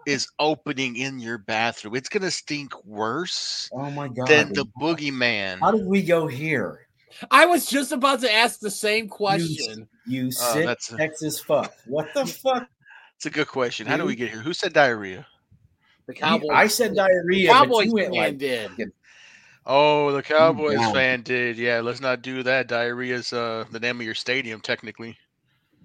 [0.06, 1.94] is opening in your bathroom.
[1.94, 4.26] It's gonna stink worse Oh my god!
[4.28, 5.58] than the boogeyman.
[5.60, 6.86] How did we go here?
[7.30, 9.88] I was just about to ask the same question.
[10.06, 11.74] You Oh, sick that's a- Texas fuck.
[11.86, 12.66] What the fuck?
[13.16, 13.86] It's a good question.
[13.86, 14.40] How do we get here?
[14.40, 15.26] Who said diarrhea?
[16.06, 16.48] The You- Cowboys.
[16.52, 17.48] I said diarrhea.
[17.48, 18.70] but Cowboys went fan like, did.
[19.66, 20.94] Oh, the Cowboys down.
[20.94, 21.58] fan did.
[21.58, 22.66] Yeah, let's not do that.
[22.68, 25.18] Diarrhea's uh the name of your stadium, technically.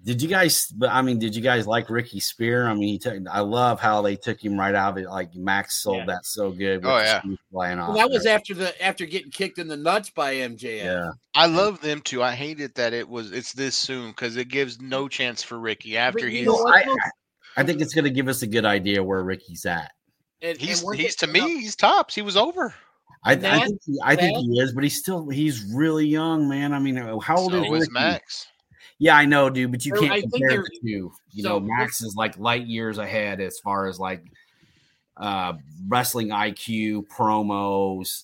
[0.06, 0.68] Did you guys?
[0.68, 2.68] But I mean, did you guys like Ricky Spear?
[2.68, 3.18] I mean, he took.
[3.28, 5.08] I love how they took him right out of it.
[5.10, 6.06] Like Max sold Yeah.
[6.06, 6.84] that so good.
[6.84, 7.20] with Oh, yeah.
[7.22, 7.88] shoes flying off.
[7.88, 8.36] Well, that was there.
[8.36, 10.84] after the after getting kicked in the nuts by MJF.
[10.84, 11.10] yeah.
[11.34, 12.22] I love them too.
[12.22, 15.96] I hated that it was it's this soon because it gives no chance for Ricky
[15.96, 16.84] after But you he's know I.
[17.56, 19.90] I think it's going to give us a good idea where Ricky's at.
[20.40, 22.14] And- he's and he's to getting- me he's tops.
[22.14, 22.72] He was over.
[23.24, 26.48] I, I think he, I think that- he is, but he's still he's really young,
[26.48, 26.72] man.
[26.72, 28.46] I mean, how old So is is Max.
[28.98, 31.12] Yeah, I know, dude, but you can't I compare the two.
[31.32, 34.24] You so know, Max is like light years ahead as far as like
[35.18, 35.54] uh
[35.86, 38.22] wrestling IQ, promos.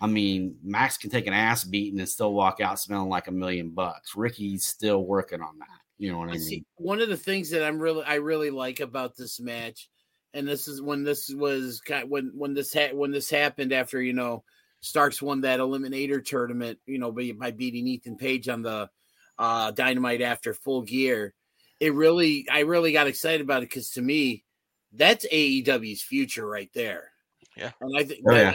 [0.00, 3.32] I mean, Max can take an ass beating and still walk out smelling like a
[3.32, 4.16] million bucks.
[4.16, 5.68] Ricky's still working on that.
[5.98, 6.48] You know what I And mean?
[6.48, 9.88] see, one of the things that I'm really I really like about this match,
[10.34, 14.00] and this is when this was kind when when this ha- when this happened after
[14.00, 14.44] you know
[14.80, 18.90] Starks won that Eliminator tournament, you know, by, by beating Ethan Page on the
[19.38, 21.34] uh, Dynamite after Full Gear.
[21.80, 24.44] It really, I really got excited about it because to me,
[24.92, 27.10] that's AEW's future right there.
[27.56, 27.72] Yeah.
[27.80, 28.52] and I think Oh, yeah.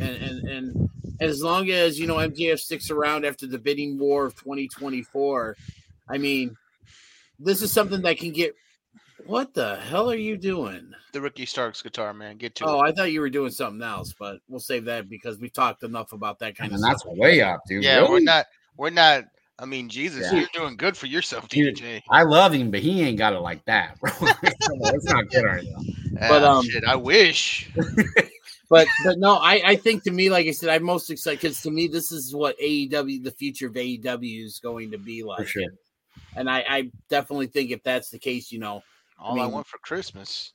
[0.00, 3.98] and, and and and as long as you know MJF sticks around after the bidding
[3.98, 5.56] war of 2024,
[6.08, 6.56] I mean,
[7.38, 8.54] this is something that can get.
[9.26, 10.90] What the hell are you doing?
[11.12, 12.38] The Ricky Starks guitar, man.
[12.38, 12.88] Get to Oh, it.
[12.88, 16.12] I thought you were doing something else, but we'll save that because we've talked enough
[16.12, 17.16] about that kind and of And that's stuff.
[17.16, 17.84] way up, dude.
[17.84, 18.46] yeah, we're not.
[18.78, 19.24] We're not.
[19.60, 20.38] I mean, Jesus, Yeah.
[20.40, 22.00] you're doing good for yourself, DJ.
[22.10, 24.10] I love him, but he ain't got it like that, bro.
[24.42, 26.28] It's not good right now.
[26.28, 27.70] But, Ah, um, shit, I wish.
[28.70, 31.60] But but no, I I think to me, like I said, I'm most excited because
[31.62, 35.40] to me, this is what AEW, the future of AEW is going to be like.
[35.40, 35.64] For sure.
[36.36, 38.80] And I I definitely think if that's the case, you know,
[39.18, 40.52] All I, mean- want for Christmas.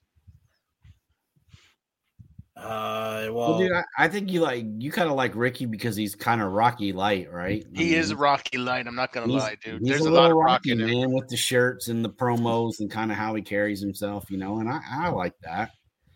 [2.58, 5.96] Uh, Well, well, dude, I, I think you like you kind of like Ricky because
[5.96, 7.66] he's kind of Rocky Light, right?
[7.76, 8.88] I He is Rocky Light.
[8.88, 9.80] I'm not gonna lie, dude.
[9.82, 10.88] he's There's a, little lot of rock Rocky, in him.
[10.88, 14.38] man with the shirts and the promos and kind of how he carries himself, you
[14.38, 14.60] know.
[14.60, 15.72] And I, I like that.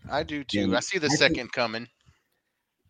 [0.10, 0.70] I do too.
[0.70, 1.88] Yeah, I see the I think- second coming.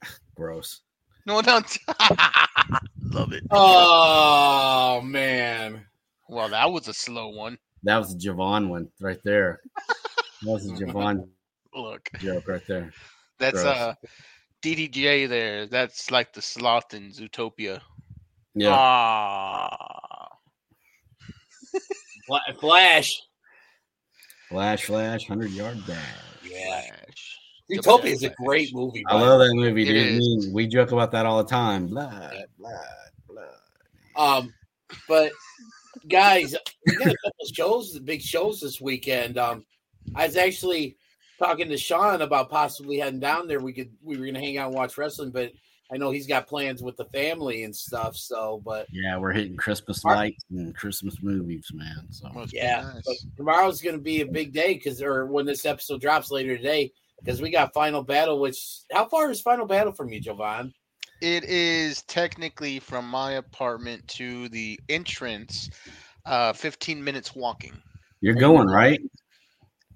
[0.35, 0.81] Gross.
[1.25, 1.61] No, no.
[3.11, 3.43] Love it.
[3.51, 5.85] oh man,
[6.27, 7.57] Well, that was a slow one.
[7.83, 9.59] That was a Javon one right there.
[10.43, 11.27] That was a Javon
[11.73, 12.91] Look, joke right there.
[13.39, 13.65] That's Gross.
[13.75, 13.93] uh
[14.61, 15.65] DDJ there.
[15.67, 17.79] That's like the sloth in Zootopia.
[18.53, 18.71] Yeah.
[18.73, 20.27] Ah.
[22.59, 23.21] Flash,
[24.49, 25.97] Flash, flash, hundred yard dash.
[26.43, 27.39] yeah, Flash.
[27.69, 29.03] Utopia is a great movie.
[29.07, 30.21] I love that movie, dude.
[30.21, 30.49] is.
[30.51, 31.87] We joke about that all the time.
[31.87, 32.77] Blood, blood,
[33.27, 33.47] blood.
[34.15, 34.53] Um,
[35.07, 35.31] but
[36.07, 39.37] guys, we got a couple of shows, the big shows this weekend.
[39.37, 39.65] Um,
[40.15, 40.97] I was actually
[41.39, 43.59] talking to Sean about possibly heading down there.
[43.59, 45.51] We could we were gonna hang out and watch wrestling, but
[45.91, 48.15] I know he's got plans with the family and stuff.
[48.15, 52.05] So, but Yeah, we're hitting Christmas lights and Christmas movies, man.
[52.11, 53.03] So yeah, nice.
[53.05, 56.91] but tomorrow's gonna be a big day because or when this episode drops later today,
[57.19, 58.39] because we got Final Battle.
[58.39, 60.73] Which how far is Final Battle from you, Jovan?
[61.21, 65.69] It is technically from my apartment to the entrance,
[66.25, 67.81] uh, 15 minutes walking.
[68.21, 69.01] you're going right.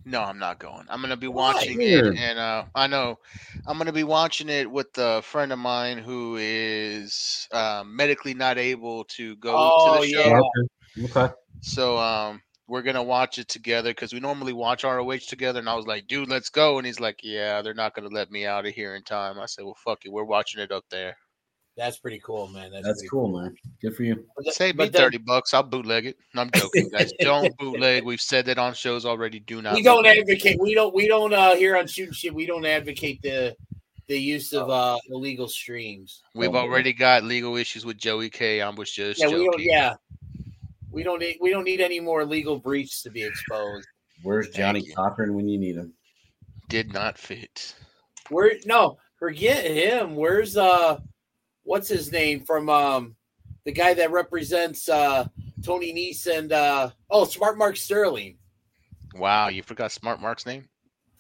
[0.06, 0.86] No, I'm not going.
[0.90, 2.16] I'm gonna be watching Weird.
[2.16, 3.20] it, and uh, I know
[3.66, 8.58] I'm gonna be watching it with a friend of mine who is uh, medically not
[8.58, 10.20] able to go Oh, to the show.
[10.24, 10.40] yeah.
[10.40, 11.22] Okay.
[11.22, 11.34] Okay.
[11.62, 15.60] So um, we're gonna watch it together because we normally watch ROH together.
[15.60, 18.30] And I was like, "Dude, let's go," and he's like, "Yeah, they're not gonna let
[18.30, 20.86] me out of here in time." I said, "Well, fuck it, we're watching it up
[20.90, 21.16] there."
[21.76, 22.72] That's pretty cool, man.
[22.72, 23.56] That's, That's pretty cool, man.
[23.82, 24.24] Good for you.
[24.36, 25.54] But th- Save me but then- thirty bucks.
[25.54, 26.18] I'll bootleg it.
[26.36, 27.12] No, I'm joking, guys.
[27.20, 28.04] don't bootleg.
[28.04, 29.40] We've said that on shows already.
[29.40, 29.74] Do not.
[29.74, 30.20] we don't bootleg.
[30.20, 33.56] advocate we don't we don't uh here on shooting shit we don't advocate the
[34.08, 38.62] the use of uh illegal streams We've already got legal issues with Joey K.
[38.62, 39.40] I was just yeah joking.
[39.40, 39.94] we don't yeah
[40.92, 43.88] we don't need we don't need any more legal breaches to be exposed
[44.22, 44.94] Where's Johnny you.
[44.94, 45.94] Cochran when you need him?
[46.70, 47.74] Did not fit.
[48.30, 51.00] where no forget him where's uh
[51.64, 53.16] what's his name from um
[53.66, 55.26] the guy that represents uh
[55.64, 58.38] tony Nese and uh oh smart mark sterling
[59.16, 60.68] Wow, you forgot Smart Mark's name?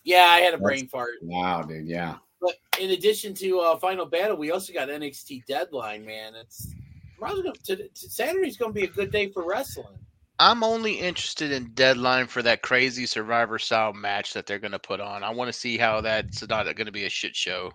[0.03, 1.87] yeah i had a brain fart Wow, dude.
[1.87, 2.15] Yeah.
[2.41, 6.05] But in addition to uh, Final Battle, we also got NXT Deadline.
[6.05, 6.73] Man, it's
[7.15, 9.97] tomorrow's gonna, to, to Saturday's going to be a good day for wrestling.
[10.39, 14.79] I'm only interested in deadline for that crazy Survivor style match that they're going to
[14.79, 15.23] put on.
[15.23, 17.71] I want to see how that's not going to be a shit show.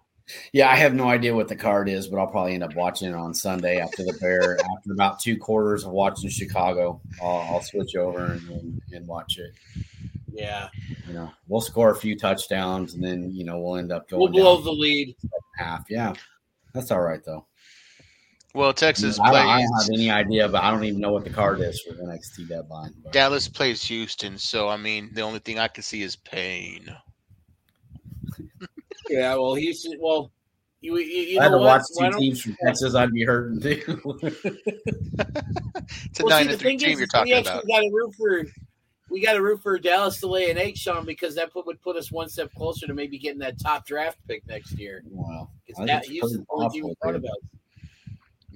[0.53, 3.09] Yeah, I have no idea what the card is, but I'll probably end up watching
[3.09, 4.59] it on Sunday after the Bear.
[4.77, 9.39] after about two quarters of watching Chicago, I'll, I'll switch over and, and, and watch
[9.39, 9.53] it.
[10.33, 10.69] Yeah,
[11.09, 14.21] You know, we'll score a few touchdowns, and then you know we'll end up going
[14.21, 15.17] we'll blow the lead.
[15.57, 15.85] half.
[15.91, 16.13] Yeah,
[16.73, 17.47] that's all right though.
[18.55, 21.25] Well, Texas I don't, I don't have any idea, but I don't even know what
[21.25, 22.95] the card is for the NXT deadline.
[23.03, 26.89] But Dallas plays Houston, so I mean, the only thing I can see is pain.
[29.11, 30.31] Yeah, well, he's well.
[30.81, 31.81] You, you, you I had know to what?
[31.81, 34.19] watch two don't- teams from Texas, I'd be hurting too.
[34.23, 37.67] It's a Well, nine the and three team is, you're is talking we actually about.
[37.67, 38.45] got to root for
[39.11, 41.81] we got to root for Dallas to lay an egg, Sean, because that put, would
[41.83, 45.03] put us one step closer to maybe getting that top draft pick next year.
[45.11, 47.31] wow, Because that it's Houston's pretty only team in awful, front of dude.
[47.31, 47.37] us.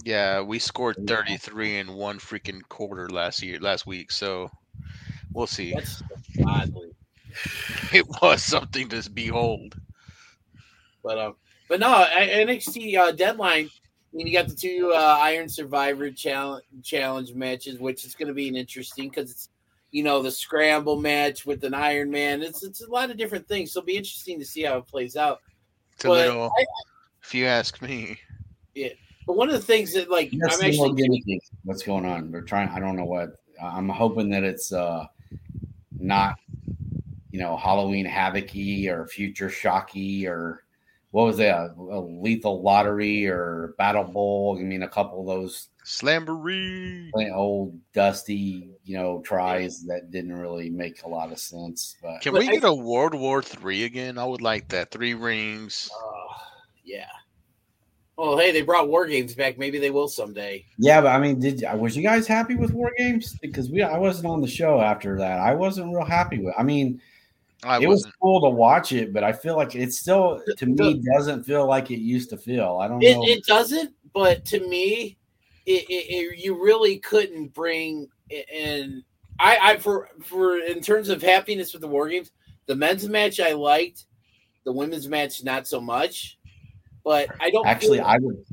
[0.05, 4.13] Yeah, we scored 33 in one freaking quarter last year, last week.
[4.13, 4.51] So
[5.33, 5.73] we'll see.
[5.73, 6.03] That's
[6.41, 6.91] godly.
[7.95, 9.75] It was something to behold.
[11.03, 11.37] But um,
[11.69, 13.69] but no, NXT uh, deadline.
[14.13, 18.29] I mean, you got the two uh, Iron Survivor challenge challenge matches, which is going
[18.29, 19.49] to be an interesting because it's
[19.91, 22.43] you know the scramble match with an Iron Man.
[22.43, 23.73] It's it's a lot of different things.
[23.73, 25.41] So it'll be interesting to see how it plays out.
[25.95, 26.65] It's a little, I-
[27.23, 28.19] if you ask me.
[28.75, 28.89] Yeah,
[29.27, 31.39] but one of the things that like Yes, I'm actually gimmicky.
[31.65, 32.31] What's going on?
[32.31, 32.69] They're trying.
[32.69, 33.37] I don't know what.
[33.63, 35.07] I'm hoping that it's uh
[35.99, 36.35] not,
[37.31, 40.65] you know, Halloween Havocy or Future Shocky or
[41.13, 41.75] what was that?
[41.77, 44.57] A Lethal Lottery or Battle Bowl.
[44.59, 47.11] I mean, a couple of those Slamboree.
[47.35, 51.97] old dusty, you know, tries that didn't really make a lot of sense.
[52.03, 54.17] But Can we get a World War Three again?
[54.17, 54.91] I would like that.
[54.91, 55.91] Three rings.
[56.83, 57.07] yeah.
[58.17, 59.59] Well, hey, they brought War Games back.
[59.59, 60.65] Maybe they will someday.
[60.79, 63.39] Yeah, but I mean, did was you guys happy with War Games?
[63.43, 65.41] Because we I wasn't on the show after that.
[65.41, 66.55] I wasn't real happy with.
[66.57, 67.03] I mean,
[67.65, 68.15] I it was wasn't.
[68.21, 71.91] cool to watch it, but I feel like it still to me doesn't feel like
[71.91, 72.79] it used to feel.
[72.81, 73.23] I don't It, know.
[73.25, 75.17] it doesn't, but to me,
[75.67, 79.05] it, it, it you really couldn't bring in.
[79.39, 82.33] I, I for for in terms of happiness with the War Games,
[82.67, 84.07] the men's match I liked,
[84.65, 86.39] the women's match not so much.
[87.05, 88.45] But I don't Actually, feel- I would.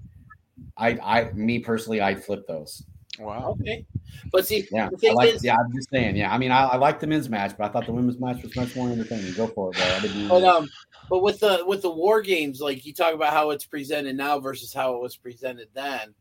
[0.78, 2.84] I I me personally, I'd flip those.
[3.20, 3.58] Wow.
[3.60, 3.86] Okay,
[4.32, 6.16] but see, Yeah, the I like, is, yeah, I'm just saying.
[6.16, 8.42] Yeah, I mean, I, I like the men's match, but I thought the women's match
[8.42, 9.34] was much more entertaining.
[9.34, 10.30] Go for it, bro.
[10.30, 10.70] But um,
[11.10, 14.40] but with the with the war games, like you talk about how it's presented now
[14.40, 16.14] versus how it was presented then.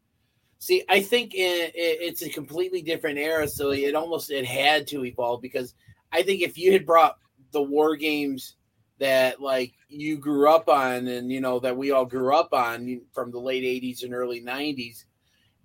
[0.60, 4.88] See, I think it, it, it's a completely different era, so it almost it had
[4.88, 5.74] to evolve because
[6.10, 7.16] I think if you had brought
[7.52, 8.56] the war games
[8.98, 13.00] that like you grew up on and you know that we all grew up on
[13.12, 15.04] from the late 80s and early 90s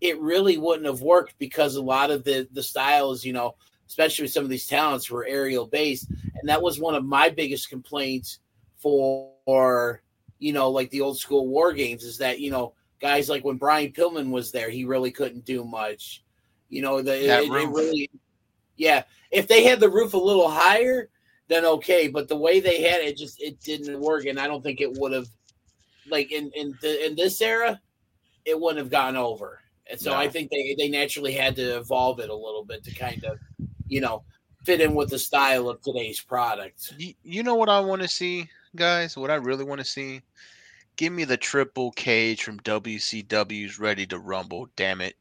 [0.03, 3.55] it really wouldn't have worked because a lot of the the styles you know
[3.87, 6.09] especially with some of these talents were aerial based.
[6.09, 8.39] And that was one of my biggest complaints
[8.77, 10.01] for
[10.39, 13.57] you know like the old school war games is that you know guys like when
[13.57, 16.23] Brian Pillman was there he really couldn't do much.
[16.69, 18.09] You know the it, it really
[18.77, 19.03] yeah.
[19.31, 21.09] If they had the roof a little higher
[21.47, 22.07] then okay.
[22.07, 24.25] But the way they had it just it didn't work.
[24.25, 25.27] And I don't think it would have
[26.09, 27.79] like in in the, in this era
[28.43, 30.17] it wouldn't have gone over and so No.
[30.17, 33.37] I think they they naturally had to evolve it a little bit to kind of
[33.87, 34.23] you know
[34.63, 38.07] fit in with the style of today's product You, you know what I want to
[38.07, 39.17] see, guys?
[39.17, 40.21] What I really want to see?
[40.95, 44.69] Give me the triple cage from WCW's Ready to Rumble.
[44.75, 45.15] Damn it.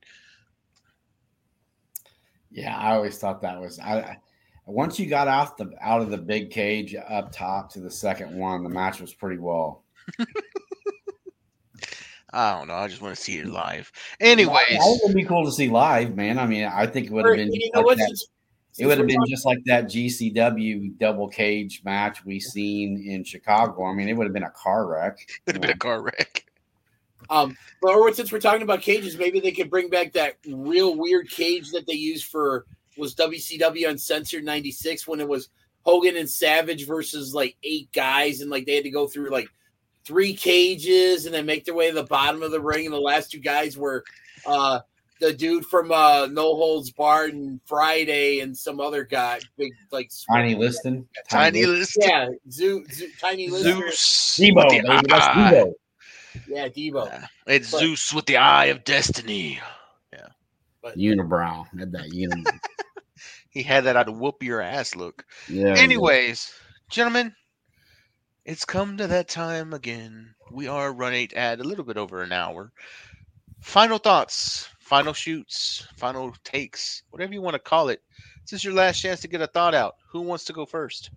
[2.50, 3.78] Yeah, I always thought that was.
[3.78, 4.18] I I-
[4.66, 8.32] once you got out the out of the big cage up top to the second
[8.36, 9.82] one, the match was pretty well.
[12.32, 12.74] I don't know.
[12.74, 13.92] I just want to see it live.
[14.20, 16.38] Anyways, think it would be cool to see live, man.
[16.38, 17.52] I mean, I think it would have been.
[17.52, 18.26] you just know like that- since-
[18.78, 23.22] it would have been talking- just like that GCW double cage match we seen in
[23.22, 23.84] Chicago.
[23.84, 25.18] I mean, it would have been a car wreck.
[25.44, 26.46] Could have been a car wreck.
[27.28, 30.96] Um, but or since we're talking about cages, maybe they could bring back that real
[30.96, 32.64] weird cage that they used for
[32.96, 35.48] was WCW Uncensored '96 when it was
[35.82, 39.48] Hogan and Savage versus like eight guys, and like they had to go through like
[40.04, 43.00] three cages and then make their way to the bottom of the ring, and the
[43.00, 44.04] last two guys were
[44.46, 44.80] uh
[45.20, 50.10] the dude from uh No Holds Barred and Friday and some other guy, big like
[50.32, 52.02] Tiny Liston, Tiny Liston.
[52.08, 53.72] yeah, Zoo, Zoo Tiny Lister.
[53.72, 54.36] Zeus.
[54.40, 55.26] Debo, with the baby, that's.
[55.28, 55.72] Debo.
[56.48, 57.28] yeah, Debo.
[57.46, 59.60] It's But- Zeus with the eye of destiny.
[60.12, 60.26] Yeah,
[60.82, 62.58] but, unibrow had that unibrow.
[63.50, 65.26] He had that I'd whoop your ass look.
[65.46, 65.74] yeah.
[65.76, 66.50] Anyways,
[66.88, 67.34] gentlemen,
[68.44, 70.34] it's come to that time again.
[70.50, 72.72] We are running at a little bit over an hour.
[73.60, 78.02] Final thoughts, final shoots, final takes, whatever you want to call it.
[78.42, 79.96] This is your last chance to get a thought out.
[80.08, 81.10] Who wants to go first?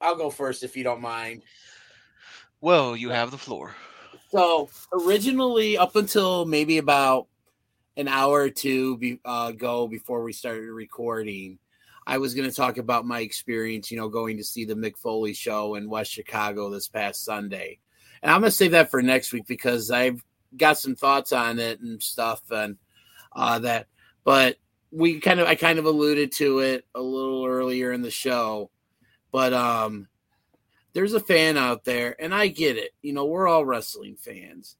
[0.00, 1.42] I'll go first if you don't mind.
[2.60, 3.74] Well, you have the floor.
[4.30, 7.26] So originally, up until maybe about
[7.96, 11.58] an hour or two be, uh, ago before we started recording,
[12.06, 14.96] I was going to talk about my experience, you know, going to see the Mick
[14.98, 17.78] Foley show in West Chicago this past Sunday.
[18.22, 20.22] And I'm going to save that for next week because I've
[20.56, 22.76] got some thoughts on it and stuff and
[23.34, 23.86] uh, that.
[24.22, 24.56] But
[24.90, 28.70] we kind of, I kind of alluded to it a little earlier in the show.
[29.32, 30.08] But um,
[30.92, 32.92] there's a fan out there, and I get it.
[33.02, 34.76] You know, we're all wrestling fans.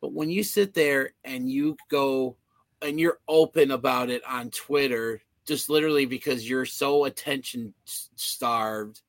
[0.00, 2.36] But when you sit there and you go
[2.82, 9.00] and you're open about it on Twitter, just literally because you're so attention starved,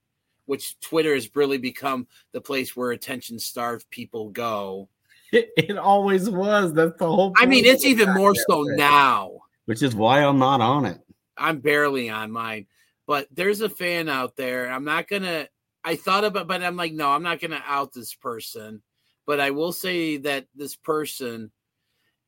[0.46, 4.90] which Twitter has really become the place where attention starved people go.
[5.32, 6.74] It, it always was.
[6.74, 7.34] That's the whole.
[7.38, 9.40] I mean, it's even more so now.
[9.66, 11.02] which is why I'm not on it.
[11.38, 12.68] I'm barely on mine,
[13.08, 14.72] but there's a fan out there.
[14.72, 15.48] I'm not gonna.
[15.84, 18.82] I thought about, but I'm like, no, I'm not gonna out this person.
[19.28, 21.52] But I will say that this person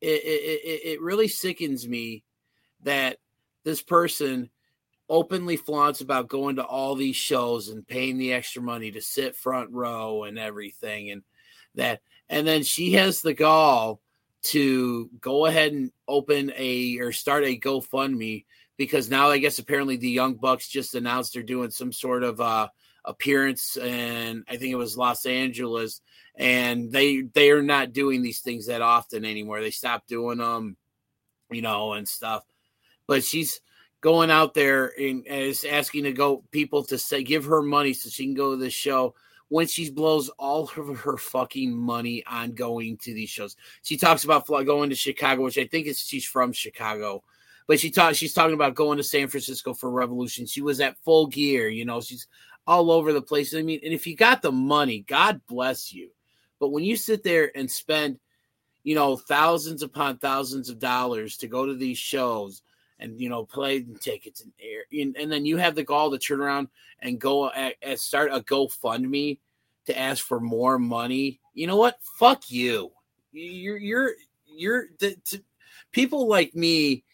[0.00, 2.22] it, it, it, it really sickens me
[2.82, 3.18] that
[3.68, 4.48] this person
[5.10, 9.36] openly flaunts about going to all these shows and paying the extra money to sit
[9.36, 11.22] front row and everything and
[11.74, 12.00] that
[12.30, 14.00] and then she has the gall
[14.42, 18.46] to go ahead and open a or start a GoFundMe
[18.78, 22.40] because now I guess apparently the Young Bucks just announced they're doing some sort of
[22.40, 22.68] uh
[23.04, 26.00] appearance and I think it was Los Angeles
[26.36, 29.60] and they they are not doing these things that often anymore.
[29.60, 30.78] They stopped doing them,
[31.50, 32.44] you know, and stuff.
[33.08, 33.60] But she's
[34.00, 38.08] going out there and, is asking to go people to say give her money so
[38.08, 39.14] she can go to the show
[39.48, 43.56] when she blows all of her fucking money on going to these shows.
[43.82, 47.24] She talks about going to Chicago, which I think is she's from Chicago.
[47.66, 50.46] But she talks she's talking about going to San Francisco for Revolution.
[50.46, 52.26] She was at full gear, you know, she's
[52.66, 53.54] all over the place.
[53.54, 56.10] I mean, and if you got the money, God bless you.
[56.60, 58.18] But when you sit there and spend,
[58.84, 62.62] you know, thousands upon thousands of dollars to go to these shows
[63.00, 66.10] and you know play and tickets and air, and, and then you have the gall
[66.10, 66.68] to turn around
[67.00, 69.38] and go at start a GoFundMe
[69.86, 71.40] to ask for more money.
[71.54, 71.98] You know what?
[72.18, 72.92] Fuck you.
[73.32, 74.12] You're you're
[74.46, 75.42] you're the, to,
[75.92, 77.04] people like me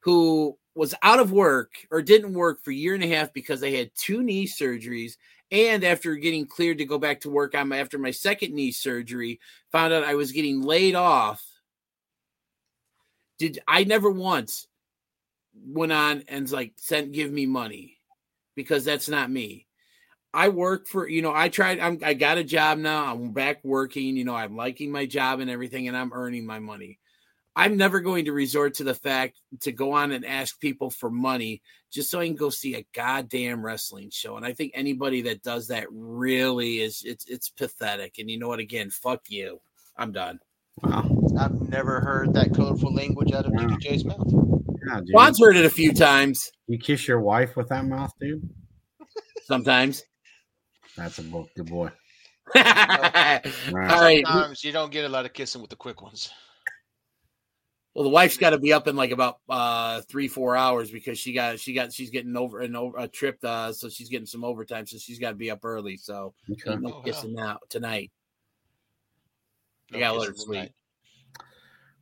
[0.00, 3.60] who was out of work or didn't work for a year and a half because
[3.60, 5.16] they had two knee surgeries
[5.50, 9.38] and after getting cleared to go back to work my after my second knee surgery
[9.70, 11.44] found out i was getting laid off
[13.38, 14.66] did i never once
[15.54, 17.98] went on and like sent give me money
[18.56, 19.66] because that's not me
[20.32, 23.60] i work for you know i tried I'm, i got a job now i'm back
[23.64, 26.98] working you know i'm liking my job and everything and i'm earning my money
[27.54, 31.10] I'm never going to resort to the fact to go on and ask people for
[31.10, 31.60] money
[31.92, 34.36] just so I can go see a goddamn wrestling show.
[34.36, 38.18] And I think anybody that does that really is it's it's pathetic.
[38.18, 38.58] And you know what?
[38.58, 39.60] Again, fuck you.
[39.96, 40.40] I'm done.
[40.82, 41.04] Wow.
[41.38, 43.66] I've never heard that colorful language out of Wow.
[43.66, 44.71] DDJ's mouth.
[44.86, 45.10] Yeah, dude.
[45.12, 46.50] Juan's heard it a few times.
[46.66, 48.48] You kiss your wife with that mouth, dude?
[49.44, 50.02] Sometimes.
[50.96, 51.90] That's a book, good boy.
[52.54, 53.44] All Right.
[53.70, 54.24] right.
[54.26, 56.30] Sometimes you don't get a lot of kissing with the quick ones.
[57.94, 61.18] Well, the wife's got to be up in like about uh three four hours because
[61.18, 64.26] she got she got she's getting over an over a trip, uh, so she's getting
[64.26, 65.98] some overtime, so she's got to be up early.
[65.98, 66.74] So Okay.
[66.80, 67.02] no Oh, wow.
[67.04, 68.10] kissing now tonight.
[69.92, 70.72] I gotta let her sleep.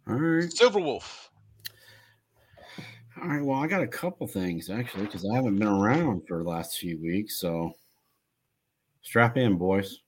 [0.08, 0.52] All right.
[0.52, 1.30] Silver Wolf.
[3.22, 3.44] All right.
[3.44, 6.78] Well, I got a couple things actually because I haven't been around for the last
[6.78, 7.38] few weeks.
[7.38, 7.74] So
[9.02, 10.00] strap in, boys.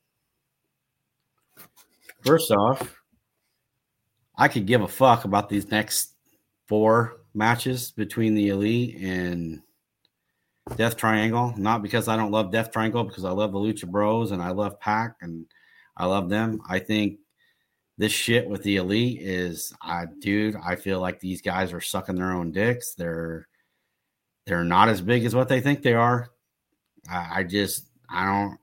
[2.24, 3.02] First off,
[4.38, 6.14] I could give a fuck about these next
[6.68, 9.60] four matches between the Elite and
[10.76, 11.52] Death Triangle.
[11.58, 14.52] Not because I don't love Death Triangle, because I love the Lucha Bros and I
[14.52, 15.44] love Pac and
[15.98, 16.62] I love them.
[16.66, 17.18] I think
[17.98, 22.16] this shit with the elite is I dude, I feel like these guys are sucking
[22.16, 22.94] their own dicks.
[22.94, 23.48] They're
[24.46, 26.30] they're not as big as what they think they are.
[27.10, 28.58] I, I just I don't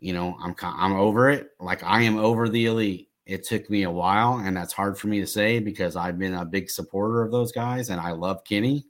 [0.00, 1.50] you know, I'm I'm over it.
[1.58, 3.08] Like I am over the elite.
[3.24, 6.34] It took me a while and that's hard for me to say because I've been
[6.34, 8.86] a big supporter of those guys and I love Kenny.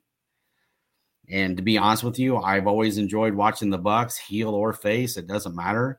[1.29, 5.17] And to be honest with you, I've always enjoyed watching the Bucks, heel or face,
[5.17, 5.99] it doesn't matter.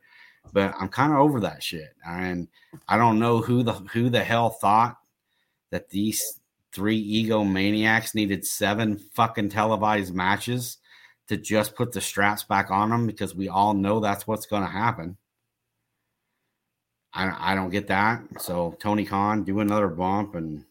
[0.53, 1.95] But I'm kind of over that shit.
[2.05, 2.47] And
[2.87, 4.97] I don't know who the who the hell thought
[5.71, 6.21] that these
[6.73, 10.77] three ego maniacs needed seven fucking televised matches
[11.27, 14.63] to just put the straps back on them because we all know that's what's going
[14.63, 15.17] to happen.
[17.13, 18.21] I, I don't get that.
[18.39, 20.63] So Tony Khan, do another bump and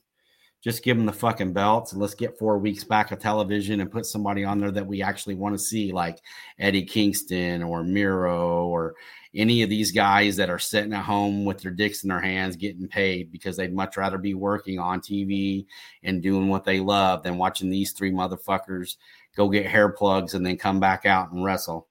[0.63, 3.91] just give them the fucking belts and let's get four weeks back of television and
[3.91, 6.19] put somebody on there that we actually want to see, like
[6.59, 8.95] Eddie Kingston or Miro or
[9.37, 12.57] any of these guys that are sitting at home with their dicks in their hands
[12.57, 15.67] getting paid because they'd much rather be working on TV
[16.03, 18.97] and doing what they love than watching these three motherfuckers
[19.37, 21.87] go get hair plugs and then come back out and wrestle.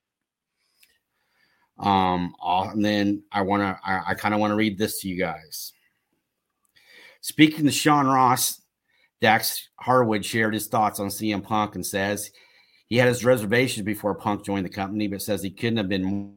[1.78, 5.08] Um, and then I want to, I, I kind of want to read this to
[5.08, 5.74] you guys.
[7.22, 8.62] Speaking to Sean Ross,
[9.22, 12.32] Dax Harwood shared his thoughts on CM Punk and says
[12.88, 16.36] he had his reservations before Punk joined the company, but says he couldn't have been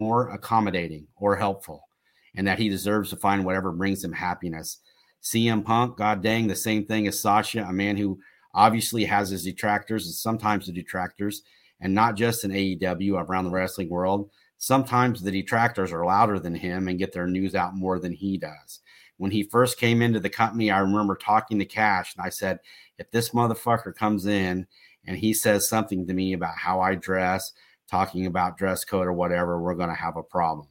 [0.00, 1.88] more accommodating or helpful,
[2.34, 4.80] and that he deserves to find whatever brings him happiness.
[5.22, 8.18] CM Punk, god dang, the same thing as Sasha, a man who
[8.54, 11.42] obviously has his detractors and sometimes the detractors,
[11.80, 14.30] and not just in AEW around the wrestling world.
[14.58, 18.38] Sometimes the detractors are louder than him and get their news out more than he
[18.38, 18.80] does.
[19.18, 22.60] When he first came into the company, I remember talking to Cash and I said,
[22.98, 24.66] if this motherfucker comes in
[25.06, 27.52] and he says something to me about how I dress,
[27.90, 30.68] talking about dress code or whatever, we're going to have a problem.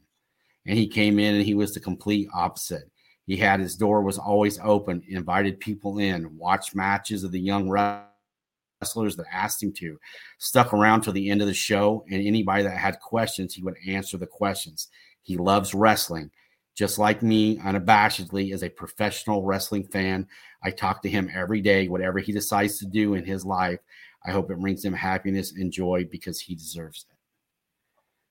[0.66, 2.90] And he came in and he was the complete opposite.
[3.26, 7.70] He had his door was always open, invited people in, watched matches of the young
[7.70, 9.98] wrestlers that asked him to,
[10.38, 13.78] stuck around till the end of the show, and anybody that had questions, he would
[13.88, 14.90] answer the questions.
[15.24, 16.30] He loves wrestling.
[16.76, 20.28] Just like me, unabashedly, as a professional wrestling fan,
[20.62, 23.80] I talk to him every day, whatever he decides to do in his life.
[24.26, 27.18] I hope it brings him happiness and joy because he deserves it.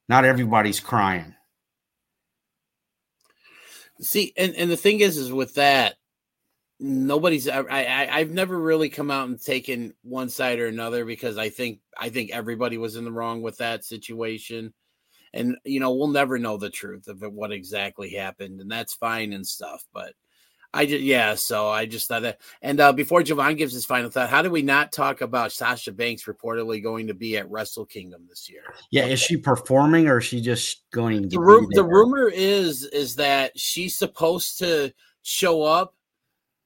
[0.08, 1.34] Not everybody's crying.
[4.00, 5.94] See, and, and the thing is, is with that,
[6.80, 11.38] nobody's I, I I've never really come out and taken one side or another because
[11.38, 14.74] I think I think everybody was in the wrong with that situation.
[15.32, 19.32] And you know, we'll never know the truth of what exactly happened, and that's fine
[19.32, 19.84] and stuff.
[19.92, 20.12] But
[20.74, 22.40] I just yeah, so I just thought that.
[22.60, 25.92] And uh, before Jovan gives his final thought, how do we not talk about Sasha
[25.92, 28.62] Banks reportedly going to be at Wrestle Kingdom this year?
[28.90, 31.22] Yeah, is she performing or is she just going?
[31.22, 34.92] To the, ru- the rumor is is that she's supposed to
[35.22, 35.94] show up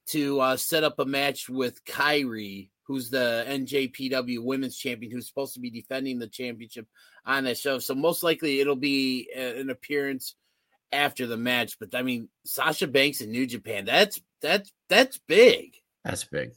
[0.06, 5.52] to uh, set up a match with Kairi, who's the NJPW Women's Champion, who's supposed
[5.52, 6.86] to be defending the championship
[7.26, 7.78] on that show.
[7.78, 10.34] So most likely it'll be an appearance
[10.92, 11.78] after the match.
[11.78, 15.74] But I mean, Sasha Banks in New Japan, that's that's that's big.
[16.04, 16.52] That's big.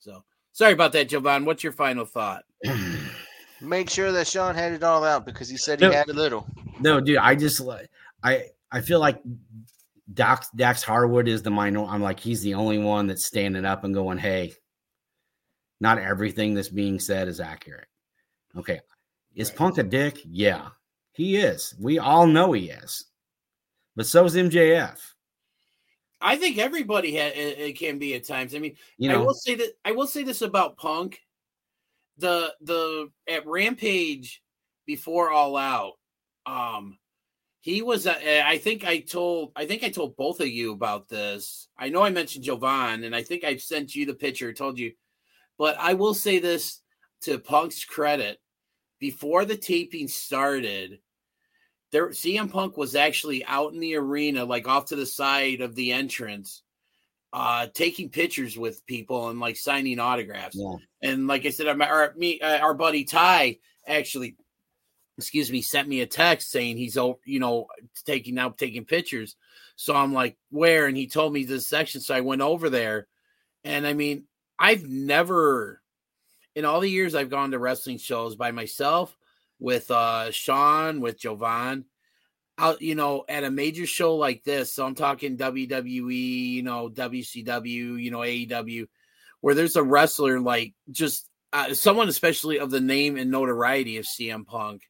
[0.00, 1.44] So sorry about that, Jovan.
[1.44, 2.44] What's your final thought?
[3.60, 5.92] Make sure that Sean had it all out because he said he No.
[5.92, 6.46] had a little.
[6.80, 7.88] No, dude, I just like
[8.22, 9.20] I I feel like
[10.12, 11.84] Dax Dax Harwood is the minor.
[11.84, 14.52] I'm like he's the only one that's standing up and going, "Hey,
[15.80, 17.86] not everything that's being said is accurate."
[18.56, 18.80] Okay,
[19.34, 20.18] is Punk a dick?
[20.24, 20.68] Yeah,
[21.12, 21.74] he is.
[21.80, 23.06] We all know he is,
[23.96, 24.98] but so is MJF.
[26.22, 28.54] I think everybody ha- it, can be at times.
[28.54, 31.20] I mean, You know, I will say that I will say this about Punk.
[32.18, 34.42] The the at Rampage
[34.86, 35.94] before All Out,
[36.46, 36.98] um,
[37.60, 38.06] he was.
[38.06, 39.52] Uh, I think I told.
[39.56, 41.68] I think I told both of you about this.
[41.76, 44.52] I know I mentioned Jovan, and I think I sent you the picture.
[44.52, 44.92] Told you,
[45.58, 46.80] but I will say this
[47.22, 48.38] to Punk's credit.
[49.00, 51.00] Before the taping started,
[51.92, 55.74] there CM Punk was actually out in the arena, like off to the side of
[55.74, 56.62] the entrance,
[57.32, 60.56] uh, taking pictures with people and like signing autographs.
[60.56, 60.76] Yeah.
[61.02, 64.36] And like I said, our, me, uh, our buddy Ty actually,
[65.18, 67.66] excuse me, sent me a text saying he's you know
[68.06, 69.36] taking now taking pictures.
[69.76, 70.86] So I'm like, where?
[70.86, 72.00] And he told me this section.
[72.00, 73.06] So I went over there,
[73.64, 74.24] and I mean,
[74.58, 75.82] I've never
[76.54, 79.14] in all the years I've gone to wrestling shows by myself
[79.62, 81.84] with uh Sean, with Jovan,
[82.58, 84.74] out, you know, at a major show like this.
[84.74, 88.86] So I'm talking WWE, you know, WCW, you know, AEW,
[89.40, 94.04] where there's a wrestler like just uh, someone, especially of the name and notoriety of
[94.04, 94.82] CM Punk,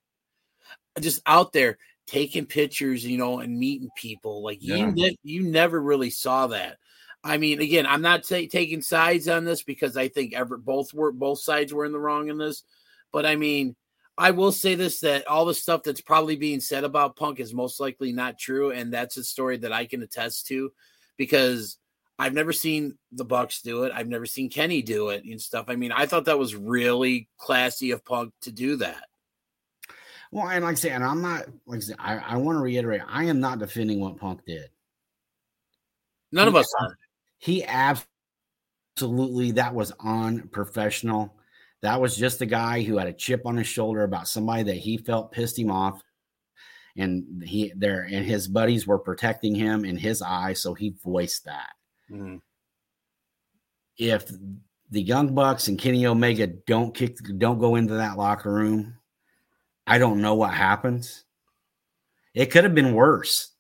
[1.01, 1.77] just out there
[2.07, 4.43] taking pictures, you know, and meeting people.
[4.43, 4.77] Like Yeah.
[4.77, 6.79] you, ne- you never really saw that.
[7.25, 10.93] I mean, again, I'm not ta- taking sides on this because I think ever both
[10.95, 12.65] were both sides were in the wrong in this,
[13.13, 13.77] but I mean,
[14.19, 17.55] I will say this that all the stuff that's probably being said about Punk is
[17.55, 20.73] most likely not true, and that's a story that I can attest to
[21.17, 21.79] because
[22.19, 23.93] I've never seen the Bucks do it.
[23.95, 25.67] I've never seen Kenny do it and stuff.
[25.69, 29.05] I mean, I thought that was really classy of Punk to do that.
[30.31, 32.63] Well, and like I say, and I'm not like I say, I, I want to
[32.63, 34.71] reiterate, I am not defending what Punk did.
[36.33, 36.97] None of us are.
[37.39, 41.35] He absolutely that was unprofessional.
[41.83, 44.77] That was just a guy who had a chip on his shoulder about somebody that
[44.77, 46.01] he felt pissed him off.
[46.97, 51.47] And he there and his buddies were protecting him in his eyes, so he voiced
[51.47, 51.71] that.
[52.11, 52.37] Mm-hmm.
[53.97, 54.31] If
[54.91, 58.99] the Young Bucks and Kenny Omega don't kick don't go into that locker room,
[59.87, 61.25] I don't know what happens.
[62.35, 63.53] It could have been worse.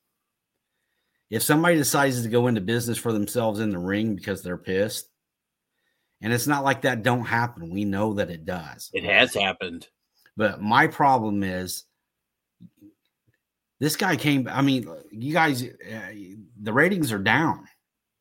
[1.30, 5.08] If somebody decides to go into business for themselves in the ring because they're pissed,
[6.22, 7.70] and it's not like that don't happen.
[7.70, 8.90] We know that it does.
[8.92, 9.88] It has happened.
[10.36, 11.84] But my problem is
[13.80, 14.48] this guy came.
[14.48, 16.12] I mean, you guys, uh,
[16.62, 17.66] the ratings are down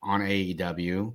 [0.02, 1.14] on AEW.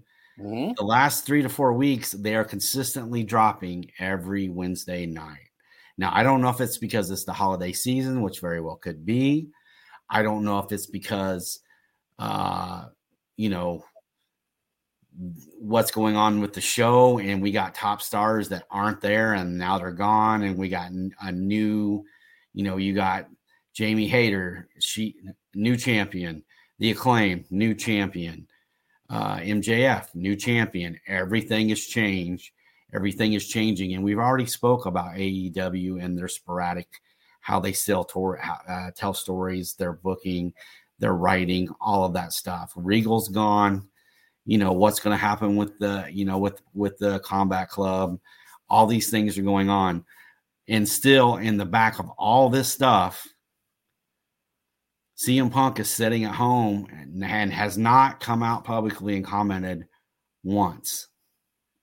[0.78, 5.50] The last three to four weeks, they are consistently dropping every Wednesday night.
[5.98, 9.06] Now, I don't know if it's because it's the holiday season, which very well could
[9.06, 9.50] be.
[10.10, 11.60] I don't know if it's because,
[12.20, 12.86] uh,
[13.36, 13.84] you know,
[15.60, 19.58] what's going on with the show, and we got top stars that aren't there, and
[19.58, 20.92] now they're gone, and we got
[21.22, 22.06] a new,
[22.54, 23.28] you know, you got
[23.74, 25.16] Jamie Hayter, she
[25.56, 26.44] new champion,
[26.80, 28.48] the acclaim, new champion,
[29.10, 31.00] uh, MJF, new champion.
[31.08, 32.52] Everything has changed.
[32.94, 36.88] Everything is changing, and we've already spoke about AEW and their sporadic,
[37.42, 38.40] how they sell tour,
[38.70, 40.54] uh, tell stories, their booking,
[41.00, 42.72] their writing, all of that stuff.
[42.76, 43.88] Regal's gone.
[44.48, 48.20] You know what's going to happen with the you know with with the combat club.
[48.70, 50.04] All these things are going on,
[50.68, 53.28] and still in the back of all this stuff,
[55.18, 59.86] CM Punk is sitting at home and, and has not come out publicly and commented
[60.44, 61.08] once.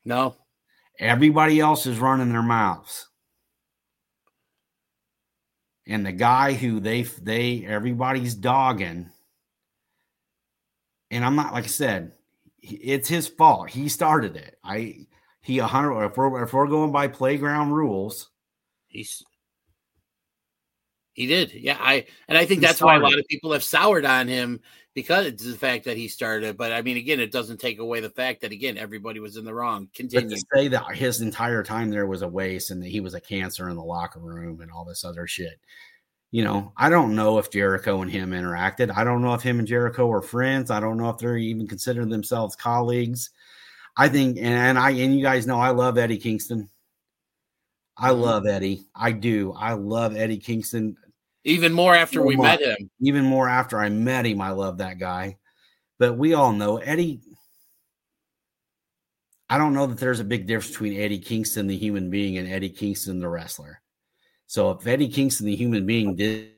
[0.04, 0.36] No,
[0.98, 3.08] Everybody else is running their mouths.
[5.86, 9.10] And the guy who they they everybody's dogging
[11.10, 12.12] and I'm not like I said,
[12.64, 13.70] it's his fault.
[13.70, 14.58] He started it.
[14.64, 15.06] I
[15.42, 18.30] he a hundred if we're if we're going by playground rules,
[18.88, 19.22] he's
[21.12, 21.52] he did.
[21.52, 24.60] Yeah, I and I think that's why a lot of people have soured on him
[24.94, 26.56] because it's the fact that he started.
[26.56, 29.44] But I mean, again, it doesn't take away the fact that again everybody was in
[29.44, 29.84] the wrong.
[29.86, 30.36] but Continue.
[30.36, 33.20] to say that his entire time there was a waste and that he was a
[33.20, 35.60] cancer in the locker room and all this other shit.
[36.34, 38.92] You know, I don't know if Jericho and him interacted.
[38.96, 40.68] I don't know if him and Jericho are friends.
[40.68, 43.30] I don't know if they're even considering themselves colleagues.
[43.96, 46.70] I think, and and I, and you guys know, I love Eddie Kingston.
[47.96, 48.20] I mm-hmm.
[48.20, 48.84] love Eddie.
[48.96, 49.52] I do.
[49.52, 50.96] I love Eddie Kingston.
[51.44, 52.90] Even more after so we met him.
[53.00, 55.38] Even more after I met him, I love that guy.
[56.00, 57.20] But we all know Eddie.
[59.48, 62.48] I don't know that there's a big difference between Eddie Kingston, the human being, and
[62.48, 63.80] Eddie Kingston, the wrestler.
[64.54, 66.52] So if Eddie Kingston, the human being, did,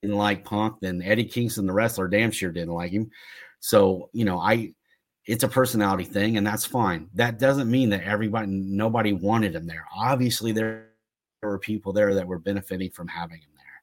[0.00, 3.10] didn't like Punk, then Eddie Kingston, the wrestler, damn sure didn't like him.
[3.60, 4.72] So you know, I
[5.26, 7.10] it's a personality thing, and that's fine.
[7.12, 9.84] That doesn't mean that everybody, nobody wanted him there.
[9.94, 10.86] Obviously, there
[11.42, 13.82] were people there that were benefiting from having him there.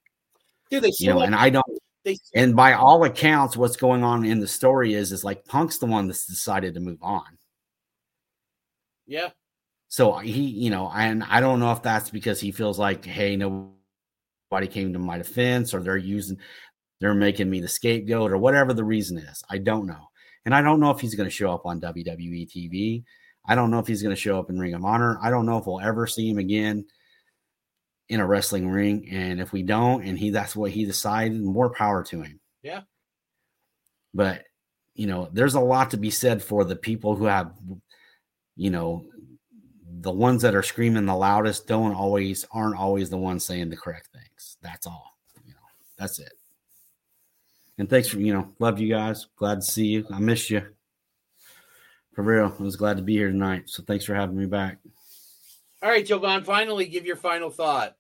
[0.72, 1.66] Dude, they You know, and I don't.
[2.04, 5.78] They, And by all accounts, what's going on in the story is is like Punk's
[5.78, 7.38] the one that's decided to move on.
[9.06, 9.30] yeah,
[9.88, 13.06] So uh, he, you know, and I don't know if that's because he feels like,
[13.06, 16.38] hey, nobody came to my defense, or they're using,
[17.00, 19.44] they're making me the scapegoat, or whatever the reason is.
[19.50, 20.10] I don't know,
[20.46, 23.04] and I don't know if he's going to show up on WWE TV.
[23.48, 25.20] I don't know if he's going to show up in Ring of Honor.
[25.22, 26.86] I don't know if we'll ever see him again
[28.10, 29.08] in a wrestling ring.
[29.12, 32.40] And if we don't, and he that's what he decided, more power to him.
[32.64, 32.82] yeah.
[34.14, 34.44] But
[34.96, 37.52] you know, there's a lot to be said for the people who have,
[38.56, 39.06] you know,
[40.02, 43.78] the ones that are screaming the loudest don't always aren't always the ones saying the
[43.78, 44.58] correct things.
[44.62, 45.18] That's all.
[45.46, 45.60] You know,
[45.98, 46.34] that's it.
[47.78, 49.28] And thanks for you know, love you guys.
[49.38, 50.06] Glad to see you.
[50.12, 50.64] I missed you.
[52.14, 53.64] For real, I was glad to be here tonight.
[53.66, 54.78] So thanks for having me back.
[55.84, 56.44] All right, Jovan.
[56.44, 57.96] Finally, give your final thought.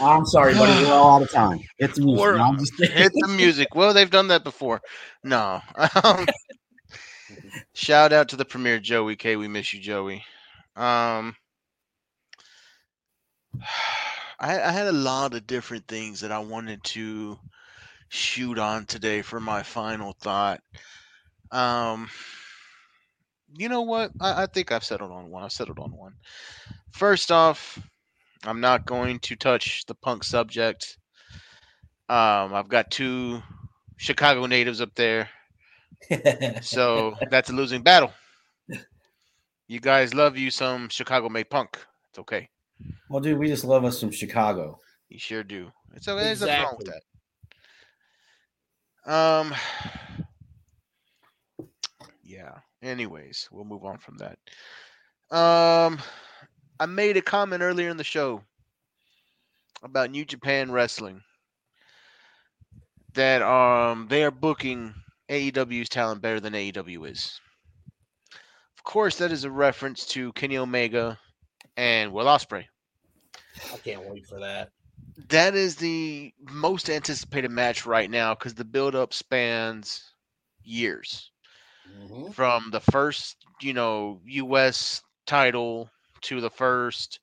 [0.00, 0.84] I'm sorry, buddy.
[0.84, 1.60] We're all out of time.
[1.78, 2.36] It's music.
[2.36, 3.74] No, I'm just hit the music.
[3.74, 4.80] Well, they've done that before.
[5.24, 5.60] No.
[6.04, 6.26] Um,
[7.80, 9.36] shout out to the premier Joey K.
[9.36, 10.22] We miss you, Joey.
[10.76, 11.34] Um,
[14.38, 17.38] I, I had a lot of different things that I wanted to
[18.08, 20.60] shoot on today for my final thought.
[21.50, 22.08] Um,
[23.56, 24.12] you know what?
[24.20, 25.42] I, I think I've settled on one.
[25.42, 26.14] I've settled on one.
[26.92, 27.78] First off,
[28.44, 30.98] I'm not going to touch the punk subject.
[32.08, 33.42] Um, I've got two
[33.96, 35.28] Chicago natives up there,
[36.62, 38.12] so that's a losing battle.
[39.68, 41.78] You guys love you some Chicago made punk.
[42.08, 42.48] It's okay.
[43.08, 44.78] well, dude, we just love us from Chicago.
[45.08, 45.70] You sure do.
[45.94, 46.22] It's okay.
[46.22, 46.92] There's nothing wrong with
[49.06, 49.12] that.
[49.12, 49.54] Um.
[52.22, 52.58] Yeah.
[52.82, 54.38] Anyways, we'll move on from that.
[55.36, 55.98] Um,
[56.78, 58.42] I made a comment earlier in the show
[59.82, 61.22] about New Japan Wrestling
[63.14, 64.94] that um they are booking
[65.30, 67.40] AEW's talent better than AEW is.
[68.76, 71.18] Of course, that is a reference to Kenny Omega
[71.76, 72.66] and Will Ospreay.
[73.72, 74.72] I can't wait for that.
[75.28, 80.14] That is the most anticipated match right now because the build-up spans
[80.62, 81.30] years
[81.88, 82.34] Mhm.
[82.34, 85.02] from the first, you know, U.S.
[85.26, 85.90] title
[86.22, 87.20] to the first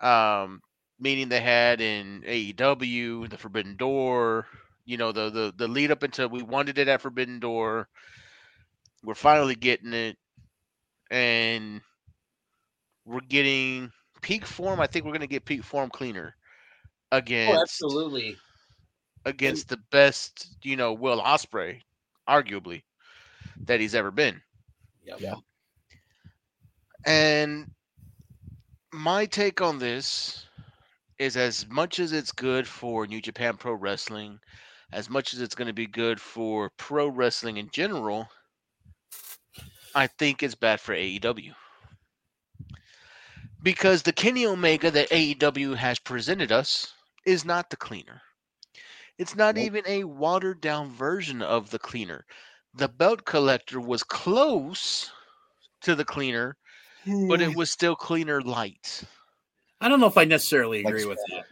[0.00, 0.62] um,
[0.98, 4.46] meeting they had in AEW, the Forbidden Door.
[4.84, 7.88] You know, the the the lead up until we wanted it at Forbidden Door.
[9.02, 10.16] We're finally getting it,
[11.10, 11.82] and
[13.04, 13.92] we're getting
[14.22, 14.80] peak form.
[14.80, 16.34] I think we're gonna get peak form cleaner
[17.46, 18.36] Oh, against absolutely.
[19.24, 21.82] against the best, you know, Will Ospreay,
[22.28, 22.82] arguably,
[23.66, 24.42] that he's ever been.
[25.04, 25.20] Yep.
[25.20, 25.34] Yeah.
[27.04, 27.70] And
[28.92, 30.46] my take on this
[31.18, 34.40] is as much as it's good for New Japan Pro Wrestling,
[34.92, 38.28] as much as it's going to be good for pro wrestling in general,
[39.94, 41.54] I think it's bad for AEW.
[43.62, 46.92] Because the Kenny Omega that AEW has presented us
[47.24, 48.20] is not the cleaner.
[49.18, 52.24] It's not even a watered down version of the cleaner.
[52.74, 55.10] The belt collector was close
[55.82, 56.56] to the cleaner,
[57.28, 57.58] but it hmm.
[57.58, 59.04] was still cleaner light.
[59.80, 61.44] I don't know if I necessarily Like agree with that.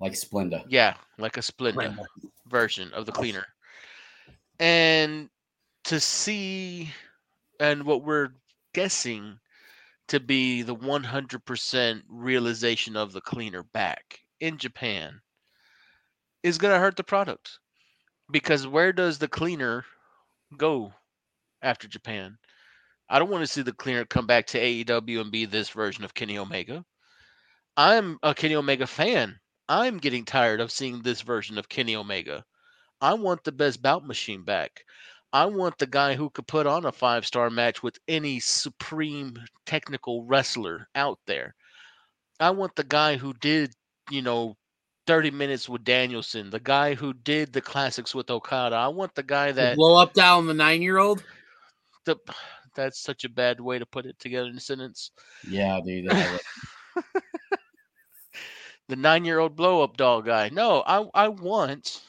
[0.00, 0.64] Like Splenda.
[0.68, 1.96] Yeah, like a Splenda
[2.48, 3.46] version of the cleaner.
[4.58, 5.28] And
[5.84, 6.90] to see,
[7.60, 8.30] and what we're
[8.74, 9.38] guessing
[10.08, 15.20] to be the 100% realization of the cleaner back in Japan
[16.42, 17.58] is going to hurt the product.
[18.30, 19.84] Because where does the cleaner
[20.56, 20.92] go
[21.62, 22.36] after Japan?
[23.08, 26.04] I don't want to see the cleaner come back to AEW and be this version
[26.04, 26.84] of Kenny Omega.
[27.76, 29.38] I'm a Kenny Omega fan.
[29.68, 32.44] I'm getting tired of seeing this version of Kenny Omega.
[33.00, 34.84] I want the best bout machine back.
[35.32, 39.36] I want the guy who could put on a five star match with any supreme
[39.66, 41.54] technical wrestler out there.
[42.38, 43.74] I want the guy who did,
[44.10, 44.56] you know,
[45.06, 48.76] 30 minutes with Danielson, the guy who did the classics with Okada.
[48.76, 51.24] I want the guy that blow up down the nine year old.
[52.04, 52.16] the
[52.74, 55.10] that's such a bad way to put it together in a sentence.
[55.48, 56.10] Yeah, dude.
[58.88, 60.48] The nine year old blow up doll guy.
[60.48, 62.02] No, I I want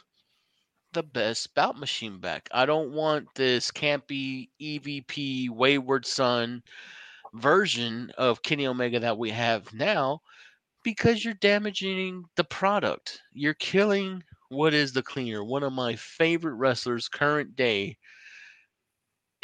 [0.93, 2.49] the best bout machine back.
[2.51, 6.63] I don't want this campy EVP wayward son
[7.33, 10.21] version of Kenny Omega that we have now
[10.83, 13.21] because you're damaging the product.
[13.33, 17.97] You're killing what is the cleaner, one of my favorite wrestlers current day,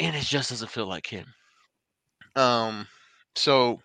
[0.00, 1.34] and it just doesn't feel like him.
[2.36, 2.86] Um
[3.36, 3.80] so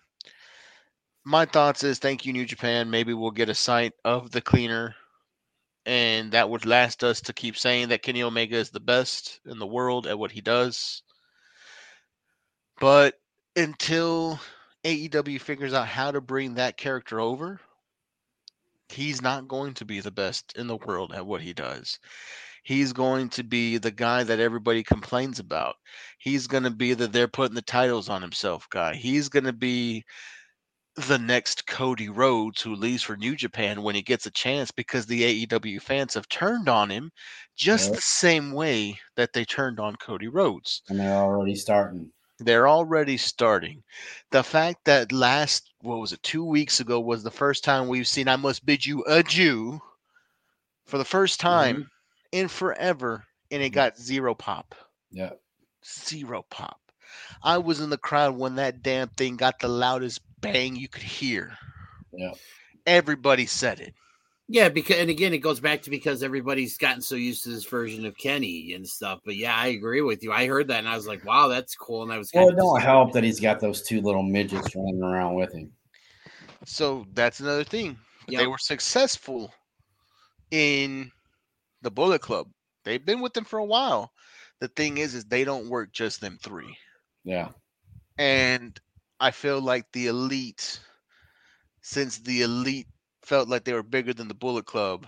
[1.24, 2.90] my thoughts is thank you, New Japan.
[2.90, 4.94] Maybe we'll get a sight of the cleaner,
[5.86, 9.58] and that would last us to keep saying that Kenny Omega is the best in
[9.58, 11.02] the world at what he does.
[12.80, 13.14] But
[13.56, 14.40] until
[14.84, 17.60] AEW figures out how to bring that character over,
[18.88, 21.98] he's not going to be the best in the world at what he does.
[22.62, 25.76] He's going to be the guy that everybody complains about.
[26.18, 28.94] He's going to be the they're putting the titles on himself guy.
[28.94, 30.04] He's going to be
[31.08, 35.06] the next Cody Rhodes who leaves for New Japan when he gets a chance because
[35.06, 37.12] the AEW fans have turned on him
[37.56, 37.96] just Yep.
[37.96, 40.82] the same way that they turned on Cody Rhodes.
[40.88, 42.10] and they're already starting.
[42.38, 43.82] They're already starting.
[44.30, 48.08] The fact that last, what was it, two weeks ago was the first time we've
[48.08, 49.80] seen I Must Bid You Adieu
[50.86, 51.84] for the first time mm-hmm.
[52.32, 53.74] in forever, and it mm-hmm.
[53.74, 54.74] got zero pop.
[55.10, 55.32] Yeah.
[55.84, 56.80] Zero pop.
[57.42, 61.02] I was in the crowd when that damn thing got the loudest bang you could
[61.02, 61.56] hear.
[62.12, 62.32] Yeah.
[62.86, 63.94] Everybody said it.
[64.52, 67.64] Yeah, because and again, it goes back to because everybody's gotten so used to this
[67.64, 69.20] version of Kenny and stuff.
[69.24, 70.32] But yeah, I agree with you.
[70.32, 72.58] I heard that and I was like, "Wow, that's cool." And I was Well, kind
[72.58, 75.70] it don't help that he's got those two little midgets running around with him.
[76.64, 77.96] So that's another thing.
[78.26, 79.54] But They were successful
[80.50, 81.12] in
[81.82, 82.48] the Bullet Club.
[82.84, 84.10] They've been with them for a while.
[84.60, 86.76] The thing is, is they don't work just them three.
[87.24, 87.50] Yeah.
[88.18, 88.78] And
[89.20, 90.80] I feel like the elite,
[91.82, 92.88] since the elite
[93.22, 95.06] felt like they were bigger than the Bullet Club,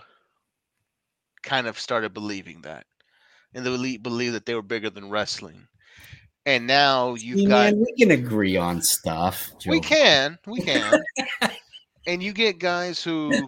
[1.41, 2.85] kind of started believing that.
[3.53, 5.67] And the elite believed that they were bigger than wrestling.
[6.45, 9.51] And now you've See, got man, we can agree on stuff.
[9.65, 11.01] we can, we can.
[12.07, 13.47] and you get guys who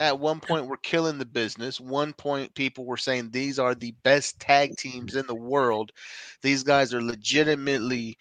[0.00, 1.78] at one point were killing the business.
[1.78, 5.92] One point people were saying these are the best tag teams in the world.
[6.42, 8.16] These guys are legitimately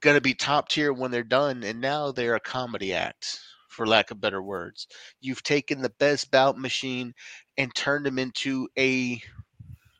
[0.00, 3.86] going to be top tier when they're done and now they're a comedy act for
[3.86, 4.86] lack of better words.
[5.20, 7.14] You've taken the best bout machine
[7.58, 9.20] and turned him into a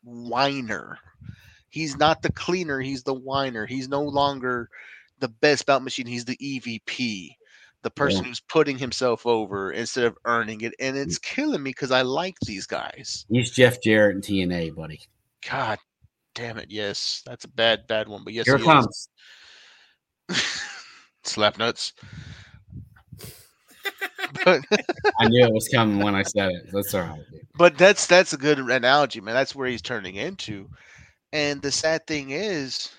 [0.03, 0.99] whiner.
[1.69, 3.67] He's not the cleaner, he's the whiner.
[3.67, 4.71] He's no longer
[5.19, 7.31] the best bout machine, he's the EVP.
[7.83, 8.29] The person Yeah.
[8.31, 10.75] who's putting himself over instead of earning it.
[10.81, 11.03] And mm.
[11.03, 13.27] it's killing me because I like these guys.
[13.29, 15.01] He's Jeff Jarrett and TNA, buddy.
[15.49, 15.79] God
[16.35, 16.71] damn it.
[16.71, 17.23] Yes.
[17.27, 18.25] That's a bad, bad one.
[18.25, 19.09] But yes, Here he is.
[20.29, 20.63] Comes.
[21.25, 21.93] Slap nuts.
[24.45, 24.61] but
[25.21, 26.73] I knew it was coming when I said it.
[26.73, 27.21] That's all right.
[27.31, 27.47] Dude.
[27.57, 29.35] but that's that's a good analogy, man.
[29.35, 30.69] That's where he's turning into.
[31.33, 32.91] And the sad thing is,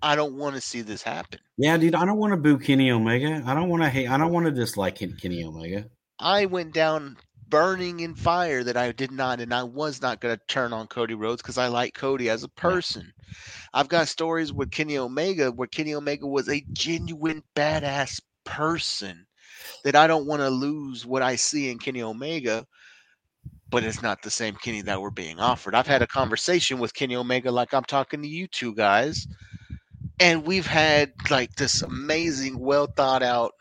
[0.00, 1.40] I don't want to see this happen.
[1.56, 1.94] Yeah, dude.
[1.94, 3.42] I don't want to boo Kenny Omega.
[3.46, 4.08] I don't want to hate.
[4.08, 5.86] I don't want to dislike Ken- Kenny Omega.
[6.18, 7.16] I went down
[7.52, 10.86] burning in fire that I did not, and I was not going to turn on
[10.86, 13.12] Cody Rhodes because I like Cody as a person.
[13.74, 19.26] I've got stories with Kenny Omega where Kenny Omega was a genuine badass person
[19.84, 22.66] that I don't want to lose what I see in Kenny Omega,
[23.68, 25.74] but it's not the same Kenny that we're being offered.
[25.74, 29.26] I've had a conversation with Kenny Omega like I'm talking to you two guys,
[30.18, 33.52] and we've had like this amazing, well thought out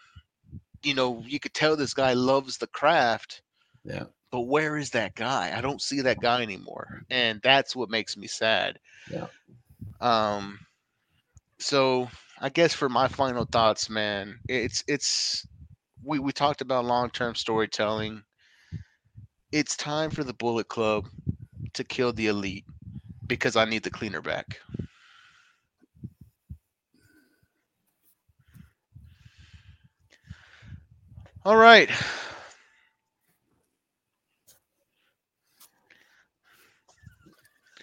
[0.84, 3.42] you know, you could tell this guy loves the craft,
[3.84, 4.06] Yeah.
[4.32, 5.54] but where is that guy?
[5.56, 8.80] I don't see that guy anymore, and that's what makes me sad.
[9.10, 9.28] Yeah.
[10.00, 10.60] Um.
[11.60, 12.10] So
[12.40, 15.48] I guess for my final thoughts, man, it's it's
[16.04, 18.24] we we talked about long term storytelling.
[19.52, 21.08] It's time for the Bullet Club
[21.74, 22.66] to kill the elite
[23.28, 24.60] because I need the cleaner back.
[31.46, 31.90] All right.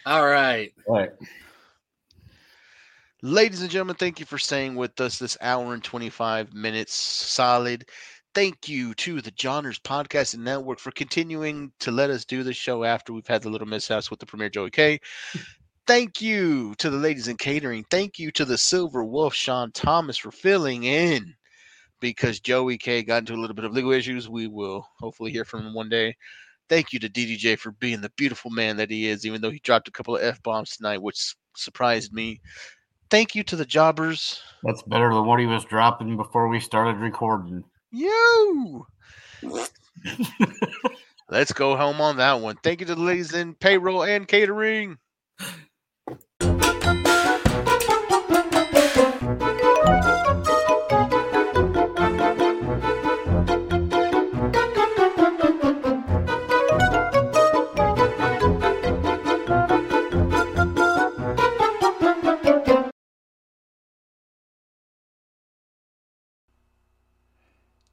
[0.09, 0.73] All right.
[0.89, 1.11] Right.
[3.21, 7.85] Ladies and gentlemen, thank you for staying with us this hour and 25 minutes solid.
[8.35, 12.55] Thank you to the Johners Podcast and Network for continuing to let us do the
[12.55, 14.99] show after we've had the little mishaps with the premiere Joey K.
[15.87, 17.85] Thank you to the ladies in catering.
[17.91, 21.35] Thank you to the Silver Wolf, Sean Thomas, for filling in
[22.01, 24.27] because Joey K got into a little bit of legal issues.
[24.27, 26.17] We will hopefully hear from him one day.
[26.69, 29.61] Thank you to DDJ for being the beautiful man that he is, even though he
[29.61, 32.41] dropped a couple of F bombs tonight, which surprised me.
[33.11, 34.43] Thank you to the jobbers.
[34.63, 37.65] That's better than what he was dropping before we started recording.
[37.91, 38.87] You.
[41.31, 42.57] Let's go home on that one.
[42.63, 44.99] Thank you to the ladies in payroll and catering.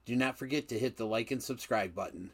[0.05, 2.29] Do not forget to hit the like and subscribe button.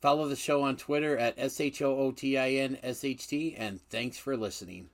[0.00, 4.90] Follow the show on Twitter at SHOOTINSHT, and thanks for listening.